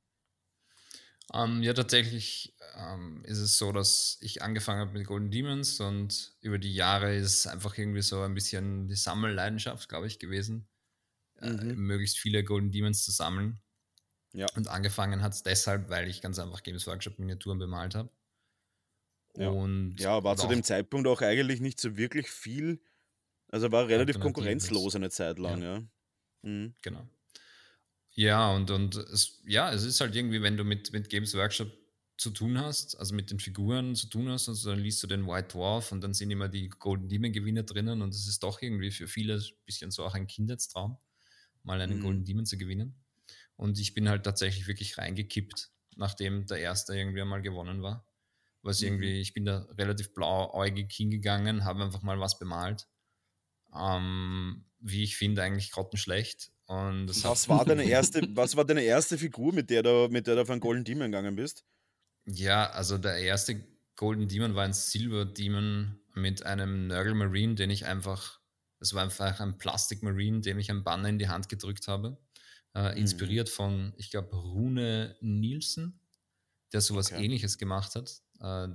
Ähm, 1.32 1.62
ja, 1.62 1.72
tatsächlich 1.72 2.54
ähm, 2.76 3.22
ist 3.24 3.38
es 3.38 3.56
so, 3.58 3.72
dass 3.72 4.18
ich 4.20 4.42
angefangen 4.42 4.80
habe 4.80 4.92
mit 4.98 5.06
Golden 5.06 5.30
Demons 5.30 5.80
und 5.80 6.34
über 6.40 6.58
die 6.58 6.74
Jahre 6.74 7.14
ist 7.14 7.26
es 7.26 7.46
einfach 7.46 7.76
irgendwie 7.78 8.02
so 8.02 8.20
ein 8.22 8.34
bisschen 8.34 8.88
die 8.88 8.96
Sammelleidenschaft, 8.96 9.88
glaube 9.88 10.06
ich, 10.08 10.18
gewesen, 10.18 10.68
äh, 11.42 11.48
Mhm. 11.50 11.76
möglichst 11.76 12.18
viele 12.18 12.44
Golden 12.44 12.70
Demons 12.72 13.04
zu 13.04 13.10
sammeln. 13.12 13.60
Ja, 14.32 14.50
Und 14.54 14.68
angefangen 14.68 15.22
hat 15.22 15.34
es 15.34 15.42
deshalb, 15.42 15.90
weil 15.90 16.08
ich 16.08 16.22
ganz 16.22 16.38
einfach 16.38 16.62
Games 16.62 16.86
Workshop 16.86 17.18
Miniaturen 17.18 17.58
bemalt 17.58 17.94
habe. 17.94 18.10
ja. 19.36 19.56
Und, 19.56 19.96
Ja, 19.98 20.24
war 20.24 20.36
zu 20.36 20.46
dem 20.46 20.62
Zeitpunkt 20.62 21.06
auch 21.06 21.20
eigentlich 21.20 21.60
nicht 21.60 21.80
so 21.80 21.96
wirklich 21.96 22.28
viel, 22.30 22.82
also 23.50 23.72
war 23.72 23.88
relativ 23.88 24.20
konkurrenzlos 24.20 24.96
eine 24.96 25.10
Zeit 25.10 25.38
Ja, 25.44 25.58
lang, 25.58 25.62
ja. 25.62 25.84
Mhm. 26.42 26.76
genau. 26.82 27.08
Ja, 28.14 28.54
und, 28.54 28.70
und 28.70 28.96
es, 28.96 29.40
ja, 29.46 29.72
es 29.72 29.84
ist 29.84 30.00
halt 30.00 30.14
irgendwie, 30.14 30.42
wenn 30.42 30.56
du 30.56 30.64
mit, 30.64 30.92
mit 30.92 31.08
Games 31.08 31.34
Workshop 31.34 31.70
zu 32.18 32.30
tun 32.30 32.58
hast, 32.60 32.94
also 32.98 33.14
mit 33.14 33.30
den 33.30 33.38
Figuren 33.40 33.94
zu 33.96 34.06
tun 34.08 34.28
hast, 34.28 34.48
also 34.48 34.70
dann 34.70 34.80
liest 34.80 35.02
du 35.02 35.06
den 35.06 35.26
White 35.26 35.48
Dwarf 35.56 35.92
und 35.92 36.02
dann 36.02 36.12
sind 36.12 36.30
immer 36.30 36.48
die 36.48 36.68
Golden 36.68 37.08
Demon 37.08 37.32
Gewinner 37.32 37.62
drinnen 37.62 38.02
und 38.02 38.10
es 38.14 38.28
ist 38.28 38.42
doch 38.42 38.60
irgendwie 38.60 38.90
für 38.90 39.08
viele 39.08 39.36
ein 39.36 39.42
bisschen 39.64 39.90
so 39.90 40.04
auch 40.04 40.14
ein 40.14 40.26
Kindheitstraum, 40.26 40.98
mal 41.64 41.80
einen 41.80 41.98
Mhm. 41.98 41.98
Golden 41.98 42.24
Demon 42.24 42.46
zu 42.46 42.58
gewinnen. 42.58 43.02
Und 43.56 43.78
ich 43.78 43.94
bin 43.94 44.08
halt 44.08 44.24
tatsächlich 44.24 44.66
wirklich 44.66 44.98
reingekippt, 44.98 45.70
nachdem 45.96 46.46
der 46.46 46.58
erste 46.58 46.96
irgendwie 46.96 47.22
einmal 47.22 47.42
gewonnen 47.42 47.82
war. 47.82 48.06
Was 48.62 48.80
Mhm. 48.80 48.82
irgendwie, 48.82 49.20
ich 49.20 49.34
bin 49.34 49.44
da 49.44 49.66
relativ 49.78 50.14
blauäugig 50.14 50.92
hingegangen, 50.92 51.64
habe 51.64 51.84
einfach 51.84 52.02
mal 52.02 52.20
was 52.20 52.38
bemalt. 52.38 52.88
Ähm, 53.74 54.66
wie 54.80 55.04
ich 55.04 55.16
finde, 55.16 55.42
eigentlich 55.42 55.70
grottenschlecht. 55.72 56.52
Und 56.66 57.06
das 57.08 57.24
Was 57.24 57.48
war 57.48 57.64
deine 57.64 57.84
erste, 57.86 58.22
was 58.36 58.54
war 58.56 58.64
deine 58.66 58.82
erste 58.82 59.16
Figur, 59.16 59.52
mit 59.54 59.70
der 59.70 59.82
du, 59.82 60.08
mit 60.10 60.26
der 60.26 60.34
du 60.34 60.42
auf 60.42 60.50
einen 60.50 60.60
Golden 60.60 60.84
Demon 60.84 61.10
gegangen 61.10 61.36
bist? 61.36 61.64
Ja, 62.26 62.70
also 62.70 62.98
der 62.98 63.16
erste 63.18 63.64
Golden 63.96 64.28
Demon 64.28 64.54
war 64.54 64.64
ein 64.64 64.72
Silver 64.72 65.24
Demon 65.24 66.00
mit 66.14 66.44
einem 66.44 66.86
Nurgle 66.88 67.14
Marine, 67.14 67.54
den 67.54 67.70
ich 67.70 67.86
einfach, 67.86 68.40
es 68.82 68.94
war 68.94 69.04
einfach 69.04 69.40
ein 69.40 69.58
Plastik 69.58 70.02
Marine, 70.02 70.40
dem 70.42 70.58
ich 70.58 70.70
ein 70.70 70.84
Banner 70.84 71.08
in 71.10 71.18
die 71.20 71.28
Hand 71.28 71.48
gedrückt 71.48 71.88
habe. 71.88 72.18
Äh, 72.74 72.98
Mhm. 72.98 73.00
inspiriert 73.00 73.48
von, 73.50 73.94
ich 73.98 74.10
glaube, 74.10 74.36
Rune 74.36 75.16
Nielsen, 75.22 76.00
der 76.72 76.80
sowas 76.82 77.10
Okay. 77.10 77.16
ähnliches 77.16 77.58
gemacht 77.58 77.94
hat. 77.96 78.22
Äh, 78.40 78.68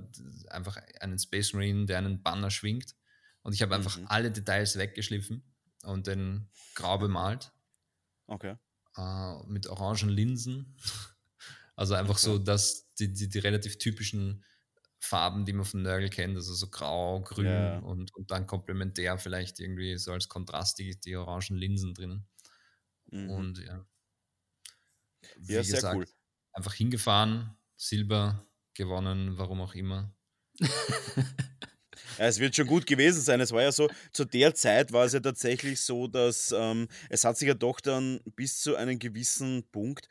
einfach 0.50 0.78
einen 1.00 1.18
Space 1.18 1.52
Marine, 1.54 1.86
der 1.86 1.98
einen 1.98 2.22
Banner 2.22 2.50
schwingt. 2.50 2.96
Und 3.42 3.54
ich 3.54 3.62
habe 3.62 3.74
einfach 3.74 3.98
Mhm. 3.98 4.04
alle 4.04 4.30
Details 4.32 4.78
weggeschliffen 4.78 5.44
und 5.84 6.06
den 6.06 6.50
grau 6.74 6.98
bemalt 6.98 7.52
Okay. 8.28 8.58
äh, 8.96 9.42
mit 9.46 9.66
orangen 9.66 10.08
Linsen. 10.10 10.76
Also 11.76 11.94
einfach 11.94 12.18
so, 12.18 12.38
Okay. 12.38 12.40
dass 12.40 12.92
die, 12.94 13.12
die, 13.12 13.28
die 13.28 13.38
relativ 13.38 13.78
typischen 13.78 14.44
Farben, 15.00 15.44
die 15.46 15.52
man 15.52 15.64
von 15.64 15.82
Nurgle 15.82 16.10
kennt, 16.10 16.36
also 16.36 16.54
so 16.54 16.68
grau, 16.70 17.22
grün 17.22 17.76
Ja. 17.76 17.82
und, 17.82 18.14
und 18.14 18.30
dann 18.30 18.46
komplementär 18.46 19.18
vielleicht 19.18 19.60
irgendwie 19.60 19.96
so 19.98 20.12
als 20.12 20.28
Kontrast 20.28 20.78
die, 20.78 20.98
die 21.00 21.16
orangen 21.16 21.56
Linsen 21.56 21.94
drinnen. 21.94 22.28
Mhm. 23.12 23.42
Und 23.42 23.58
ja, 23.58 23.86
wie 25.36 25.62
Ja, 25.62 25.64
sehr 25.64 25.82
gesagt, 25.82 25.92
cool. 25.92 26.06
einfach 26.52 26.74
hingefahren, 26.74 27.56
Silber 27.76 28.46
gewonnen, 28.74 29.38
warum 29.38 29.60
auch 29.60 29.74
immer. 29.74 30.14
Ja, 32.16 32.26
es 32.26 32.38
wird 32.38 32.54
schon 32.56 32.66
gut 32.66 32.86
gewesen 32.86 33.20
sein. 33.22 33.40
Es 33.40 33.52
war 33.52 33.62
ja 33.62 33.72
so, 33.72 33.88
zu 34.12 34.24
der 34.24 34.54
Zeit 34.54 34.92
war 34.92 35.04
es 35.04 35.12
ja 35.12 35.20
tatsächlich 35.20 35.80
so, 35.80 36.06
dass 36.08 36.52
ähm, 36.56 36.88
es 37.08 37.24
hat 37.24 37.36
sich 37.38 37.48
ja 37.48 37.54
doch 37.54 37.80
dann 37.80 38.20
bis 38.36 38.60
zu 38.60 38.76
einem 38.76 38.98
gewissen 38.98 39.64
Punkt 39.70 40.08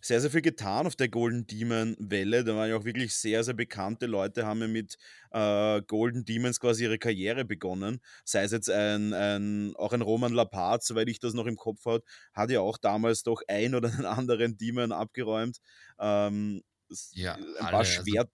sehr, 0.00 0.20
sehr 0.20 0.30
viel 0.30 0.42
getan 0.42 0.86
auf 0.86 0.96
der 0.96 1.08
Golden 1.08 1.46
Demon 1.46 1.96
Welle. 1.98 2.44
Da 2.44 2.54
waren 2.56 2.70
ja 2.70 2.76
auch 2.76 2.84
wirklich 2.84 3.14
sehr, 3.16 3.42
sehr 3.44 3.54
bekannte 3.54 4.06
Leute, 4.06 4.46
haben 4.46 4.60
ja 4.60 4.68
mit 4.68 4.96
äh, 5.32 5.82
Golden 5.82 6.24
Demons 6.24 6.60
quasi 6.60 6.84
ihre 6.84 6.98
Karriere 6.98 7.44
begonnen. 7.44 8.00
Sei 8.24 8.42
es 8.44 8.52
jetzt 8.52 8.70
ein, 8.70 9.12
ein 9.12 9.74
auch 9.76 9.92
ein 9.92 10.02
Roman 10.02 10.32
Lapart, 10.32 10.84
soweit 10.84 11.08
ich 11.08 11.18
das 11.18 11.34
noch 11.34 11.46
im 11.46 11.56
Kopf 11.56 11.84
habe, 11.86 12.04
hat 12.32 12.50
ja 12.50 12.60
auch 12.60 12.78
damals 12.78 13.22
doch 13.22 13.42
ein 13.48 13.74
oder 13.74 13.88
einen 13.92 14.06
anderen 14.06 14.56
Demon 14.56 14.92
abgeräumt. 14.92 15.58
Ähm, 15.98 16.62
Ja, 17.12 17.38
ein 17.58 17.68
paar 17.68 17.84
alle, 17.84 17.98
also 17.98 18.14
Schwert, 18.14 18.30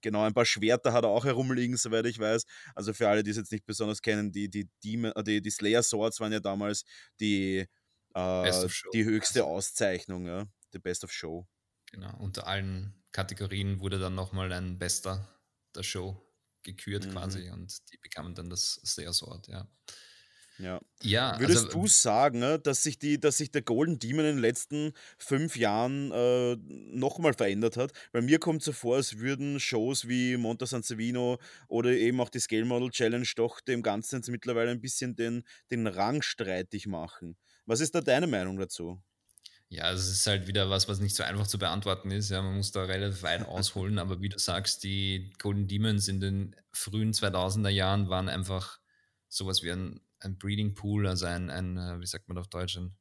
genau, 0.00 0.22
ein 0.22 0.34
paar 0.34 0.44
Schwerter 0.46 0.92
hat 0.92 1.04
er 1.04 1.10
auch 1.10 1.24
herumliegen, 1.24 1.76
soweit 1.76 2.06
ich 2.06 2.18
weiß. 2.18 2.44
Also 2.74 2.92
für 2.94 3.08
alle, 3.08 3.22
die 3.22 3.30
es 3.30 3.36
jetzt 3.36 3.52
nicht 3.52 3.66
besonders 3.66 4.02
kennen, 4.02 4.32
die, 4.32 4.48
die, 4.50 4.68
Demon, 4.84 5.12
äh, 5.12 5.22
die, 5.24 5.42
die 5.42 5.50
Slayer 5.50 5.82
Swords 5.82 6.20
waren 6.20 6.32
ja 6.32 6.40
damals 6.40 6.84
die, 7.20 7.66
äh, 8.14 8.68
die 8.92 9.04
höchste 9.04 9.40
Also, 9.40 9.50
Auszeichnung, 9.56 10.26
ja. 10.26 10.46
The 10.74 10.80
Best 10.80 11.04
of 11.04 11.12
Show. 11.12 11.46
genau, 11.86 12.16
unter 12.18 12.46
allen 12.46 12.94
Kategorien 13.12 13.80
wurde 13.80 13.98
dann 13.98 14.14
nochmal 14.14 14.52
ein 14.52 14.78
Bester 14.78 15.28
der 15.74 15.82
Show 15.84 16.20
gekürt 16.62 17.06
Mhm. 17.06 17.10
quasi 17.12 17.50
und 17.50 17.92
die 17.92 17.98
bekamen 17.98 18.34
dann 18.34 18.50
das 18.50 18.80
Sword, 18.84 19.48
ja. 19.48 19.68
Ja. 20.58 20.80
Ja, 21.02 21.38
Würdest 21.40 21.64
also 21.66 21.78
du 21.80 21.86
sagen, 21.88 22.38
ne, 22.38 22.60
dass 22.60 22.84
sich, 22.84 22.98
die, 22.98 23.18
dass 23.18 23.38
sich 23.38 23.50
der 23.50 23.62
Golden 23.62 23.98
Demon 23.98 24.24
in 24.24 24.36
den 24.36 24.38
letzten 24.38 24.92
fünf 25.18 25.56
Jahren 25.56 26.12
äh, 26.12 26.56
nochmal 26.96 27.34
verändert 27.34 27.76
hat? 27.76 27.92
Bei 28.12 28.20
mir 28.20 28.38
kommt 28.38 28.62
so 28.62 28.72
vor, 28.72 28.96
als 28.96 29.18
würden 29.18 29.58
Shows 29.58 30.06
wie 30.08 30.36
Monta 30.36 30.66
San 30.66 30.84
Savino 30.84 31.38
oder 31.68 31.90
eben 31.90 32.20
auch 32.20 32.30
die 32.30 32.38
Scale 32.38 32.64
Model 32.64 32.90
Challenge 32.90 33.26
doch 33.36 33.60
dem 33.60 33.82
Ganzen 33.82 34.16
jetzt 34.16 34.28
mittlerweile 34.28 34.70
ein 34.70 34.80
bisschen 34.80 35.16
den, 35.16 35.42
den 35.72 35.88
Rang 35.88 36.22
streitig 36.22 36.86
machen. 36.86 37.36
Was 37.66 37.80
ist 37.80 37.94
da 37.94 38.00
deine 38.00 38.28
Meinung 38.28 38.56
dazu? 38.56 39.02
Ja, 39.74 39.90
es 39.92 40.08
ist 40.08 40.26
halt 40.26 40.46
wieder 40.46 40.70
was, 40.70 40.88
was 40.88 41.00
nicht 41.00 41.14
so 41.16 41.22
einfach 41.24 41.46
zu 41.46 41.58
beantworten 41.58 42.10
ist. 42.10 42.30
Ja, 42.30 42.42
man 42.42 42.56
muss 42.56 42.70
da 42.72 42.84
relativ 42.84 43.22
weit 43.22 43.42
ausholen, 43.46 43.98
aber 43.98 44.20
wie 44.20 44.28
du 44.28 44.38
sagst, 44.38 44.84
die 44.84 45.32
Golden 45.38 45.66
Demons 45.66 46.06
in 46.08 46.20
den 46.20 46.56
frühen 46.72 47.12
2000er 47.12 47.70
Jahren 47.70 48.08
waren 48.08 48.28
einfach 48.28 48.80
sowas 49.28 49.62
wie 49.62 49.72
ein, 49.72 50.00
ein 50.20 50.38
Breeding 50.38 50.74
Pool, 50.74 51.06
also 51.08 51.26
ein, 51.26 51.50
ein, 51.50 51.76
äh, 51.76 52.00
wie 52.00 52.06
sagt 52.06 52.28
man 52.28 52.38
auf 52.38 52.48
Deutsch, 52.48 52.76
ein 52.76 52.96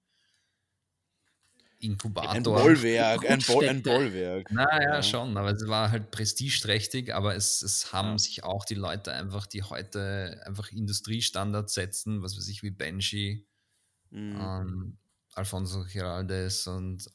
Ein 2.25 2.51
Inkubator. 2.51 2.53
Bollwerk, 2.53 3.25
ein, 3.29 3.45
Bo 3.45 3.61
ein. 3.63 3.83
Bollwerk. 3.83 4.47
Naja, 4.49 5.01
Ja. 5.01 5.03
schon, 5.03 5.37
aber 5.37 5.51
es 5.51 5.67
war 5.67 5.91
halt 5.91 6.11
prestigeträchtig, 6.11 7.13
aber 7.15 7.35
es, 7.35 7.61
es 7.63 7.93
haben 7.93 8.17
Ja. 8.17 8.19
sich 8.19 8.43
auch 8.43 8.65
die 8.65 8.75
Leute 8.75 9.13
einfach, 9.13 9.47
die 9.47 9.63
heute 9.63 10.41
einfach 10.45 10.71
Industriestandards 10.71 11.73
setzen, 11.73 12.21
was 12.23 12.37
weiß 12.37 12.49
ich, 12.49 12.63
wie 12.63 12.71
Benji, 12.71 13.47
Mhm. 14.11 14.53
ähm, 14.61 14.99
Alfonso 15.35 15.85
Giraldes 15.85 16.67
und 16.67 17.09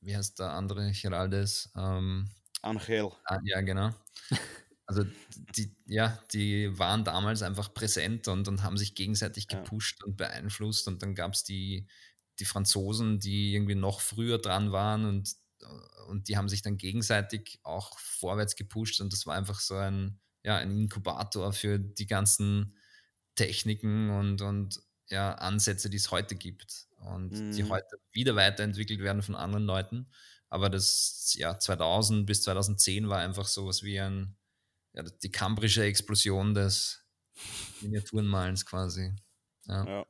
wie 0.00 0.16
heißt 0.16 0.38
der 0.38 0.52
andere 0.52 0.92
Giraldes? 0.92 1.70
Ähm, 1.76 2.30
Angel. 2.62 3.12
ah, 3.24 3.40
ja, 3.44 3.60
genau. 3.60 3.90
Also 4.86 5.04
die, 5.56 5.74
ja, 5.86 6.22
die 6.32 6.78
waren 6.78 7.04
damals 7.04 7.40
einfach 7.42 7.72
präsent 7.72 8.28
und, 8.28 8.48
und 8.48 8.62
haben 8.62 8.76
sich 8.76 8.94
gegenseitig 8.94 9.46
Ja. 9.50 9.62
gepusht 9.62 10.04
und 10.04 10.16
beeinflusst. 10.18 10.88
Und 10.88 11.02
dann 11.02 11.14
gab 11.14 11.32
es 11.32 11.42
die, 11.42 11.88
die 12.38 12.44
Franzosen, 12.44 13.18
die 13.18 13.54
irgendwie 13.54 13.76
noch 13.76 14.00
früher 14.02 14.38
dran 14.38 14.72
waren 14.72 15.06
und, 15.06 15.36
und 16.08 16.28
die 16.28 16.36
haben 16.36 16.50
sich 16.50 16.60
dann 16.60 16.76
gegenseitig 16.76 17.60
auch 17.62 17.98
vorwärts 17.98 18.56
gepusht. 18.56 19.00
Und 19.00 19.12
das 19.14 19.24
war 19.26 19.34
einfach 19.36 19.58
so 19.60 19.74
ein, 19.76 20.20
ja, 20.42 20.58
ein 20.58 20.70
Inkubator 20.70 21.54
für 21.54 21.78
die 21.78 22.06
ganzen 22.06 22.76
Techniken 23.36 24.10
und, 24.10 24.42
und 24.42 24.82
ja, 25.08 25.34
Ansätze, 25.34 25.88
die 25.88 25.96
es 25.96 26.10
heute 26.10 26.34
gibt 26.36 26.88
und 27.04 27.32
mhm. 27.32 27.52
die 27.52 27.64
heute 27.64 27.96
wieder 28.12 28.36
weiterentwickelt 28.36 29.00
werden 29.00 29.22
von 29.22 29.34
anderen 29.34 29.64
Leuten. 29.64 30.10
Aber 30.48 30.70
das 30.70 31.34
Jahr 31.36 31.58
2000 31.58 32.26
bis 32.26 32.42
2010 32.42 33.08
war 33.08 33.18
einfach 33.18 33.46
so 33.46 33.66
was 33.66 33.82
wie 33.82 33.98
ein, 33.98 34.36
ja, 34.92 35.02
die 35.02 35.30
kambrische 35.30 35.84
Explosion 35.84 36.54
des 36.54 37.04
Miniaturenmalens 37.80 38.64
quasi. 38.64 39.12
Ja. 39.66 39.84
ja. 39.86 40.06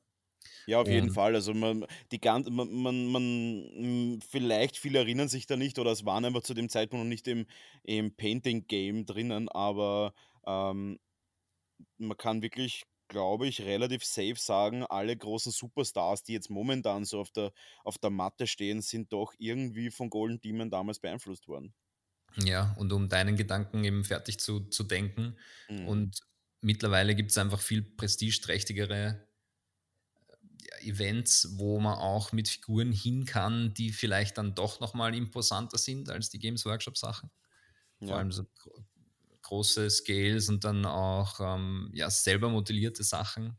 Ja, 0.67 0.81
auf 0.81 0.89
jeden 0.89 1.13
Fall. 1.13 1.35
Also 1.35 1.53
man, 1.53 1.85
die 2.11 2.21
man, 2.25 2.73
man, 2.73 3.07
man, 3.07 4.21
vielleicht 4.29 4.79
viele 4.79 4.99
erinnern 4.99 5.29
sich 5.29 5.47
da 5.47 5.57
nicht 5.57 5.79
oder 5.79 5.93
es 5.93 6.07
waren 6.07 6.25
einfach 6.25 6.43
zu 6.43 6.55
dem 6.55 6.69
Zeitpunkt 6.69 7.05
noch 7.05 7.09
nicht 7.09 7.29
im, 7.29 7.47
im 7.83 8.15
Painting-Game 8.15 9.05
drinnen, 9.05 9.49
aber 9.51 10.15
ähm, 10.47 10.99
man 11.99 12.17
kann 12.17 12.43
wirklich, 12.43 12.85
glaube 13.09 13.47
ich, 13.47 13.63
relativ 13.63 14.05
safe 14.05 14.37
sagen, 14.37 14.85
alle 14.85 15.17
großen 15.17 15.53
Superstars, 15.53 16.23
die 16.23 16.33
jetzt 16.33 16.51
momentan 16.51 17.05
so 17.05 17.21
auf 17.21 17.31
der, 17.31 17.53
auf 17.85 17.99
der 17.99 18.11
Matte 18.11 18.47
stehen, 18.47 18.81
sind 18.83 19.13
doch 19.13 19.35
irgendwie 19.39 19.91
von 19.91 20.11
Golden 20.11 20.41
Demon 20.41 20.71
damals 20.71 20.99
beeinflusst 21.01 21.49
worden. 21.49 21.75
Ja, 22.37 22.75
und 22.79 22.93
um 22.93 23.09
deinen 23.09 23.37
Gedanken 23.37 23.85
eben 23.85 24.05
fertig 24.05 24.41
zu, 24.41 24.61
zu 24.61 24.85
denken. 24.85 25.37
Mhm. 25.69 25.89
Und 25.89 26.21
mittlerweile 26.61 27.15
gibt 27.15 27.31
es 27.31 27.39
einfach 27.39 27.61
viel 27.61 27.83
prestigeträchtigere 27.83 29.29
Events, 30.81 31.55
wo 31.59 31.79
man 31.79 31.97
auch 31.97 32.33
mit 32.33 32.49
Figuren 32.49 32.93
hin 32.93 33.25
kann, 33.25 33.75
die 33.75 33.93
vielleicht 33.93 34.39
dann 34.39 34.55
doch 34.55 34.81
nochmal 34.81 35.15
imposanter 35.15 35.79
sind 35.79 36.11
als 36.11 36.31
die 36.31 36.39
Games 36.39 36.65
Workshop 36.65 36.99
Sachen. 36.99 37.31
Ja. 38.01 38.09
Vor 38.09 38.17
allem 38.19 38.33
so 38.33 38.45
große 39.45 39.89
Scales 39.91 40.49
und 40.49 40.65
dann 40.65 40.85
auch 40.85 41.39
ähm, 41.41 41.91
ja, 41.93 42.11
selber 42.11 42.49
modellierte 42.49 43.05
Sachen, 43.05 43.57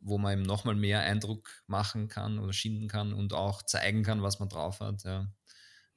wo 0.00 0.18
man 0.18 0.32
eben 0.32 0.42
nochmal 0.42 0.74
mehr 0.74 1.00
Eindruck 1.00 1.48
machen 1.66 2.08
kann 2.08 2.38
oder 2.38 2.52
schinden 2.52 2.88
kann 2.88 3.12
und 3.12 3.32
auch 3.32 3.62
zeigen 3.62 4.02
kann, 4.02 4.22
was 4.22 4.40
man 4.40 4.48
drauf 4.48 4.80
hat. 4.80 5.04
Ja. 5.04 5.32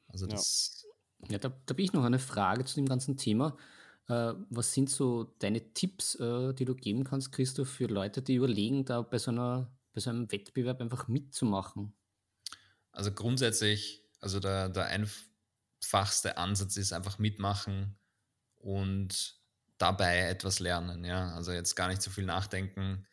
Also 0.07 0.27
das. 0.27 0.85
Ja, 1.23 1.33
ja 1.33 1.37
da, 1.39 1.49
da 1.49 1.73
habe 1.73 1.81
ich 1.81 1.93
noch 1.93 2.03
eine 2.03 2.19
Frage 2.19 2.65
zu 2.65 2.75
dem 2.75 2.87
ganzen 2.87 3.17
Thema. 3.17 3.57
Äh, 4.07 4.33
was 4.49 4.73
sind 4.73 4.89
so 4.89 5.35
deine 5.39 5.73
Tipps, 5.73 6.15
äh, 6.15 6.53
die 6.53 6.65
du 6.65 6.75
geben 6.75 7.03
kannst, 7.03 7.31
Christoph, 7.31 7.69
für 7.69 7.87
Leute, 7.87 8.21
die 8.21 8.35
überlegen, 8.35 8.85
da 8.85 9.01
bei 9.01 9.17
so 9.17 9.31
einer 9.31 9.71
bei 9.93 10.01
so 10.01 10.11
einem 10.11 10.31
Wettbewerb 10.31 10.79
einfach 10.79 11.07
mitzumachen? 11.07 11.91
Also 12.91 13.11
grundsätzlich, 13.11 14.03
also 14.19 14.39
der, 14.39 14.69
der 14.69 14.85
einfachste 14.85 16.37
Ansatz 16.37 16.77
ist 16.77 16.93
einfach 16.93 17.17
mitmachen 17.17 17.97
und 18.57 19.37
dabei 19.77 20.19
etwas 20.19 20.59
lernen. 20.59 21.03
Ja? 21.05 21.33
Also 21.33 21.51
jetzt 21.51 21.75
gar 21.75 21.87
nicht 21.87 22.01
so 22.01 22.09
viel 22.09 22.25
nachdenken. 22.25 23.05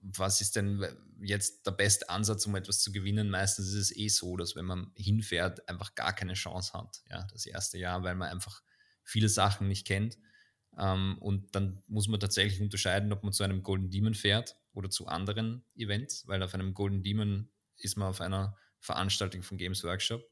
Was 0.00 0.40
ist 0.40 0.56
denn 0.56 0.84
jetzt 1.20 1.66
der 1.66 1.72
beste 1.72 2.08
Ansatz, 2.08 2.46
um 2.46 2.56
etwas 2.56 2.80
zu 2.80 2.90
gewinnen? 2.90 3.30
Meistens 3.30 3.68
ist 3.68 3.74
es 3.90 3.96
eh 3.96 4.08
so, 4.08 4.36
dass 4.36 4.56
wenn 4.56 4.64
man 4.64 4.90
hinfährt, 4.96 5.68
einfach 5.68 5.94
gar 5.94 6.12
keine 6.12 6.34
Chance 6.34 6.72
hat. 6.72 7.02
Ja, 7.08 7.26
das 7.32 7.46
erste 7.46 7.78
Jahr, 7.78 8.02
weil 8.02 8.16
man 8.16 8.28
einfach 8.28 8.62
viele 9.04 9.28
Sachen 9.28 9.68
nicht 9.68 9.86
kennt. 9.86 10.18
Ähm, 10.78 11.18
und 11.20 11.54
dann 11.54 11.82
muss 11.86 12.08
man 12.08 12.20
tatsächlich 12.20 12.60
unterscheiden, 12.60 13.12
ob 13.12 13.22
man 13.22 13.32
zu 13.32 13.44
einem 13.44 13.62
Golden 13.62 13.90
Demon 13.90 14.14
fährt 14.14 14.56
oder 14.72 14.90
zu 14.90 15.06
anderen 15.06 15.64
Events, 15.74 16.26
weil 16.26 16.42
auf 16.42 16.54
einem 16.54 16.74
Golden 16.74 17.02
Demon 17.02 17.50
ist 17.76 17.96
man 17.96 18.08
auf 18.08 18.20
einer 18.20 18.56
Veranstaltung 18.80 19.42
von 19.42 19.58
Games 19.58 19.84
Workshop, 19.84 20.28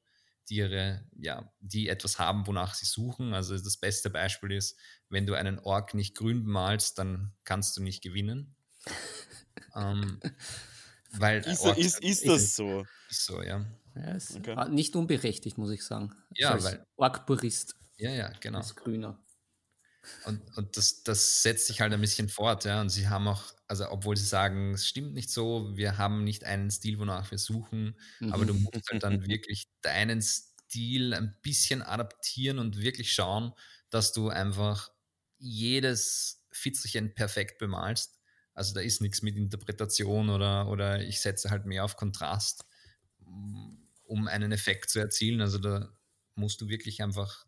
die 0.51 0.57
ihre, 0.57 1.05
ja, 1.16 1.51
die 1.61 1.88
etwas 1.88 2.18
haben, 2.18 2.46
wonach 2.46 2.74
sie 2.74 2.86
suchen. 2.86 3.32
Also 3.32 3.57
das 3.57 3.76
beste 3.76 4.11
Beispiel 4.11 4.53
ist, 4.53 4.76
wenn 5.09 5.26
du 5.26 5.34
einen 5.34 5.59
Ork 5.61 5.94
nicht 5.94 6.16
grün 6.16 6.44
bemalst, 6.44 6.98
dann 6.98 7.32
kannst 7.44 7.76
du 7.76 7.82
nicht 7.82 8.03
gewinnen. 8.03 8.55
ähm, 9.76 10.20
weil 11.12 11.40
ist, 11.40 11.61
Orks, 11.62 11.78
ist, 11.78 12.03
ist 12.03 12.26
das 12.26 12.57
so? 12.57 12.84
Ist 13.09 13.24
so, 13.24 13.42
ja. 13.42 13.64
ja 13.94 14.12
ist 14.12 14.36
okay. 14.36 14.68
Nicht 14.70 14.96
unberechtigt, 14.96 15.57
muss 15.57 15.70
ich 15.70 15.84
sagen. 15.84 16.12
Ja, 16.34 16.51
als 16.51 16.64
weil. 16.64 16.86
Ork-Purist. 16.96 17.76
Ja, 17.96 18.11
ja, 18.11 18.32
genau. 18.40 18.59
Als 18.59 18.74
Grüner. 18.74 19.18
Und, 20.24 20.40
und 20.57 20.76
das, 20.76 21.03
das 21.03 21.42
setzt 21.42 21.66
sich 21.66 21.80
halt 21.80 21.92
ein 21.92 22.01
bisschen 22.01 22.28
fort, 22.28 22.64
ja. 22.64 22.80
Und 22.80 22.88
sie 22.88 23.09
haben 23.09 23.28
auch, 23.28 23.44
also 23.68 23.90
obwohl 23.90 24.16
sie 24.16 24.24
sagen, 24.24 24.74
es 24.74 24.86
stimmt 24.86 25.14
nicht 25.14 25.30
so, 25.30 25.76
wir 25.76 25.98
haben 25.98 26.24
nicht 26.24 26.44
einen 26.44 26.70
Stil, 26.70 26.98
wonach 26.98 27.30
wir 27.30 27.38
suchen, 27.38 27.96
mhm. 28.18 28.32
aber 28.32 28.44
du 28.46 28.55
mhm. 28.55 28.62
musst 28.62 28.90
halt 28.90 29.03
dann 29.03 29.26
wirklich 29.28 29.68
deinen 29.82 30.22
Stil 30.22 31.14
ein 31.14 31.36
bisschen 31.42 31.82
adaptieren 31.82 32.59
und 32.59 32.80
wirklich 32.80 33.12
schauen, 33.12 33.53
dass 33.90 34.12
du 34.12 34.28
einfach 34.28 34.90
jedes 35.38 36.46
Fitzelchen 36.53 37.14
perfekt 37.14 37.59
bemalst. 37.59 38.18
Also 38.55 38.74
da 38.74 38.80
ist 38.80 39.01
nichts 39.01 39.22
mit 39.22 39.36
Interpretation 39.36 40.28
oder, 40.28 40.68
oder 40.68 41.03
ich 41.03 41.20
setze 41.20 41.51
halt 41.51 41.66
mehr 41.66 41.84
auf 41.84 41.96
Kontrast, 41.96 42.66
um 44.05 44.28
einen 44.28 44.53
Effekt 44.53 44.90
zu 44.90 44.98
erzielen. 44.98 45.40
Also 45.40 45.59
da 45.59 45.92
musst 46.34 46.61
du 46.61 46.68
wirklich 46.68 47.03
einfach 47.03 47.46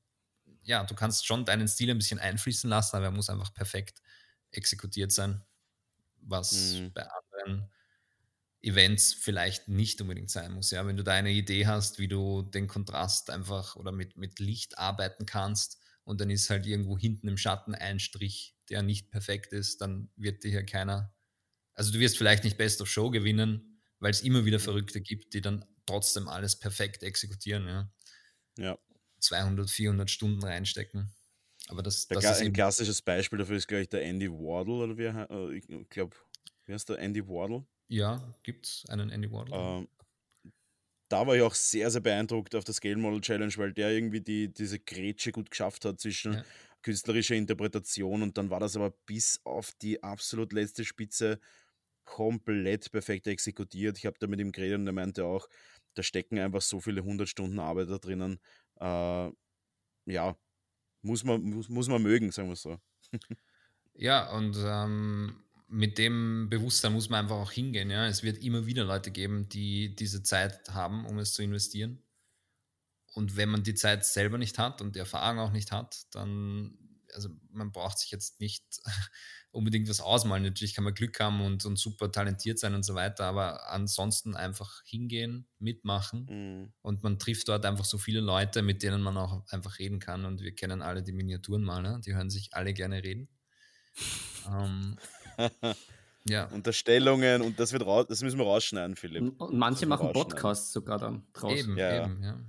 ja, 0.62 0.84
du 0.84 0.94
kannst 0.94 1.26
schon 1.26 1.44
deinen 1.44 1.68
Stil 1.68 1.90
ein 1.90 1.98
bisschen 1.98 2.18
einfließen 2.18 2.68
lassen, 2.68 2.96
aber 2.96 3.06
er 3.06 3.10
muss 3.10 3.30
einfach 3.30 3.52
perfekt 3.52 4.02
exekutiert 4.50 5.12
sein, 5.12 5.42
was 6.20 6.74
mhm. 6.74 6.92
bei 6.92 7.06
anderen 7.06 7.70
Events 8.62 9.12
vielleicht 9.12 9.68
nicht 9.68 10.00
unbedingt 10.00 10.30
sein 10.30 10.52
muss. 10.52 10.70
Ja, 10.70 10.86
wenn 10.86 10.96
du 10.96 11.02
da 11.02 11.12
eine 11.12 11.32
Idee 11.32 11.66
hast, 11.66 11.98
wie 11.98 12.08
du 12.08 12.42
den 12.42 12.68
Kontrast 12.68 13.30
einfach 13.30 13.76
oder 13.76 13.90
mit, 13.90 14.16
mit 14.16 14.38
Licht 14.38 14.78
arbeiten 14.78 15.26
kannst 15.26 15.80
und 16.04 16.20
dann 16.20 16.30
ist 16.30 16.48
halt 16.48 16.66
irgendwo 16.66 16.96
hinten 16.96 17.28
im 17.28 17.36
Schatten 17.36 17.74
ein 17.74 17.98
Strich, 17.98 18.54
der 18.68 18.82
nicht 18.82 19.10
perfekt 19.10 19.52
ist, 19.52 19.80
dann 19.80 20.10
wird 20.16 20.44
dir 20.44 20.50
hier 20.50 20.64
keiner, 20.64 21.12
also 21.74 21.92
du 21.92 21.98
wirst 21.98 22.16
vielleicht 22.16 22.44
nicht 22.44 22.56
Best 22.56 22.80
of 22.80 22.88
Show 22.88 23.10
gewinnen, 23.10 23.80
weil 23.98 24.10
es 24.10 24.20
immer 24.20 24.44
wieder 24.44 24.60
Verrückte 24.60 25.00
gibt, 25.00 25.34
die 25.34 25.40
dann 25.40 25.64
trotzdem 25.86 26.28
alles 26.28 26.58
perfekt 26.58 27.02
exekutieren. 27.02 27.66
Ja. 27.66 27.92
Ja. 28.58 28.78
200, 29.22 29.70
400 29.70 30.10
Stunden 30.10 30.42
reinstecken. 30.42 31.10
Aber 31.68 31.82
das, 31.82 32.08
das 32.08 32.24
ist 32.24 32.42
ein 32.42 32.52
klassisches 32.52 33.02
Beispiel 33.02 33.38
dafür 33.38 33.56
ist, 33.56 33.68
glaube 33.68 33.82
ich, 33.82 33.88
der 33.88 34.02
Andy 34.02 34.30
Wardle, 34.30 34.74
oder 34.74 34.98
wie 34.98 35.04
äh, 35.04 35.56
ich 35.56 35.88
glaube, 35.88 36.16
wie 36.64 36.72
heißt 36.72 36.88
der 36.88 36.98
Andy 36.98 37.26
Wardle? 37.26 37.64
Ja, 37.88 38.34
gibt 38.42 38.66
es 38.66 38.84
einen 38.88 39.10
Andy 39.10 39.30
Wardle. 39.30 39.54
Ähm, 39.54 39.88
da 41.08 41.26
war 41.26 41.36
ich 41.36 41.42
auch 41.42 41.54
sehr, 41.54 41.90
sehr 41.90 42.00
beeindruckt 42.00 42.54
auf 42.54 42.64
der 42.64 42.74
Scale 42.74 42.96
Model 42.96 43.20
Challenge, 43.20 43.52
weil 43.56 43.72
der 43.72 43.90
irgendwie 43.90 44.22
die, 44.22 44.52
diese 44.52 44.78
Grätsche 44.78 45.30
gut 45.30 45.50
geschafft 45.50 45.84
hat 45.84 46.00
zwischen 46.00 46.34
ja. 46.34 46.44
künstlerischer 46.82 47.34
Interpretation 47.34 48.22
und 48.22 48.38
dann 48.38 48.50
war 48.50 48.60
das 48.60 48.76
aber 48.76 48.90
bis 49.06 49.40
auf 49.44 49.72
die 49.82 50.02
absolut 50.02 50.52
letzte 50.52 50.84
Spitze 50.84 51.38
komplett 52.04 52.90
perfekt 52.90 53.26
exekutiert. 53.26 53.98
Ich 53.98 54.06
habe 54.06 54.16
da 54.18 54.26
mit 54.26 54.40
ihm 54.40 54.52
geredet 54.52 54.78
und 54.78 54.86
er 54.86 54.94
meinte 54.94 55.24
auch, 55.24 55.48
da 55.94 56.02
stecken 56.02 56.38
einfach 56.38 56.62
so 56.62 56.80
viele 56.80 57.02
100 57.02 57.28
Stunden 57.28 57.58
Arbeit 57.58 57.90
da 57.90 57.98
drinnen 57.98 58.40
äh, 58.82 59.32
ja, 60.06 60.36
muss 61.02 61.24
man, 61.24 61.42
muss, 61.42 61.68
muss 61.68 61.88
man 61.88 62.02
mögen, 62.02 62.30
sagen 62.32 62.48
wir 62.48 62.56
so. 62.56 62.78
ja, 63.94 64.30
und 64.32 64.56
ähm, 64.58 65.44
mit 65.68 65.98
dem 65.98 66.48
Bewusstsein 66.50 66.92
muss 66.92 67.08
man 67.08 67.24
einfach 67.24 67.36
auch 67.36 67.52
hingehen. 67.52 67.90
Ja? 67.90 68.06
Es 68.06 68.22
wird 68.22 68.42
immer 68.42 68.66
wieder 68.66 68.84
Leute 68.84 69.10
geben, 69.10 69.48
die 69.48 69.94
diese 69.94 70.22
Zeit 70.22 70.68
haben, 70.70 71.06
um 71.06 71.18
es 71.18 71.32
zu 71.32 71.42
investieren. 71.42 72.02
Und 73.14 73.36
wenn 73.36 73.50
man 73.50 73.62
die 73.62 73.74
Zeit 73.74 74.04
selber 74.04 74.38
nicht 74.38 74.58
hat 74.58 74.80
und 74.80 74.94
die 74.94 75.00
Erfahrung 75.00 75.38
auch 75.38 75.52
nicht 75.52 75.72
hat, 75.72 76.06
dann, 76.14 76.78
also 77.14 77.28
man 77.50 77.72
braucht 77.72 77.98
sich 77.98 78.10
jetzt 78.10 78.40
nicht 78.40 78.64
unbedingt 79.50 79.88
was 79.88 80.00
ausmalen. 80.00 80.42
Natürlich 80.42 80.74
kann 80.74 80.84
man 80.84 80.94
Glück 80.94 81.18
haben 81.20 81.40
und, 81.40 81.64
und 81.64 81.78
super 81.78 82.10
talentiert 82.10 82.58
sein 82.58 82.74
und 82.74 82.84
so 82.84 82.94
weiter, 82.94 83.26
aber 83.26 83.68
ansonsten 83.70 84.34
einfach 84.34 84.82
hingehen, 84.84 85.46
mitmachen 85.58 86.26
mhm. 86.28 86.72
und 86.82 87.02
man 87.02 87.18
trifft 87.18 87.48
dort 87.48 87.64
einfach 87.66 87.84
so 87.84 87.98
viele 87.98 88.20
Leute, 88.20 88.62
mit 88.62 88.82
denen 88.82 89.02
man 89.02 89.16
auch 89.16 89.46
einfach 89.48 89.78
reden 89.78 89.98
kann 89.98 90.24
und 90.24 90.40
wir 90.40 90.54
kennen 90.54 90.82
alle 90.82 91.02
die 91.02 91.12
Miniaturenmaler, 91.12 92.00
die 92.00 92.14
hören 92.14 92.30
sich 92.30 92.54
alle 92.54 92.72
gerne 92.72 93.02
reden. 93.02 93.28
ähm, 94.50 94.98
ja. 96.24 96.46
Unterstellungen 96.46 97.42
und 97.42 97.60
das 97.60 97.72
wird 97.72 97.84
raus, 97.84 98.06
das 98.08 98.22
müssen 98.22 98.38
wir 98.38 98.46
rausschneiden, 98.46 98.96
Philipp. 98.96 99.40
Und 99.40 99.54
manche 99.54 99.86
machen 99.86 100.12
Podcasts 100.12 100.72
sogar 100.72 100.98
dann 100.98 101.26
draußen. 101.32 101.58
Eben, 101.58 101.76
ja, 101.76 102.04
eben, 102.04 102.22
ja. 102.22 102.40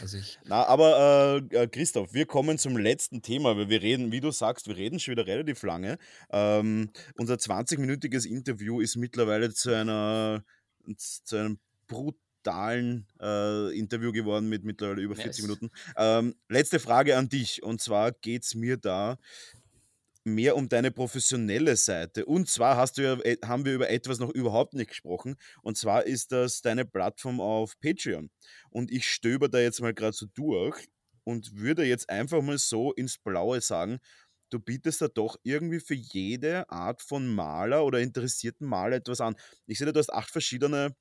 Also 0.00 0.18
ich 0.18 0.38
Na, 0.44 0.64
aber 0.66 1.42
äh, 1.52 1.56
äh, 1.56 1.66
Christoph, 1.68 2.14
wir 2.14 2.26
kommen 2.26 2.58
zum 2.58 2.76
letzten 2.76 3.22
Thema, 3.22 3.56
weil 3.56 3.68
wir 3.68 3.82
reden, 3.82 4.12
wie 4.12 4.20
du 4.20 4.30
sagst, 4.30 4.68
wir 4.68 4.76
reden 4.76 4.98
schon 4.98 5.12
wieder 5.12 5.26
relativ 5.26 5.62
lange. 5.62 5.98
Ähm, 6.30 6.90
unser 7.16 7.34
20-minütiges 7.34 8.26
Interview 8.26 8.80
ist 8.80 8.96
mittlerweile 8.96 9.52
zu 9.52 9.74
einer 9.74 10.44
zu 10.96 11.36
einem 11.36 11.58
brutalen 11.86 13.06
äh, 13.20 13.78
Interview 13.78 14.12
geworden 14.12 14.48
mit 14.48 14.64
mittlerweile 14.64 15.02
über 15.02 15.14
40 15.14 15.38
yes. 15.38 15.42
Minuten. 15.42 15.70
Ähm, 15.96 16.34
letzte 16.48 16.80
Frage 16.80 17.16
an 17.16 17.28
dich 17.28 17.62
und 17.62 17.80
zwar 17.80 18.12
geht 18.12 18.44
es 18.44 18.54
mir 18.54 18.76
da 18.76 19.18
mehr 20.24 20.56
um 20.56 20.68
deine 20.68 20.90
professionelle 20.90 21.76
Seite. 21.76 22.24
Und 22.24 22.48
zwar 22.48 22.76
hast 22.76 22.98
du 22.98 23.02
ja, 23.02 23.14
äh, 23.20 23.36
haben 23.44 23.64
wir 23.64 23.74
über 23.74 23.90
etwas 23.90 24.18
noch 24.18 24.30
überhaupt 24.30 24.74
nicht 24.74 24.88
gesprochen. 24.88 25.36
Und 25.62 25.76
zwar 25.76 26.04
ist 26.04 26.32
das 26.32 26.62
deine 26.62 26.84
Plattform 26.84 27.40
auf 27.40 27.78
Patreon. 27.80 28.30
Und 28.70 28.90
ich 28.90 29.08
stöber 29.08 29.48
da 29.48 29.58
jetzt 29.58 29.80
mal 29.80 29.94
gerade 29.94 30.12
so 30.12 30.26
durch 30.34 30.88
und 31.24 31.56
würde 31.56 31.84
jetzt 31.84 32.08
einfach 32.10 32.42
mal 32.42 32.58
so 32.58 32.92
ins 32.92 33.18
Blaue 33.18 33.60
sagen, 33.60 33.98
du 34.50 34.58
bietest 34.58 35.02
da 35.02 35.08
doch 35.08 35.36
irgendwie 35.42 35.80
für 35.80 35.94
jede 35.94 36.68
Art 36.68 37.02
von 37.02 37.26
Maler 37.26 37.84
oder 37.84 38.00
interessierten 38.00 38.66
Maler 38.66 38.96
etwas 38.96 39.20
an. 39.20 39.34
Ich 39.66 39.78
sehe, 39.78 39.92
du 39.92 39.98
hast 39.98 40.12
acht 40.12 40.30
verschiedene 40.30 40.94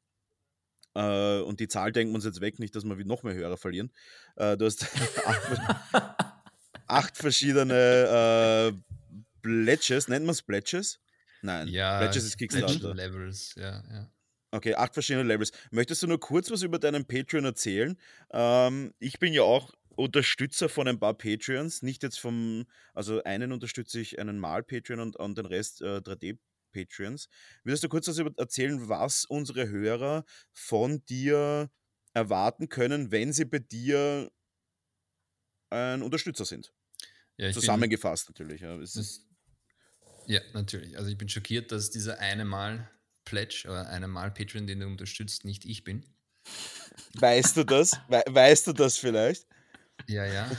äh, 0.96 1.40
und 1.42 1.60
die 1.60 1.68
Zahl 1.68 1.92
denken 1.92 2.14
wir 2.14 2.16
uns 2.16 2.26
jetzt 2.26 2.42
weg, 2.42 2.60
nicht, 2.60 2.76
dass 2.76 2.84
wir 2.84 2.96
noch 3.06 3.24
mehr 3.24 3.34
Hörer 3.34 3.58
verlieren. 3.58 3.92
Äh, 4.36 4.58
du 4.58 4.66
hast 4.66 4.84
acht, 5.26 5.62
acht 6.88 7.18
verschiedene 7.18 8.74
äh, 8.74 9.01
Pledges, 9.42 10.08
nennt 10.08 10.26
man 10.26 10.34
es 10.34 10.42
Pledges? 10.44 11.00
Nein, 11.42 11.68
Ja, 11.68 11.98
Pledges 11.98 12.26
ist 12.26 12.38
Kickstarter. 12.38 12.94
Levels, 12.94 13.54
ja, 13.56 13.84
ja. 13.90 14.12
Okay, 14.54 14.76
acht 14.76 14.94
verschiedene 14.94 15.24
Levels. 15.24 15.52
Möchtest 15.72 16.04
du 16.04 16.08
nur 16.08 16.20
kurz 16.20 16.52
was 16.52 16.62
über 16.62 16.78
deinen 16.78 17.06
Patreon 17.06 17.46
erzählen? 17.46 17.98
Ähm, 18.32 18.94
ich 19.00 19.18
bin 19.20 19.34
ja 19.34 19.44
auch 19.44 19.74
Unterstützer 19.96 20.68
von 20.68 20.88
ein 20.88 21.00
paar 21.00 21.14
Patreons, 21.14 21.82
nicht 21.84 22.04
jetzt 22.04 22.20
vom, 22.20 22.66
also 22.94 23.24
einen 23.24 23.54
unterstütze 23.54 24.00
ich 24.00 24.20
einen 24.20 24.40
Mal 24.40 24.64
Patreon 24.64 25.00
und, 25.00 25.16
und 25.16 25.38
den 25.38 25.46
Rest 25.46 25.82
äh, 25.82 26.02
3D 26.02 26.38
Patreons. 26.74 27.28
Würdest 27.64 27.84
du 27.84 27.90
kurz 27.90 28.08
was 28.08 28.18
über, 28.18 28.32
erzählen, 28.38 28.90
was 28.90 29.24
unsere 29.26 29.70
Hörer 29.70 30.26
von 30.52 31.06
dir 31.06 31.70
erwarten 32.14 32.68
können, 32.68 33.12
wenn 33.12 33.32
sie 33.32 33.46
bei 33.46 33.60
dir 33.60 34.32
ein 35.70 36.02
Unterstützer 36.02 36.46
sind? 36.46 36.74
Ja, 37.38 37.48
ich 37.50 37.56
bin, 37.60 37.64
Zusammengefasst 37.64 38.30
natürlich. 38.30 38.62
Ja. 38.62 38.76
Es 38.80 38.96
ist, 38.96 39.31
ja, 40.28 40.42
natürlich. 40.54 40.98
Also 40.98 41.10
ich 41.10 41.18
bin 41.18 41.30
schockiert, 41.30 41.72
dass 41.72 41.90
dieser 41.92 42.20
eine 42.20 42.46
Mal 42.46 42.90
Pledge 43.26 43.64
oder 43.66 43.88
eine 43.90 44.08
Mal 44.08 44.32
Patreon, 44.32 44.68
den 44.68 44.80
du 44.80 44.88
unterstützt, 44.88 45.46
nicht 45.46 45.66
ich 45.66 45.84
bin. 45.84 46.06
weißt 47.16 47.58
du 47.58 47.64
das? 47.64 47.92
We 48.08 48.24
weißt 48.28 48.68
du 48.68 48.74
das 48.74 48.98
vielleicht? 48.98 49.46
Ja, 50.08 50.26
ja. 50.26 50.50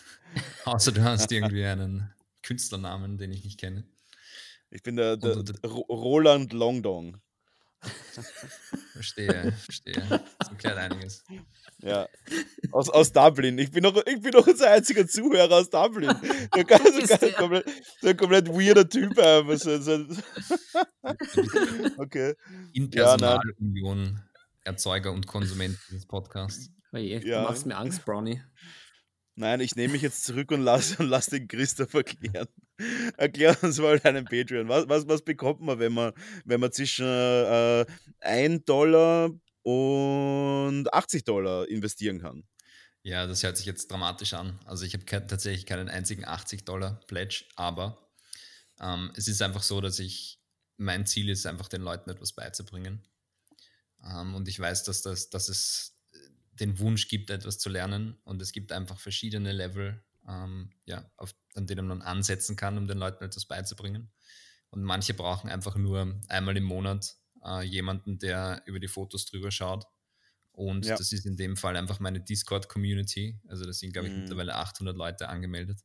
Außer 0.64 0.92
du 0.92 1.02
hast 1.04 1.30
irgendwie 1.30 1.64
einen 1.64 2.12
Künstlernamen, 2.42 3.18
den 3.18 3.32
ich 3.32 3.44
nicht 3.44 3.60
kenne. 3.60 3.84
Ich 4.70 4.82
bin 4.82 4.96
der, 4.96 5.16
der, 5.16 5.42
der 5.42 5.70
Ro- 5.70 5.86
Roland 5.88 6.52
Longdong. 6.52 7.20
Verstehe, 8.92 9.52
verstehe. 9.52 10.02
Das 10.38 10.48
erklärt 10.48 10.78
einiges. 10.78 11.22
Ja. 11.82 12.08
Aus, 12.72 12.88
aus 12.88 13.12
Dublin. 13.12 13.58
Ich 13.58 13.70
bin, 13.70 13.82
noch, 13.82 13.94
ich 14.06 14.20
bin 14.20 14.32
noch 14.32 14.46
unser 14.46 14.70
einziger 14.70 15.06
Zuhörer 15.06 15.54
aus 15.54 15.68
Dublin. 15.68 16.10
So 16.10 16.60
ein, 17.26 17.34
komplett, 17.34 17.66
so 18.00 18.08
ein 18.08 18.16
komplett 18.16 18.48
weirder 18.48 18.88
Typ 18.88 19.18
einfach. 19.18 19.58
So, 19.58 19.78
so. 19.78 20.06
Okay. 21.98 22.34
In 22.72 22.90
Ja. 22.90 23.16
Personalunion 23.16 24.22
Erzeuger 24.64 25.12
und 25.12 25.26
Konsument 25.26 25.78
des 25.92 26.06
Podcasts. 26.06 26.70
Oje, 26.92 27.24
Ja. 27.24 27.42
Du 27.42 27.48
machst 27.48 27.66
mir 27.66 27.76
Angst, 27.76 28.04
Brownie. 28.04 28.40
Nein, 29.38 29.60
ich 29.60 29.76
nehme 29.76 29.92
mich 29.92 30.02
jetzt 30.02 30.24
zurück 30.24 30.50
und 30.50 30.62
lass, 30.62 30.98
und 30.98 31.08
lass 31.08 31.26
den 31.26 31.46
Christoph 31.46 31.92
erklären. 31.92 32.48
Erklär 33.18 33.62
uns 33.62 33.78
mal 33.78 33.98
deinen 34.00 34.24
Patreon. 34.24 34.68
Was, 34.68 34.88
was, 34.88 35.06
was 35.06 35.22
bekommt 35.22 35.60
man, 35.60 35.78
wenn 35.78 35.92
man, 35.92 36.12
wenn 36.46 36.58
man 36.58 36.72
zwischen 36.72 37.06
äh, 37.06 37.84
1 38.20 38.64
Dollar 38.64 39.30
und 39.62 40.92
80 40.92 41.24
Dollar 41.24 41.68
investieren 41.68 42.18
kann? 42.20 42.44
Ja, 43.02 43.26
das 43.26 43.42
hört 43.42 43.58
sich 43.58 43.66
jetzt 43.66 43.90
dramatisch 43.90 44.32
an. 44.32 44.58
Also 44.64 44.84
ich 44.84 44.94
habe 44.94 45.04
ke 45.04 45.26
tatsächlich 45.26 45.66
keinen 45.66 45.90
einzigen 45.90 46.24
80 46.24 46.64
Dollar 46.64 47.00
Pledge, 47.06 47.44
aber 47.56 48.10
ähm, 48.80 49.12
es 49.16 49.28
ist 49.28 49.42
einfach 49.42 49.62
so, 49.62 49.82
dass 49.82 49.98
ich, 49.98 50.40
mein 50.78 51.06
Ziel 51.06 51.28
ist 51.28 51.46
einfach 51.46 51.68
den 51.68 51.82
Leuten 51.82 52.08
etwas 52.10 52.32
beizubringen. 52.32 53.06
Ähm, 54.02 54.34
und 54.34 54.48
ich 54.48 54.58
weiß, 54.58 54.84
dass, 54.84 55.02
das, 55.02 55.28
dass 55.28 55.48
es 55.50 55.95
den 56.60 56.78
Wunsch 56.78 57.08
gibt, 57.08 57.30
etwas 57.30 57.58
zu 57.58 57.68
lernen 57.68 58.18
und 58.24 58.40
es 58.42 58.52
gibt 58.52 58.72
einfach 58.72 58.98
verschiedene 58.98 59.52
Level, 59.52 60.02
ähm, 60.28 60.70
ja, 60.86 61.10
auf, 61.16 61.34
an 61.54 61.66
denen 61.66 61.86
man 61.86 62.02
ansetzen 62.02 62.56
kann, 62.56 62.78
um 62.78 62.86
den 62.86 62.98
Leuten 62.98 63.24
etwas 63.24 63.46
beizubringen. 63.46 64.12
Und 64.70 64.82
manche 64.82 65.14
brauchen 65.14 65.48
einfach 65.50 65.76
nur 65.76 66.20
einmal 66.28 66.56
im 66.56 66.64
Monat 66.64 67.16
äh, 67.44 67.62
jemanden, 67.62 68.18
der 68.18 68.62
über 68.66 68.80
die 68.80 68.88
Fotos 68.88 69.26
drüber 69.26 69.50
schaut. 69.50 69.86
Und 70.52 70.86
Ja. 70.86 70.96
das 70.98 71.12
ist 71.12 71.26
in 71.26 71.36
dem 71.36 71.56
Fall 71.56 71.76
einfach 71.76 72.00
meine 72.00 72.20
Discord-Community. 72.20 73.40
Also 73.48 73.64
da 73.66 73.72
sind, 73.72 73.92
glaube 73.92 74.08
ich, 74.08 74.14
Mhm. 74.14 74.20
mittlerweile 74.20 74.54
800 74.56 74.96
Leute 74.96 75.28
angemeldet. 75.28 75.80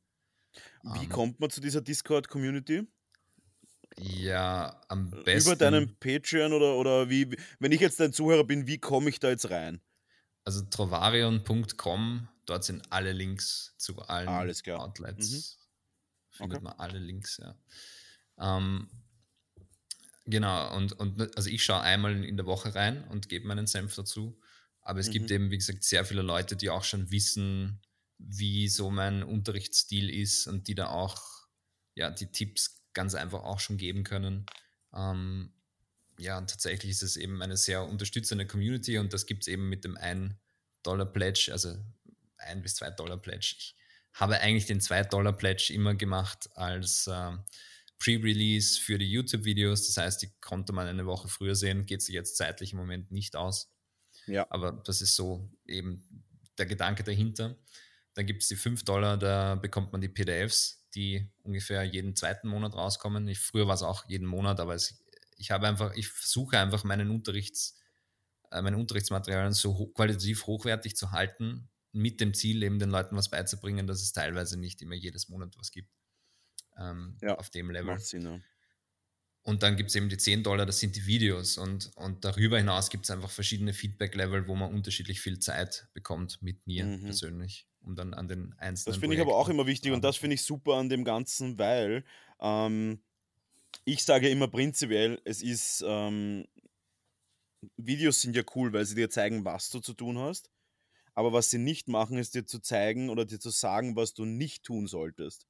Wie 0.83 1.07
Ähm, 1.07 1.07
kommt 1.07 1.39
man 1.39 1.49
zu 1.49 1.59
dieser 1.61 1.81
Discord-Community? 1.81 2.87
Ja, 3.97 4.81
am 4.89 5.09
besten. 5.23 5.49
Über 5.49 5.55
deinen 5.55 5.97
Patreon 5.99 6.53
oder, 6.53 6.75
oder 6.75 7.09
wie- 7.09 7.35
wenn 7.59 7.71
ich 7.71 7.81
jetzt 7.81 7.99
dein 7.99 8.13
Zuhörer 8.13 8.43
bin, 8.45 8.67
wie 8.67 8.77
komme 8.79 9.09
ich 9.09 9.19
da 9.19 9.29
jetzt 9.29 9.49
rein? 9.49 9.81
Also 10.43 10.63
trovarion.com, 10.63 12.27
dort 12.45 12.63
sind 12.63 12.91
alle 12.91 13.11
Links 13.11 13.75
zu 13.77 13.99
allen. 14.01 14.27
Outlets. 14.27 15.57
Findet 16.29 16.57
Okay. 16.57 16.63
man 16.63 16.73
alle 16.79 16.99
Links, 16.99 17.37
ja. 17.37 17.55
Ähm, 18.39 18.89
genau, 20.25 20.75
und, 20.75 20.93
und 20.93 21.35
also 21.37 21.49
ich 21.49 21.63
schaue 21.63 21.81
einmal 21.81 22.23
in 22.23 22.37
der 22.37 22.45
Woche 22.45 22.73
rein 22.75 23.03
und 23.09 23.29
gebe 23.29 23.47
meinen 23.47 23.67
Senf 23.67 23.95
dazu. 23.95 24.39
Aber 24.81 24.99
es 24.99 25.09
gibt 25.09 25.29
Mhm. 25.29 25.35
eben, 25.35 25.51
wie 25.51 25.57
gesagt, 25.57 25.83
sehr 25.83 26.05
viele 26.05 26.21
Leute, 26.23 26.55
die 26.55 26.69
auch 26.69 26.83
schon 26.83 27.11
wissen, 27.11 27.81
wie 28.17 28.67
so 28.67 28.89
mein 28.89 29.23
Unterrichtsstil 29.23 30.09
ist 30.09 30.47
und 30.47 30.67
die 30.67 30.75
da 30.75 30.87
auch 30.89 31.21
ja, 31.95 32.09
die 32.09 32.31
Tipps 32.31 32.81
ganz 32.93 33.13
einfach 33.15 33.43
auch 33.43 33.59
schon 33.59 33.77
geben 33.77 34.03
können. 34.03 34.45
Ähm, 34.93 35.53
ja, 36.19 36.37
und 36.37 36.49
tatsächlich 36.49 36.91
ist 36.91 37.03
es 37.03 37.17
eben 37.17 37.41
eine 37.41 37.57
sehr 37.57 37.83
unterstützende 37.83 38.45
Community 38.45 38.97
und 38.97 39.13
das 39.13 39.25
gibt 39.25 39.43
es 39.43 39.47
eben 39.47 39.69
mit 39.69 39.83
dem 39.83 39.97
1 39.97 40.33
Dollar 40.83 41.05
Pledge, 41.05 41.49
also 41.51 41.75
1 42.37 42.61
bis 42.61 42.75
2 42.75 42.91
Dollar 42.91 43.17
Pledge. 43.17 43.55
Ich 43.57 43.75
habe 44.13 44.39
eigentlich 44.39 44.65
den 44.65 44.81
2 44.81 45.03
Dollar 45.03 45.33
Pledge 45.33 45.73
immer 45.73 45.95
gemacht 45.95 46.49
als 46.55 47.07
äh, 47.07 47.31
Pre-Release 47.99 48.79
für 48.79 48.97
die 48.97 49.09
YouTube-Videos. 49.09 49.87
Das 49.87 49.97
heißt, 49.97 50.21
die 50.23 50.31
konnte 50.41 50.73
man 50.73 50.87
eine 50.87 51.05
Woche 51.05 51.27
früher 51.27 51.55
sehen, 51.55 51.85
geht 51.85 52.01
sich 52.01 52.15
jetzt 52.15 52.35
zeitlich 52.35 52.73
im 52.73 52.79
Moment 52.79 53.11
nicht 53.11 53.35
aus. 53.35 53.71
Ja. 54.25 54.47
Aber 54.49 54.71
das 54.71 55.01
ist 55.01 55.15
so 55.15 55.49
eben 55.65 56.25
der 56.57 56.65
Gedanke 56.65 57.03
dahinter. 57.03 57.57
Dann 58.13 58.25
gibt 58.25 58.41
es 58.43 58.49
die 58.49 58.55
5 58.55 58.83
Dollar, 58.83 59.17
da 59.17 59.55
bekommt 59.55 59.91
man 59.91 60.01
die 60.01 60.09
PDFs, 60.09 60.85
die 60.95 61.31
ungefähr 61.43 61.83
jeden 61.83 62.15
zweiten 62.15 62.49
Monat 62.49 62.73
rauskommen. 62.73 63.27
Ich, 63.27 63.39
früher 63.39 63.67
war 63.67 63.75
es 63.75 63.83
auch 63.83 64.07
jeden 64.09 64.27
Monat, 64.27 64.59
aber 64.59 64.75
es, 64.75 65.00
ich 65.41 65.51
habe 65.51 65.67
einfach, 65.67 65.93
ich 65.95 66.07
versuche 66.09 66.59
einfach 66.59 66.83
meinen 66.83 67.09
Unterrichts, 67.11 67.79
äh, 68.51 68.61
meine 68.61 68.77
Unterrichtsmaterialien 68.77 69.53
so 69.53 69.77
ho 69.77 69.87
qualitativ 69.87 70.45
hochwertig 70.47 70.95
zu 70.95 71.11
halten, 71.11 71.69
mit 71.93 72.21
dem 72.21 72.33
Ziel, 72.33 72.63
eben 72.63 72.79
den 72.79 72.89
Leuten 72.91 73.17
was 73.17 73.29
beizubringen, 73.29 73.87
dass 73.87 74.01
es 74.01 74.13
teilweise 74.13 74.57
nicht 74.59 74.81
immer 74.81 74.95
jedes 74.95 75.29
Monat 75.29 75.57
was 75.57 75.71
gibt. 75.71 75.89
Ähm, 76.77 77.17
Ja, 77.21 77.37
auf 77.37 77.49
dem 77.49 77.71
Level. 77.71 77.95
Macht 77.95 78.05
Sinn, 78.05 78.25
ja. 78.25 78.39
Und 79.43 79.63
dann 79.63 79.75
gibt 79.75 79.89
es 79.89 79.95
eben 79.95 80.07
die 80.09 80.17
10 80.17 80.43
Dollar, 80.43 80.65
das 80.67 80.79
sind 80.79 80.95
die 80.95 81.07
Videos. 81.07 81.57
Und, 81.57 81.91
und 81.95 82.23
darüber 82.25 82.57
hinaus 82.59 82.89
gibt 82.91 83.05
es 83.05 83.11
einfach 83.11 83.31
verschiedene 83.31 83.73
Feedback-Level, 83.73 84.47
wo 84.47 84.55
man 84.55 84.71
unterschiedlich 84.71 85.19
viel 85.19 85.39
Zeit 85.39 85.87
bekommt 85.93 86.41
mit 86.43 86.67
mir 86.67 86.85
Mhm. 86.85 87.05
persönlich, 87.05 87.67
um 87.79 87.95
dann 87.95 88.13
an 88.13 88.27
den 88.27 88.53
einzelnen 88.59 88.93
Das 88.93 88.97
finde 88.97 89.15
ich 89.15 89.21
aber 89.21 89.35
auch 89.37 89.49
immer 89.49 89.67
wichtig 89.67 89.91
und 89.91 90.03
das 90.03 90.17
finde 90.17 90.35
ich 90.35 90.43
super 90.43 90.75
an 90.75 90.89
dem 90.89 91.03
Ganzen, 91.03 91.57
weil 91.57 92.03
ähm, 92.39 93.03
ich 93.85 94.03
sage 94.03 94.29
immer 94.29 94.47
prinzipiell, 94.47 95.21
es 95.25 95.41
ist, 95.41 95.83
ähm, 95.87 96.45
Videos 97.77 98.21
sind 98.21 98.35
ja 98.35 98.43
cool, 98.55 98.73
weil 98.73 98.85
sie 98.85 98.95
dir 98.95 99.09
zeigen, 99.09 99.45
was 99.45 99.69
du 99.69 99.79
zu 99.79 99.93
tun 99.93 100.17
hast. 100.17 100.49
Aber 101.13 101.33
was 101.33 101.49
sie 101.49 101.57
nicht 101.57 101.87
machen, 101.87 102.17
ist 102.17 102.35
dir 102.35 102.45
zu 102.45 102.59
zeigen 102.59 103.09
oder 103.09 103.25
dir 103.25 103.39
zu 103.39 103.49
sagen, 103.49 103.95
was 103.95 104.13
du 104.13 104.25
nicht 104.25 104.63
tun 104.63 104.87
solltest. 104.87 105.45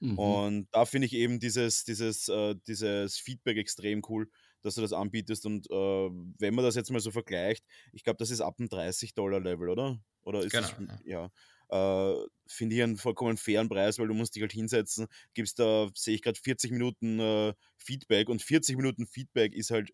Mhm. 0.00 0.18
Und 0.18 0.68
da 0.72 0.84
finde 0.84 1.06
ich 1.06 1.12
eben 1.12 1.38
dieses, 1.38 1.84
dieses, 1.84 2.28
äh, 2.28 2.56
dieses 2.66 3.18
Feedback 3.18 3.56
extrem 3.56 4.02
cool, 4.08 4.28
dass 4.62 4.74
du 4.74 4.80
das 4.80 4.92
anbietest. 4.92 5.46
Und 5.46 5.70
äh, 5.70 6.10
wenn 6.38 6.54
man 6.54 6.64
das 6.64 6.74
jetzt 6.74 6.90
mal 6.90 7.00
so 7.00 7.10
vergleicht, 7.10 7.64
ich 7.92 8.04
glaube, 8.04 8.16
das 8.18 8.30
ist 8.30 8.40
ab 8.40 8.56
dem 8.56 8.68
30-Dollar-Level, 8.68 9.68
oder? 9.68 10.02
Oder 10.22 10.40
ist 10.40 10.54
das, 10.54 10.76
Genau, 10.76 10.94
ja. 11.04 11.30
Äh, 11.72 12.14
finde 12.48 12.76
ich 12.76 12.82
einen 12.82 12.96
vollkommen 12.98 13.36
fairen 13.38 13.68
Preis, 13.68 13.98
weil 13.98 14.08
du 14.08 14.14
musst 14.14 14.34
dich 14.36 14.42
halt 14.42 14.52
hinsetzen, 14.52 15.06
gibst 15.34 15.58
da, 15.58 15.88
sehe 15.94 16.14
ich 16.14 16.22
gerade, 16.22 16.38
40 16.38 16.70
Minuten 16.72 17.18
äh, 17.20 17.54
Feedback 17.78 18.28
und 18.28 18.42
40 18.42 18.76
Minuten 18.76 19.06
Feedback 19.06 19.54
ist 19.54 19.70
halt, 19.70 19.90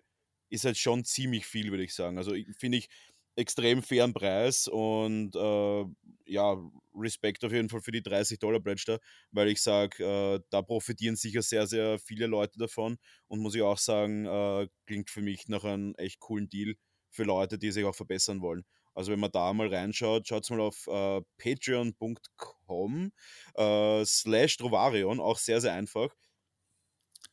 ist 0.50 0.64
halt 0.64 0.78
schon 0.78 1.04
ziemlich 1.04 1.46
viel, 1.46 1.70
würde 1.70 1.84
ich 1.84 1.94
sagen. 1.94 2.18
Also 2.18 2.34
finde 2.58 2.78
ich 2.78 2.88
extrem 3.36 3.82
fairen 3.82 4.12
Preis 4.14 4.66
und 4.66 5.36
äh, 5.36 5.84
ja, 6.26 6.56
Respekt 6.94 7.44
auf 7.44 7.52
jeden 7.52 7.68
Fall 7.68 7.80
für 7.80 7.92
die 7.92 8.02
30 8.02 8.40
Dollar 8.40 8.60
Pledge 8.60 8.98
weil 9.30 9.48
ich 9.48 9.62
sage, 9.62 10.02
äh, 10.04 10.40
da 10.50 10.62
profitieren 10.62 11.14
sicher 11.16 11.42
sehr, 11.42 11.66
sehr 11.68 11.98
viele 12.00 12.26
Leute 12.26 12.58
davon 12.58 12.98
und 13.28 13.40
muss 13.40 13.54
ich 13.54 13.62
auch 13.62 13.78
sagen, 13.78 14.26
äh, 14.26 14.68
klingt 14.86 15.10
für 15.10 15.22
mich 15.22 15.46
nach 15.48 15.62
einem 15.64 15.94
echt 15.96 16.18
coolen 16.20 16.48
Deal 16.48 16.74
für 17.10 17.22
Leute, 17.24 17.58
die 17.58 17.70
sich 17.70 17.84
auch 17.84 17.94
verbessern 17.94 18.40
wollen. 18.40 18.64
Also 18.98 19.12
wenn 19.12 19.20
man 19.20 19.30
da 19.30 19.52
mal 19.52 19.72
reinschaut, 19.72 20.26
schaut 20.26 20.50
mal 20.50 20.60
auf 20.60 20.88
äh, 20.88 21.20
patreon.com 21.38 23.12
äh, 23.54 24.04
slash 24.04 24.56
Trovarion, 24.56 25.20
auch 25.20 25.38
sehr, 25.38 25.60
sehr 25.60 25.72
einfach. 25.74 26.08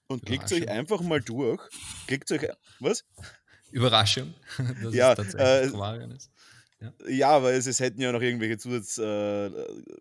Und 0.08 0.26
klickt 0.26 0.52
euch 0.52 0.70
einfach 0.70 1.02
mal 1.02 1.22
durch. 1.22 1.62
Klickt 2.08 2.32
euch, 2.32 2.48
was? 2.80 3.04
Überraschung, 3.72 4.34
dass 4.84 4.94
Ja, 4.94 5.10
es 5.10 5.16
tatsächlich 5.16 5.62
äh, 5.62 5.68
Trovarion 5.72 6.12
ist. 6.12 6.32
Ja. 6.82 6.94
Ja, 7.08 7.42
weil 7.44 7.56
es, 7.56 7.68
es 7.68 7.80
hätten 7.80 8.02
ja 8.02 8.12
noch 8.12 8.22
irgendwelche 8.22 8.58
Zusatz, 8.58 8.98
äh, 8.98 9.50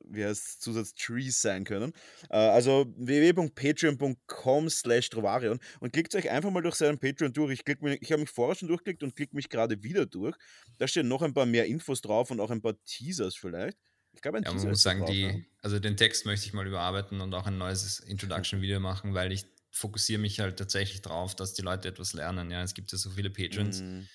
wie 0.09 0.25
heißt 0.25 0.61
Zusatz-Trees 0.61 1.41
sein 1.41 1.65
können. 1.65 1.93
Äh, 2.31 2.37
also 2.37 2.93
www.patreon.com 2.97 4.69
slash 4.71 5.09
Trovarion 5.11 5.59
und 5.81 5.93
klickt 5.93 6.15
euch 6.15 6.31
einfach 6.31 6.51
mal 6.51 6.63
durch 6.63 6.75
seinen 6.77 6.99
Patreon 6.99 7.33
durch. 7.33 7.53
Ich, 7.53 7.65
klick 7.65 7.83
mich- 7.83 8.01
ich 8.03 8.11
habe 8.13 8.21
mich 8.21 8.31
vorher 8.31 8.57
schon 8.57 8.69
durchgeklickt 8.69 9.03
und 9.03 9.15
klicke 9.17 9.37
mich 9.37 9.49
gerade 9.49 9.83
wieder 9.83 10.07
durch. 10.07 10.37
Da 10.79 10.89
stehen 10.89 11.09
noch 11.09 11.23
ein 11.23 11.35
paar 11.35 11.47
mehr 11.47 11.67
Infos 11.67 12.01
drauf 12.01 12.31
und 12.31 12.41
auch 12.41 12.51
ein 12.51 12.61
paar 12.63 12.75
Teasers 12.85 13.37
vielleicht. 13.37 13.79
Ich 14.13 14.21
glaube, 14.21 14.39
ein 14.39 14.45
Ja, 14.45 14.51
Teaser 14.51 14.65
man 14.65 14.71
muss 14.73 14.83
sagen, 14.83 15.01
drauf, 15.01 15.11
ja. 15.11 15.33
die, 15.33 15.45
also 15.63 15.79
den 15.79 15.97
Text 15.97 16.27
möchte 16.27 16.47
ich 16.47 16.53
mal 16.53 16.67
überarbeiten 16.67 17.21
und 17.21 17.35
auch 17.35 17.47
ein 17.47 17.59
neues 17.59 18.01
Introduction-Video 18.01 18.81
machen, 18.81 19.15
weil 19.15 19.33
ich 19.33 19.47
fokussiere 19.71 20.21
mich 20.21 20.39
halt 20.39 20.57
tatsächlich 20.57 21.03
drauf, 21.03 21.35
dass 21.35 21.55
die 21.55 21.63
Leute 21.63 21.89
etwas 21.89 22.13
lernen. 22.15 22.51
Ja, 22.51 22.63
es 22.63 22.75
gibt 22.75 22.93
ja 22.93 22.99
so 22.99 23.11
viele 23.11 23.31
Patrons, 23.31 23.81
Mhm. 23.81 24.07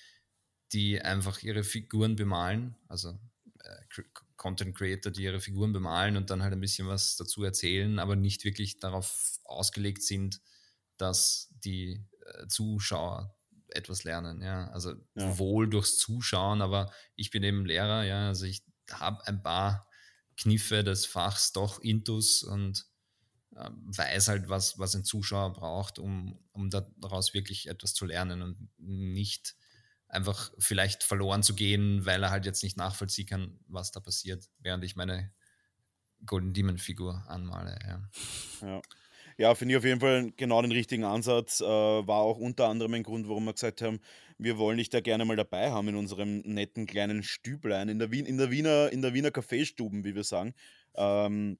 Die 0.72 1.00
einfach 1.00 1.42
ihre 1.42 1.64
Figuren 1.64 2.16
bemalen, 2.16 2.76
also 2.88 3.18
äh, 3.60 4.02
Content 4.36 4.74
Creator, 4.76 5.12
die 5.12 5.24
ihre 5.24 5.40
Figuren 5.40 5.72
bemalen 5.72 6.16
und 6.16 6.30
dann 6.30 6.42
halt 6.42 6.52
ein 6.52 6.60
bisschen 6.60 6.88
was 6.88 7.16
dazu 7.16 7.42
erzählen, 7.44 7.98
aber 7.98 8.16
nicht 8.16 8.44
wirklich 8.44 8.78
darauf 8.78 9.38
ausgelegt 9.44 10.02
sind, 10.02 10.40
dass 10.96 11.52
die 11.64 12.06
äh, 12.24 12.46
Zuschauer 12.48 13.36
etwas 13.68 14.04
lernen. 14.04 14.42
Ja, 14.42 14.68
also 14.68 14.94
Ja. 15.14 15.36
wohl 15.36 15.68
durchs 15.68 15.98
Zuschauen, 15.98 16.62
aber 16.62 16.92
ich 17.16 17.30
bin 17.30 17.42
eben 17.42 17.64
Lehrer, 17.66 18.04
ja, 18.04 18.28
also 18.28 18.46
ich 18.46 18.64
habe 18.90 19.26
ein 19.26 19.42
paar 19.42 19.88
Kniffe 20.36 20.82
des 20.82 21.06
Fachs 21.06 21.52
doch 21.52 21.80
intus 21.80 22.42
und 22.42 22.86
äh, 23.56 23.68
weiß 23.72 24.28
halt, 24.28 24.48
was, 24.48 24.78
was 24.78 24.94
ein 24.94 25.04
Zuschauer 25.04 25.52
braucht, 25.52 25.98
um, 25.98 26.40
um 26.52 26.70
daraus 26.70 27.34
wirklich 27.34 27.68
etwas 27.68 27.94
zu 27.94 28.06
lernen 28.06 28.42
und 28.42 28.68
nicht 28.78 29.56
einfach 30.10 30.52
vielleicht 30.58 31.02
verloren 31.02 31.42
zu 31.42 31.54
gehen, 31.54 32.04
weil 32.04 32.22
er 32.22 32.30
halt 32.30 32.46
jetzt 32.46 32.62
nicht 32.62 32.76
nachvollziehen 32.76 33.26
kann, 33.26 33.60
was 33.66 33.90
da 33.92 34.00
passiert, 34.00 34.48
während 34.58 34.84
ich 34.84 34.96
meine 34.96 35.32
Golden 36.26 36.52
Demon 36.52 36.78
Figur 36.78 37.24
anmale. 37.28 37.78
Ja. 37.86 38.10
Ja. 38.60 38.82
Ja, 39.38 39.54
finde 39.54 39.72
ich 39.72 39.78
auf 39.78 39.84
jeden 39.84 40.00
Fall 40.00 40.32
genau 40.36 40.60
den 40.60 40.72
richtigen 40.72 41.04
Ansatz. 41.04 41.62
Äh, 41.62 41.64
war 41.64 42.18
auch 42.18 42.36
unter 42.36 42.68
anderem 42.68 42.92
ein 42.92 43.02
Grund, 43.02 43.26
warum 43.26 43.46
wir 43.46 43.54
gesagt 43.54 43.80
haben, 43.80 44.00
wir 44.36 44.58
wollen 44.58 44.76
dich 44.76 44.90
da 44.90 45.00
gerne 45.00 45.24
mal 45.24 45.36
dabei 45.36 45.70
haben 45.70 45.88
in 45.88 45.96
unserem 45.96 46.40
netten 46.40 46.84
kleinen 46.84 47.22
Stüblein, 47.22 47.88
in 47.88 47.98
der, 47.98 48.10
Wien, 48.10 48.26
in 48.26 48.36
der 48.36 48.50
Wiener, 48.50 48.92
in 48.92 49.00
der 49.00 49.14
Wiener 49.14 49.30
Kaffeestuben, 49.30 50.04
wie 50.04 50.14
wir 50.14 50.24
sagen. 50.24 50.52
Ähm, 50.94 51.58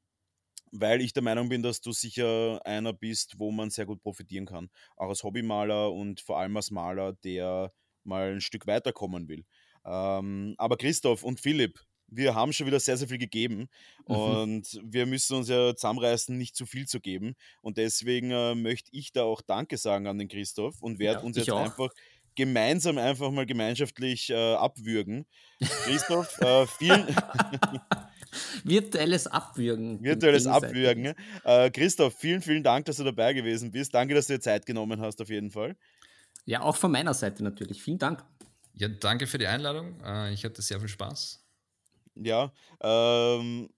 weil 0.72 1.01
ich 1.01 1.14
der 1.14 1.22
Meinung 1.22 1.48
bin, 1.48 1.62
dass 1.62 1.80
du 1.80 1.92
sicher 1.92 2.61
einer 2.66 2.92
bist, 2.92 3.38
wo 3.38 3.51
man 3.51 3.70
sehr 3.70 3.86
gut 3.86 4.03
profitieren 4.03 4.44
kann. 4.44 4.68
Auch 4.96 5.09
als 5.09 5.24
Hobbymaler 5.24 5.90
und 5.90 6.20
vor 6.20 6.38
allem 6.38 6.57
als 6.57 6.70
Maler, 6.70 7.14
der 7.24 7.72
mal 8.05 8.32
ein 8.34 8.40
Stück 8.40 8.66
weiterkommen 8.66 9.28
will. 9.28 9.44
Ähm, 9.84 10.55
aber 10.59 10.76
Christoph 10.76 11.22
und 11.22 11.40
Philipp, 11.40 11.78
wir 12.12 12.34
haben 12.34 12.53
schon 12.53 12.66
wieder 12.66 12.80
sehr, 12.80 12.96
sehr 12.96 13.09
viel 13.09 13.18
gegeben 13.18 13.68
Mhm. 14.09 14.14
und 14.16 14.80
wir 14.84 15.07
müssen 15.07 15.36
uns 15.36 15.48
ja 15.48 15.74
zusammenreißen, 15.74 16.36
nicht 16.36 16.57
zu 16.57 16.66
viel 16.66 16.86
zu 16.86 17.01
geben. 17.01 17.34
Und 17.62 17.76
deswegen 17.78 18.30
äh, 18.32 18.55
möchte 18.55 18.90
ich 18.92 19.12
da 19.12 19.22
auch 19.24 19.42
Danke 19.42 19.76
sagen 19.76 20.07
an 20.07 20.18
den 20.18 20.28
Christoph 20.28 20.80
und 20.82 20.98
werde 20.98 21.20
Ja, 21.20 21.26
uns 21.26 21.36
jetzt 21.36 21.53
auch. 21.53 21.64
einfach 21.64 21.90
gemeinsam 22.36 22.98
einfach 22.98 23.30
mal 23.30 23.46
gemeinschaftlich 23.46 24.30
äh, 24.30 24.34
abwürgen. 24.55 25.26
Christoph, 25.84 26.38
äh, 26.40 26.66
vielen, 26.66 27.07
Virtuelles 28.64 29.26
Abwürgen. 29.26 30.03
Virtuelles. 30.03 30.46
Abwürgen. 30.46 31.14
Äh, 31.44 31.70
Christoph, 31.70 32.14
vielen, 32.16 32.42
vielen 32.42 32.62
Dank, 32.62 32.86
dass 32.86 32.96
du 32.96 33.05
dabei 33.05 33.32
gewesen 33.34 33.70
bist. 33.70 33.92
Danke, 33.94 34.14
dass 34.14 34.26
du 34.28 34.34
dir 34.34 34.40
Zeit 34.40 34.66
genommen 34.66 35.01
hast, 35.01 35.20
auf 35.20 35.28
jeden 35.28 35.51
Fall. 35.51 35.76
Ja, 36.45 36.62
auch 36.62 36.76
von 36.76 36.93
meiner 36.93 37.14
Seite 37.14 37.43
natürlich. 37.45 37.82
Vielen 37.82 37.99
Dank. 37.99 38.24
ja, 38.74 38.88
danke 38.88 39.26
für 39.26 39.38
die 39.38 39.47
Einladung. 39.47 40.01
Äh, 40.05 40.32
ich 40.32 40.45
hatte 40.45 40.62
sehr 40.62 40.80
viel 40.80 40.88
Spaß. 40.88 41.45
Ja, 42.16 42.53
ähm, 42.82 43.68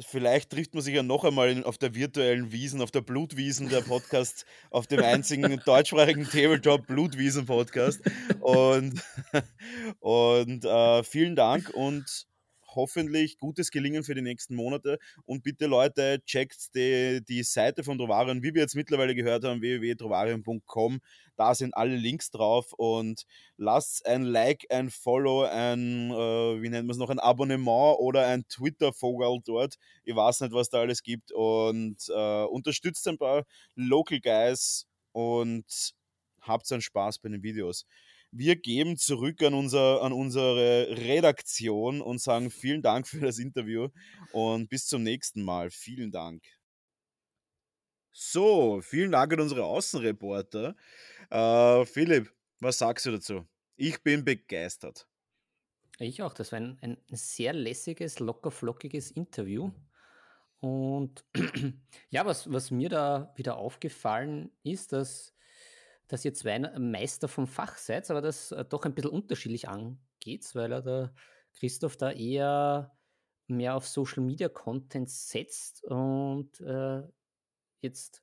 vielleicht 0.00 0.50
trifft 0.50 0.74
man 0.74 0.82
sich 0.82 0.94
ja 0.94 1.02
noch 1.02 1.24
einmal 1.24 1.50
in, 1.50 1.64
auf 1.64 1.78
der 1.78 1.94
virtuellen 1.94 2.52
Wiesen, 2.52 2.80
auf 2.80 2.90
der 2.90 3.00
Blutwiesen 3.00 3.68
der 3.68 3.80
Podcast, 3.80 4.46
auf 4.70 4.86
dem 4.86 5.02
einzigen 5.02 5.60
deutschsprachigen 5.64 6.24
Tabletop 6.24 6.86
Blutwiesen 6.86 7.46
Podcast. 7.46 8.00
Und, 8.40 9.02
und 10.00 10.64
äh, 10.64 11.02
vielen 11.02 11.36
Dank 11.36 11.70
und 11.70 12.26
hoffentlich 12.74 13.38
gutes 13.38 13.70
Gelingen 13.70 14.04
für 14.04 14.14
die 14.14 14.22
nächsten 14.22 14.54
Monate. 14.54 14.98
Und 15.24 15.42
bitte 15.42 15.66
Leute, 15.66 16.22
checkt 16.24 16.74
die, 16.74 17.22
die 17.26 17.42
Seite 17.42 17.84
von 17.84 17.98
Trovarion, 17.98 18.42
wie 18.42 18.54
wir 18.54 18.62
jetzt 18.62 18.76
mittlerweile 18.76 19.14
gehört 19.14 19.44
haben, 19.44 19.60
www.trovarion.com. 19.60 21.00
Da 21.42 21.56
sind 21.56 21.76
alle 21.76 21.96
Links 21.96 22.30
drauf 22.30 22.72
und 22.72 23.24
lasst 23.56 24.06
ein 24.06 24.22
Like, 24.22 24.64
ein 24.70 24.90
Follow, 24.90 25.42
ein, 25.42 26.12
äh, 26.12 26.62
wie 26.62 26.68
nennt 26.68 26.86
man 26.86 26.92
es 26.92 26.98
noch, 26.98 27.10
ein 27.10 27.18
Abonnement 27.18 27.98
oder 27.98 28.28
ein 28.28 28.46
Twitter-Vogel 28.46 29.40
dort. 29.44 29.74
Ich 30.04 30.14
weiß 30.14 30.42
nicht, 30.42 30.52
was 30.52 30.68
da 30.68 30.78
alles 30.78 31.02
gibt. 31.02 31.32
Und 31.32 31.96
äh, 32.10 32.44
unterstützt 32.44 33.08
ein 33.08 33.18
paar 33.18 33.42
Local 33.74 34.20
Guys 34.20 34.86
und 35.10 35.64
habt 36.42 36.70
einen 36.70 36.80
Spaß 36.80 37.18
bei 37.18 37.30
den 37.30 37.42
Videos. 37.42 37.86
Wir 38.30 38.54
geben 38.54 38.96
zurück 38.96 39.42
an, 39.42 39.54
unser, 39.54 40.00
an 40.00 40.12
unsere 40.12 40.96
Redaktion 40.96 42.00
und 42.00 42.20
sagen 42.20 42.52
vielen 42.52 42.82
Dank 42.82 43.08
für 43.08 43.18
das 43.18 43.40
Interview 43.40 43.88
und 44.30 44.68
bis 44.68 44.86
zum 44.86 45.02
nächsten 45.02 45.42
Mal. 45.42 45.72
Vielen 45.72 46.12
Dank. 46.12 46.44
So, 48.12 48.80
vielen 48.82 49.12
Dank 49.12 49.32
an 49.32 49.40
unsere 49.40 49.64
Außenreporter. 49.64 50.76
Äh, 51.30 51.84
Philipp, 51.86 52.32
was 52.60 52.78
sagst 52.78 53.06
du 53.06 53.12
dazu? 53.12 53.46
Ich 53.76 54.02
bin 54.02 54.24
begeistert. 54.24 55.08
Ich 55.98 56.22
auch. 56.22 56.34
Das 56.34 56.52
war 56.52 56.60
ein, 56.60 56.78
ein 56.82 56.98
sehr 57.10 57.52
lässiges, 57.52 58.18
locker 58.18 58.50
flockiges 58.50 59.10
Interview. 59.10 59.72
Und 60.60 61.24
ja, 62.10 62.26
was, 62.26 62.52
was 62.52 62.70
mir 62.70 62.88
da 62.88 63.32
wieder 63.36 63.56
aufgefallen 63.56 64.52
ist, 64.62 64.92
dass, 64.92 65.34
dass 66.06 66.24
ihr 66.24 66.34
zwei 66.34 66.58
Meister 66.58 67.28
vom 67.28 67.46
Fach 67.46 67.76
seid, 67.78 68.10
aber 68.10 68.20
das 68.20 68.52
äh, 68.52 68.64
doch 68.64 68.84
ein 68.84 68.94
bisschen 68.94 69.10
unterschiedlich 69.10 69.68
angeht, 69.68 70.48
weil 70.54 70.70
er 70.70 70.82
der 70.82 71.14
Christoph 71.58 71.96
da 71.96 72.12
eher 72.12 72.96
mehr 73.46 73.74
auf 73.74 73.88
Social 73.88 74.22
Media 74.22 74.48
Content 74.48 75.10
setzt 75.10 75.82
und 75.84 76.60
äh, 76.60 77.02
jetzt 77.82 78.22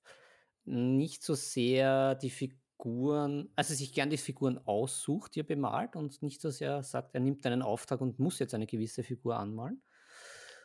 nicht 0.66 1.24
so 1.24 1.36
sehr 1.36 2.16
die 2.16 2.30
Figuren, 2.30 3.51
also 3.55 3.74
sich 3.74 3.93
gern 3.93 4.10
die 4.10 4.18
Figuren 4.18 4.57
aussucht, 4.60 5.36
die 5.36 5.41
er 5.41 5.43
bemalt 5.45 5.95
und 5.95 6.22
nicht 6.22 6.41
so 6.41 6.49
sehr 6.49 6.84
sagt, 6.84 7.16
er 7.16 7.22
nimmt 7.22 7.45
einen 7.45 7.62
Auftrag 7.62 8.01
und 8.01 8.20
muss 8.20 8.39
jetzt 8.39 8.53
eine 8.53 8.68
gewisse 8.68 9.03
Figur 9.03 9.38
anmalen. 9.38 9.84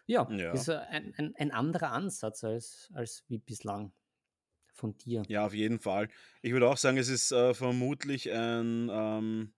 Ja, 0.07 0.25
Ja. 0.29 0.53
das 0.53 0.69
ist 0.69 0.71
ein, 0.71 1.15
ein, 1.17 1.35
ein 1.37 1.53
anderer 1.53 1.93
Ansatz 1.93 2.45
als, 2.45 2.91
als 2.95 3.25
wie 3.29 3.39
bislang 3.39 3.93
von 4.73 4.97
dir. 4.99 5.29
Ja, 5.29 5.47
auf 5.47 5.55
jeden 5.55 5.81
Fall. 5.81 6.09
Ich 6.43 6.53
würde 6.53 6.69
auch 6.69 6.77
sagen, 6.77 6.99
es 6.99 7.09
ist 7.09 7.33
äh, 7.33 7.55
vermutlich 7.55 8.31
ein, 8.31 8.89
ähm, 8.93 9.55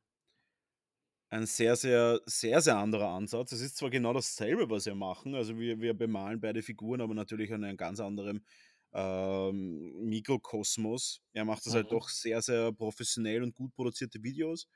ein 1.29 1.47
sehr, 1.47 1.75
sehr, 1.77 2.21
sehr, 2.27 2.61
sehr 2.61 2.77
anderer 2.77 3.09
Ansatz. 3.09 3.53
Es 3.53 3.61
ist 3.61 3.77
zwar 3.77 3.91
genau 3.91 4.13
dasselbe, 4.13 4.71
was 4.71 4.87
wir 4.87 4.95
machen, 4.95 5.35
also 5.35 5.59
wir, 5.59 5.81
wir 5.81 5.95
bemalen 5.95 6.41
beide 6.41 6.63
Figuren, 6.63 7.01
aber 7.01 7.15
natürlich 7.15 7.53
an 7.53 7.65
einem 7.65 7.77
ganz 7.77 7.99
anderen 8.01 8.47
ähm, 8.97 9.93
Mikrokosmos. 10.09 11.23
Er 11.35 11.45
macht 11.45 11.67
das 11.67 11.75
halt 11.75 11.89
Mhm. 11.89 11.91
doch 11.91 12.09
sehr, 12.09 12.43
sehr 12.43 12.73
professionell 12.73 13.43
und 13.45 13.55
gut 13.55 13.75
produzierte 13.75 14.23
Videos. 14.25 14.69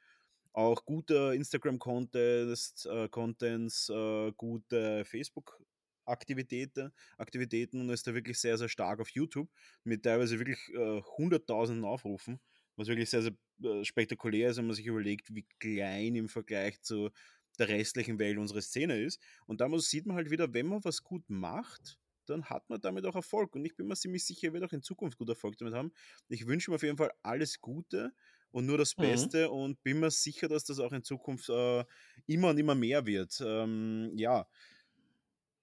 Auch 0.53 0.85
gute 0.85 1.33
Instagram-Contents, 1.35 2.87
äh, 2.87 3.09
Contents, 3.09 3.89
äh, 3.89 4.33
gute 4.37 5.05
Facebook-Aktivitäten 5.05 6.93
Aktivitäten 7.19 7.81
und 7.81 7.91
ist 7.91 8.07
da 8.07 8.15
wirklich 8.15 8.39
sehr, 8.39 8.59
sehr 8.59 8.69
stark 8.69 9.01
auf 9.01 9.11
YouTube 9.11 9.49
mit 9.85 10.03
teilweise 10.03 10.39
wirklich 10.39 10.59
äh, 10.75 11.03
hunderttausenden 11.19 11.85
Aufrufen, 11.85 12.41
was 12.77 12.89
wirklich 12.89 13.11
sehr, 13.11 13.23
sehr 13.23 13.33
äh, 13.63 13.85
spektakulär 13.85 14.51
ist, 14.51 14.57
wenn 14.57 14.67
man 14.67 14.75
sich 14.77 14.87
überlegt, 14.87 15.35
wie 15.35 15.47
klein 15.61 16.17
im 16.17 16.29
Vergleich 16.29 16.81
zu 16.83 17.11
der 17.59 17.69
restlichen 17.69 18.19
Welt 18.19 18.39
unsere 18.39 18.63
Szene 18.63 19.01
ist. 19.01 19.21
Und 19.47 19.61
damals 19.61 19.89
sieht 19.91 20.07
man 20.07 20.17
halt 20.17 20.31
wieder, 20.31 20.53
wenn 20.53 20.67
man 20.67 20.83
was 20.85 21.03
gut 21.05 21.23
macht, 21.29 22.00
dann 22.31 22.45
hat 22.47 22.69
man 22.71 22.81
damit 22.81 23.05
auch 23.07 23.15
Erfolg. 23.15 23.55
Und 23.55 23.65
ich 23.65 23.77
bin 23.77 23.87
mir 23.87 23.97
ziemlich 23.97 24.25
sicher, 24.25 24.49
er 24.49 24.53
wird 24.55 24.65
auch 24.65 24.73
in 24.73 24.83
Zukunft 24.83 25.19
gut 25.19 25.29
Erfolg 25.29 25.57
damit 25.59 25.75
haben. 25.75 25.93
Ich 26.29 26.47
wünsche 26.47 26.71
ihm 26.71 26.75
auf 26.75 26.83
jeden 26.83 26.97
Fall 26.97 27.13
alles 27.23 27.61
Gute 27.61 28.13
und 28.51 28.67
nur 28.67 28.79
das 28.79 28.97
Mhm. 28.97 29.03
Beste 29.03 29.51
und 29.51 29.83
bin 29.83 30.01
mir 30.01 30.11
sicher, 30.11 30.49
dass 30.49 30.65
das 30.65 30.81
auch 30.81 30.93
in 30.93 31.05
Zukunft 31.05 31.49
äh, 31.49 31.85
immer 32.27 32.51
und 32.51 32.59
immer 32.59 32.75
mehr 32.75 33.07
wird. 33.07 33.41
Ähm, 33.45 34.13
ja, 34.17 34.47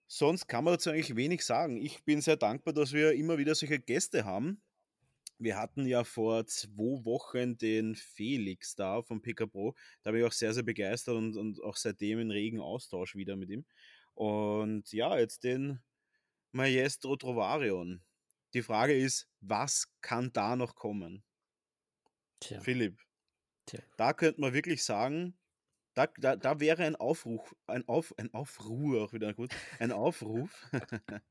sonst 0.07 0.47
kann 0.47 0.63
man 0.63 0.73
dazu 0.73 0.89
eigentlich 0.89 1.15
wenig 1.15 1.43
sagen. 1.45 1.77
Ich 1.77 2.03
bin 2.03 2.21
sehr 2.21 2.37
dankbar, 2.37 2.73
dass 2.73 2.93
wir 2.93 3.13
immer 3.13 3.37
wieder 3.37 3.55
solche 3.55 3.79
Gäste 3.79 4.25
haben. 4.25 4.61
Wir 5.39 5.57
hatten 5.57 5.85
ja 5.85 6.03
vor 6.03 6.47
zwei 6.47 7.05
Wochen 7.05 7.57
den 7.57 7.95
Felix 7.95 8.75
da 8.75 9.03
vom 9.03 9.21
PK 9.21 9.45
Pro. 9.47 9.75
Da 10.01 10.11
bin 10.11 10.21
ich 10.21 10.27
auch 10.27 10.31
sehr, 10.31 10.53
sehr 10.53 10.63
begeistert 10.63 11.15
und, 11.15 11.37
und 11.37 11.61
auch 11.63 11.75
seitdem 11.77 12.19
in 12.19 12.31
regen 12.31 12.59
Austausch 12.59 13.15
wieder 13.15 13.35
mit 13.35 13.49
ihm. 13.51 13.65
Und 14.15 14.91
ja, 14.93 15.17
jetzt 15.19 15.43
den 15.43 15.79
Maestro 16.57 17.15
Trovarion. 17.15 18.03
Die 18.53 18.63
Frage 18.63 18.97
ist, 18.97 19.29
was 19.41 19.87
kann 20.01 20.33
da 20.33 20.55
noch 20.55 20.75
kommen? 20.75 21.23
Tja, 22.39 22.59
Philipp, 22.59 22.99
tja. 23.67 23.79
da 23.95 24.13
könnte 24.13 24.41
man 24.41 24.53
wirklich 24.53 24.83
sagen, 24.83 25.37
da, 25.93 26.07
da, 26.17 26.35
da 26.35 26.59
wäre 26.59 26.83
ein 26.83 26.95
Aufruf, 26.95 27.55
ein, 27.65 27.87
Auf, 27.87 28.13
ein 28.17 28.33
Aufruhr 28.33 29.03
auch 29.03 29.13
wieder 29.13 29.33
gut, 29.33 29.51
ein 29.79 29.91
Aufruf, 29.91 30.51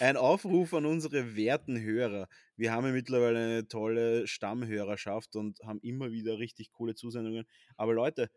ein 0.00 0.16
Aufruf 0.16 0.74
an 0.74 0.84
unsere 0.84 1.36
werten 1.36 1.80
Hörer. 1.80 2.28
Wir 2.56 2.72
haben 2.72 2.86
ja 2.86 2.92
mittlerweile 2.92 3.38
eine 3.38 3.68
tolle 3.68 4.26
Stammhörerschaft 4.26 5.36
und 5.36 5.60
haben 5.64 5.80
immer 5.80 6.10
wieder 6.10 6.38
richtig 6.38 6.70
coole 6.72 6.94
Zusendungen. 6.94 7.46
Aber 7.76 7.94
Leute, 7.94 8.30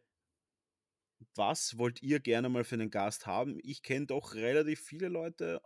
was 1.36 1.78
wollt 1.78 2.02
ihr 2.02 2.20
gerne 2.20 2.50
mal 2.50 2.64
für 2.64 2.76
einen 2.76 2.90
Gast 2.90 3.28
haben? 3.28 3.60
Ich 3.64 3.84
kenne 3.84 4.08
doch 4.08 4.34
relativ 4.34 4.82
viele 4.82 5.10
Leute, 5.10 5.62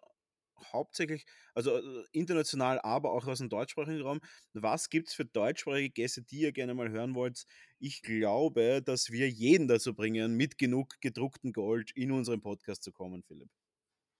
hauptsächlich, 0.72 1.26
also 1.54 1.78
äh, 1.78 2.04
international, 2.12 2.80
aber 2.80 3.12
auch 3.12 3.28
aus 3.28 3.40
dem 3.40 3.50
deutschsprachigen 3.50 4.02
Raum. 4.02 4.20
Was 4.54 4.90
gibt 4.90 5.10
es 5.10 5.14
für 5.14 5.26
deutschsprachige 5.26 5.90
Gäste, 5.90 6.22
die 6.24 6.40
ihr 6.40 6.52
gerne 6.52 6.74
mal 6.74 6.90
hören 6.90 7.16
wollt? 7.16 7.46
Ich 7.80 8.02
glaube, 8.02 8.82
dass 8.84 9.10
wir 9.10 9.30
jeden 9.30 9.68
dazu 9.68 9.94
bringen, 9.94 10.36
mit 10.36 10.58
genug 10.58 11.00
gedrucktem 11.02 11.54
Gold 11.54 11.92
in 11.92 12.12
unseren 12.12 12.42
Podcast 12.42 12.84
zu 12.84 12.92
kommen, 12.92 13.24
Philipp. 13.24 13.50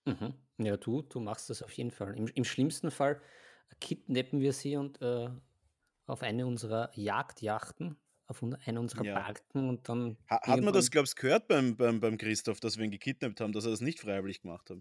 Mhm. 0.04 0.34
Ja, 0.58 0.76
du, 0.76 1.02
du 1.02 1.20
machst 1.20 1.50
das 1.50 1.62
auf 1.62 1.72
jeden 1.72 1.90
Fall. 1.90 2.16
Im, 2.16 2.28
im 2.28 2.44
schlimmsten 2.44 2.90
Fall 2.90 3.20
kidnappen 3.80 4.40
wir 4.40 4.52
sie 4.52 4.76
und 4.76 5.02
äh, 5.02 5.28
auf 6.06 6.22
eine 6.22 6.46
unserer 6.46 6.90
Jagdjachten 6.94 7.96
auf 8.26 8.42
einer 8.42 8.80
unserer 8.80 9.04
ja. 9.04 9.14
Barken 9.14 9.68
und 9.68 9.88
dann. 9.88 10.16
Ha 10.28 10.40
hat 10.42 10.60
man 10.60 10.74
das, 10.74 10.90
glaubst 10.90 11.16
du, 11.16 11.22
gehört 11.22 11.48
beim, 11.48 11.76
beim, 11.76 12.00
beim 12.00 12.18
Christoph, 12.18 12.60
dass 12.60 12.76
wir 12.76 12.84
ihn 12.84 12.90
gekidnappt 12.90 13.40
haben, 13.40 13.52
dass 13.52 13.64
er 13.64 13.70
das 13.70 13.80
nicht 13.80 14.00
freiwillig 14.00 14.42
gemacht 14.42 14.68
hat? 14.70 14.78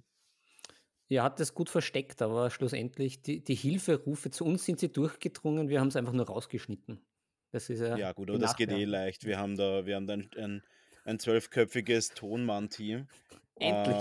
Ja, 1.08 1.24
hat 1.24 1.40
das 1.40 1.54
gut 1.54 1.70
versteckt, 1.70 2.22
aber 2.22 2.50
schlussendlich, 2.50 3.22
die, 3.22 3.44
die 3.44 3.56
Hilferufe 3.56 4.32
zu 4.32 4.44
uns 4.44 4.66
sind 4.66 4.80
sie 4.80 4.92
durchgedrungen, 4.92 5.70
wir 5.70 5.80
haben 5.80 5.90
es 5.90 5.96
einfach 5.96 6.14
nur 6.14 6.26
rausgeschnitten. 6.26 7.00
Das 7.52 7.70
ist 7.70 7.80
ja. 7.80 7.96
Ja, 7.96 8.12
gut, 8.12 8.30
aber 8.30 8.40
das 8.40 8.56
geht 8.56 8.72
eh 8.72 8.86
leicht. 8.86 9.24
Wir 9.24 9.38
haben 9.38 9.56
da, 9.56 9.86
wir 9.86 9.96
haben 9.96 10.08
da 10.08 10.14
ein, 10.14 10.30
ein, 10.38 10.64
ein 11.06 11.20
zwölfköpfiges 11.20 12.10
Tonmann-Team. 12.10 13.08
Endlich. 13.58 13.98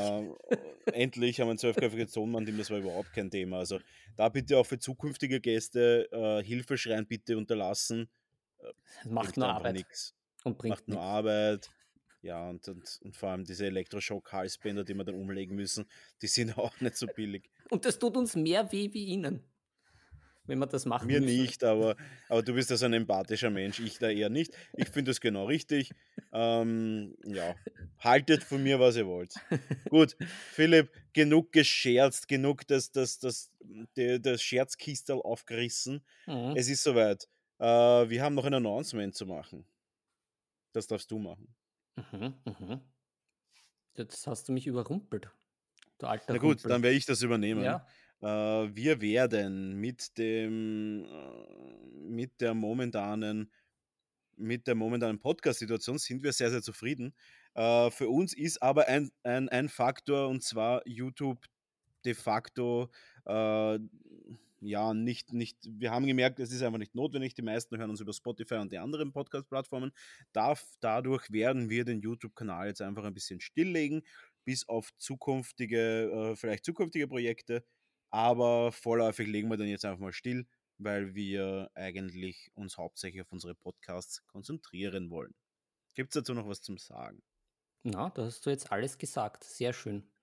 Äh, 0.87 0.93
endlich 0.93 1.41
haben 1.41 1.49
wir 1.49 1.55
ein 1.55 1.59
zwölfköpfiges 1.59 2.13
Tonmann-Team, 2.13 2.59
das 2.59 2.71
war 2.71 2.79
überhaupt 2.79 3.13
kein 3.13 3.31
Thema. 3.31 3.59
Also 3.59 3.81
da 4.17 4.29
bitte 4.29 4.59
auch 4.59 4.67
für 4.67 4.79
zukünftige 4.79 5.41
Gäste 5.41 6.09
äh, 6.11 6.43
Hilfeschreien 6.43 7.07
bitte 7.07 7.37
unterlassen. 7.37 8.09
Das 8.59 9.13
macht 9.13 9.37
nur 9.37 9.49
Arbeit. 9.49 9.75
Nix. 9.75 10.15
Und 10.43 10.59
bringt 10.59 10.71
macht 10.71 10.89
nur 10.89 10.97
nix. 10.97 11.07
Arbeit. 11.07 11.71
Ja, 12.25 12.49
und, 12.49 12.67
und, 12.69 13.01
und 13.05 13.15
vor 13.15 13.29
allem 13.29 13.45
diese 13.45 13.67
Elektroschock-Halsbänder, 13.67 14.83
die 14.83 14.95
wir 14.95 15.05
dann 15.05 15.15
umlegen 15.15 15.55
müssen, 15.55 15.85
die 16.23 16.27
sind 16.27 16.57
auch 16.59 16.81
nicht 16.81 16.97
so 16.97 17.07
billig. 17.07 17.51
Und 17.69 17.85
das 17.85 17.99
tut 17.99 18.17
uns 18.17 18.35
mehr 18.35 18.73
weh 18.73 18.91
wie 18.95 19.05
Ihnen, 19.05 19.45
wenn 20.47 20.59
man 20.59 20.71
das 20.71 20.87
machen 20.87 21.07
Mir 21.07 21.21
müssen. 21.21 21.37
nicht, 21.37 21.63
aber, 21.63 21.97
aber 22.31 22.43
du 22.43 22.55
bist 22.55 22.71
ja 22.71 22.79
so 22.79 22.87
ein 22.87 22.95
empathischer 22.95 23.51
Mensch, 23.51 23.79
ich 23.79 23.99
da 23.99 24.09
eher 24.09 24.31
nicht. 24.31 24.57
Ich 24.73 24.89
finde 24.89 25.11
das 25.11 25.21
genau 25.21 25.45
richtig. 25.45 25.91
Ähm, 26.33 27.15
ja, 27.27 27.57
haltet 27.99 28.43
von 28.43 28.63
mir, 28.63 28.81
was 28.81 28.97
ihr 28.97 29.07
wollt. 29.07 29.35
Gut, 29.91 30.17
Philipp, 30.53 30.91
genug 31.13 31.53
gescherzt, 31.53 32.27
genug 32.27 32.67
das, 32.67 32.91
das, 32.91 33.19
das, 33.19 33.51
das, 33.95 34.21
das 34.23 34.43
Scherzkistel 34.43 35.21
aufgerissen. 35.21 36.03
Mhm. 36.27 36.55
Es 36.57 36.71
ist 36.71 36.85
soweit. 36.85 37.29
Äh, 37.59 37.67
wir 37.67 38.23
haben 38.23 38.35
noch 38.35 38.47
ein 38.47 38.55
Announcement 38.55 39.15
zu 39.15 39.27
machen. 39.27 39.67
Das 40.73 40.87
darfst 40.87 41.11
du 41.11 41.19
machen. 41.19 41.55
Mhm, 41.97 42.35
mhm. 42.45 42.81
Jetzt 43.97 44.27
hast 44.27 44.49
du 44.49 44.53
mich 44.53 44.67
überrumpelt. 44.67 45.31
Du 45.99 46.07
alter 46.07 46.33
Na 46.33 46.39
gut, 46.39 46.65
Rumpel. 46.65 46.69
dann 46.69 46.83
werde 46.83 46.97
ich 46.97 47.07
das 47.07 47.23
übernehmen. 47.23 47.63
Ja. 47.63 47.87
Äh, 48.21 48.75
wir 48.75 49.01
werden 49.01 49.75
mit 49.81 50.19
dem, 50.19 51.05
äh, 51.05 51.87
mit 52.09 52.41
der 52.41 52.55
momentanen, 52.55 53.53
mit 54.37 54.67
der 54.67 54.75
momentanen 54.75 55.21
Podcast-Situation 55.21 55.99
sind 55.99 56.23
wir 56.25 56.33
sehr, 56.33 56.51
sehr 56.51 56.63
zufrieden. 56.63 57.15
Äh, 57.55 57.91
für 57.91 58.09
uns 58.09 58.35
ist 58.35 58.61
aber 58.63 58.89
ein, 58.89 59.11
ein, 59.23 59.49
ein 59.49 59.69
Faktor 59.69 60.29
und 60.29 60.43
zwar 60.43 60.83
YouTube 60.87 61.45
de 62.05 62.15
facto 62.15 62.91
äh, 63.27 63.79
ja, 64.65 64.95
nicht, 64.95 65.33
nicht, 65.33 65.59
wir 65.63 65.91
haben 65.91 66.07
gemerkt, 66.07 66.41
es 66.41 66.51
ist 66.53 66.63
einfach 66.63 66.79
nicht 66.79 66.95
notwendig. 66.95 67.35
Die 67.35 67.43
meisten 67.43 67.77
hören 67.79 67.91
uns 67.91 68.01
über 68.01 68.13
Spotify 68.13 68.57
und 68.57 68.73
die 68.73 68.79
anderen 68.79 69.13
Podcast-Plattformen. 69.13 69.93
dadurch 70.33 71.31
werden 71.31 71.71
wir 71.71 71.85
den 71.85 72.01
YouTube-Kanal 72.01 72.69
jetzt 72.69 72.83
einfach 72.83 73.05
ein 73.05 73.15
bisschen 73.15 73.41
stilllegen, 73.41 74.03
bis 74.45 74.69
auf 74.69 74.91
zukünftige, 74.97 76.33
äh, 76.33 76.37
vielleicht 76.37 76.65
zukünftige 76.65 77.09
Projekte. 77.09 77.65
Aber 78.11 78.73
vorläufig 78.73 79.27
legen 79.29 79.49
wir 79.51 79.57
den 79.57 79.69
jetzt 79.69 79.85
einfach 79.85 80.01
mal 80.01 80.13
still, 80.13 80.47
weil 80.79 81.15
wir 81.15 81.71
eigentlich 81.75 82.51
uns 82.55 82.79
hauptsächlich 82.79 83.23
auf 83.23 83.33
unsere 83.33 83.55
Podcasts 83.55 84.27
konzentrieren 84.27 85.11
wollen. 85.11 85.35
Gibt 85.95 86.15
es 86.15 86.21
dazu 86.21 86.35
noch 86.35 86.49
was 86.49 86.63
zum 86.63 86.79
Sagen? 86.79 87.23
Na, 87.83 88.11
da 88.11 88.25
hast 88.25 88.47
du 88.47 88.51
jetzt 88.51 88.73
alles 88.73 88.99
gesagt. 88.99 89.45
Sehr 89.45 89.73
schön. 89.73 90.14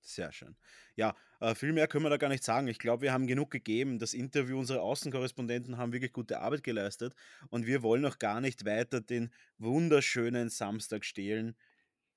Sehr 0.00 0.32
schön. 0.32 0.56
Ja, 0.96 1.14
äh, 1.40 1.54
viel 1.54 1.72
mehr 1.72 1.86
können 1.86 2.04
wir 2.04 2.10
da 2.10 2.16
gar 2.16 2.28
nicht 2.28 2.44
sagen. 2.44 2.68
Ich 2.68 2.78
glaube, 2.78 3.02
wir 3.02 3.12
haben 3.12 3.26
genug 3.26 3.50
gegeben. 3.50 3.98
Das 3.98 4.14
Interview, 4.14 4.58
unsere 4.58 4.80
Außenkorrespondenten 4.80 5.76
haben 5.76 5.92
wirklich 5.92 6.12
gute 6.12 6.40
Arbeit 6.40 6.62
geleistet 6.62 7.14
und 7.50 7.66
wir 7.66 7.82
wollen 7.82 8.04
auch 8.06 8.18
gar 8.18 8.40
nicht 8.40 8.64
weiter 8.64 9.00
den 9.00 9.32
wunderschönen 9.58 10.48
Samstag 10.48 11.04
stehlen. 11.04 11.56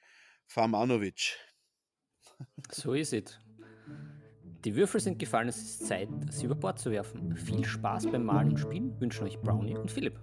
Famanovic. 0.48 1.38
So 2.72 2.94
ist 2.94 3.14
es. 3.14 3.40
Die 4.64 4.76
Würfel 4.76 5.00
sind 5.00 5.20
gefallen, 5.20 5.48
es 5.48 5.58
ist 5.58 5.88
Zeit, 5.88 6.10
sie 6.32 6.46
über 6.46 6.56
Bord 6.56 6.80
zu 6.80 6.90
werfen. 6.90 7.36
Viel 7.36 7.64
Spaß 7.64 8.08
beim 8.08 8.26
Malen 8.26 8.50
und 8.50 8.58
Spielen 8.58 9.00
wünschen 9.00 9.26
euch 9.26 9.40
Brownie 9.40 9.78
und 9.78 9.92
Philipp. 9.92 10.20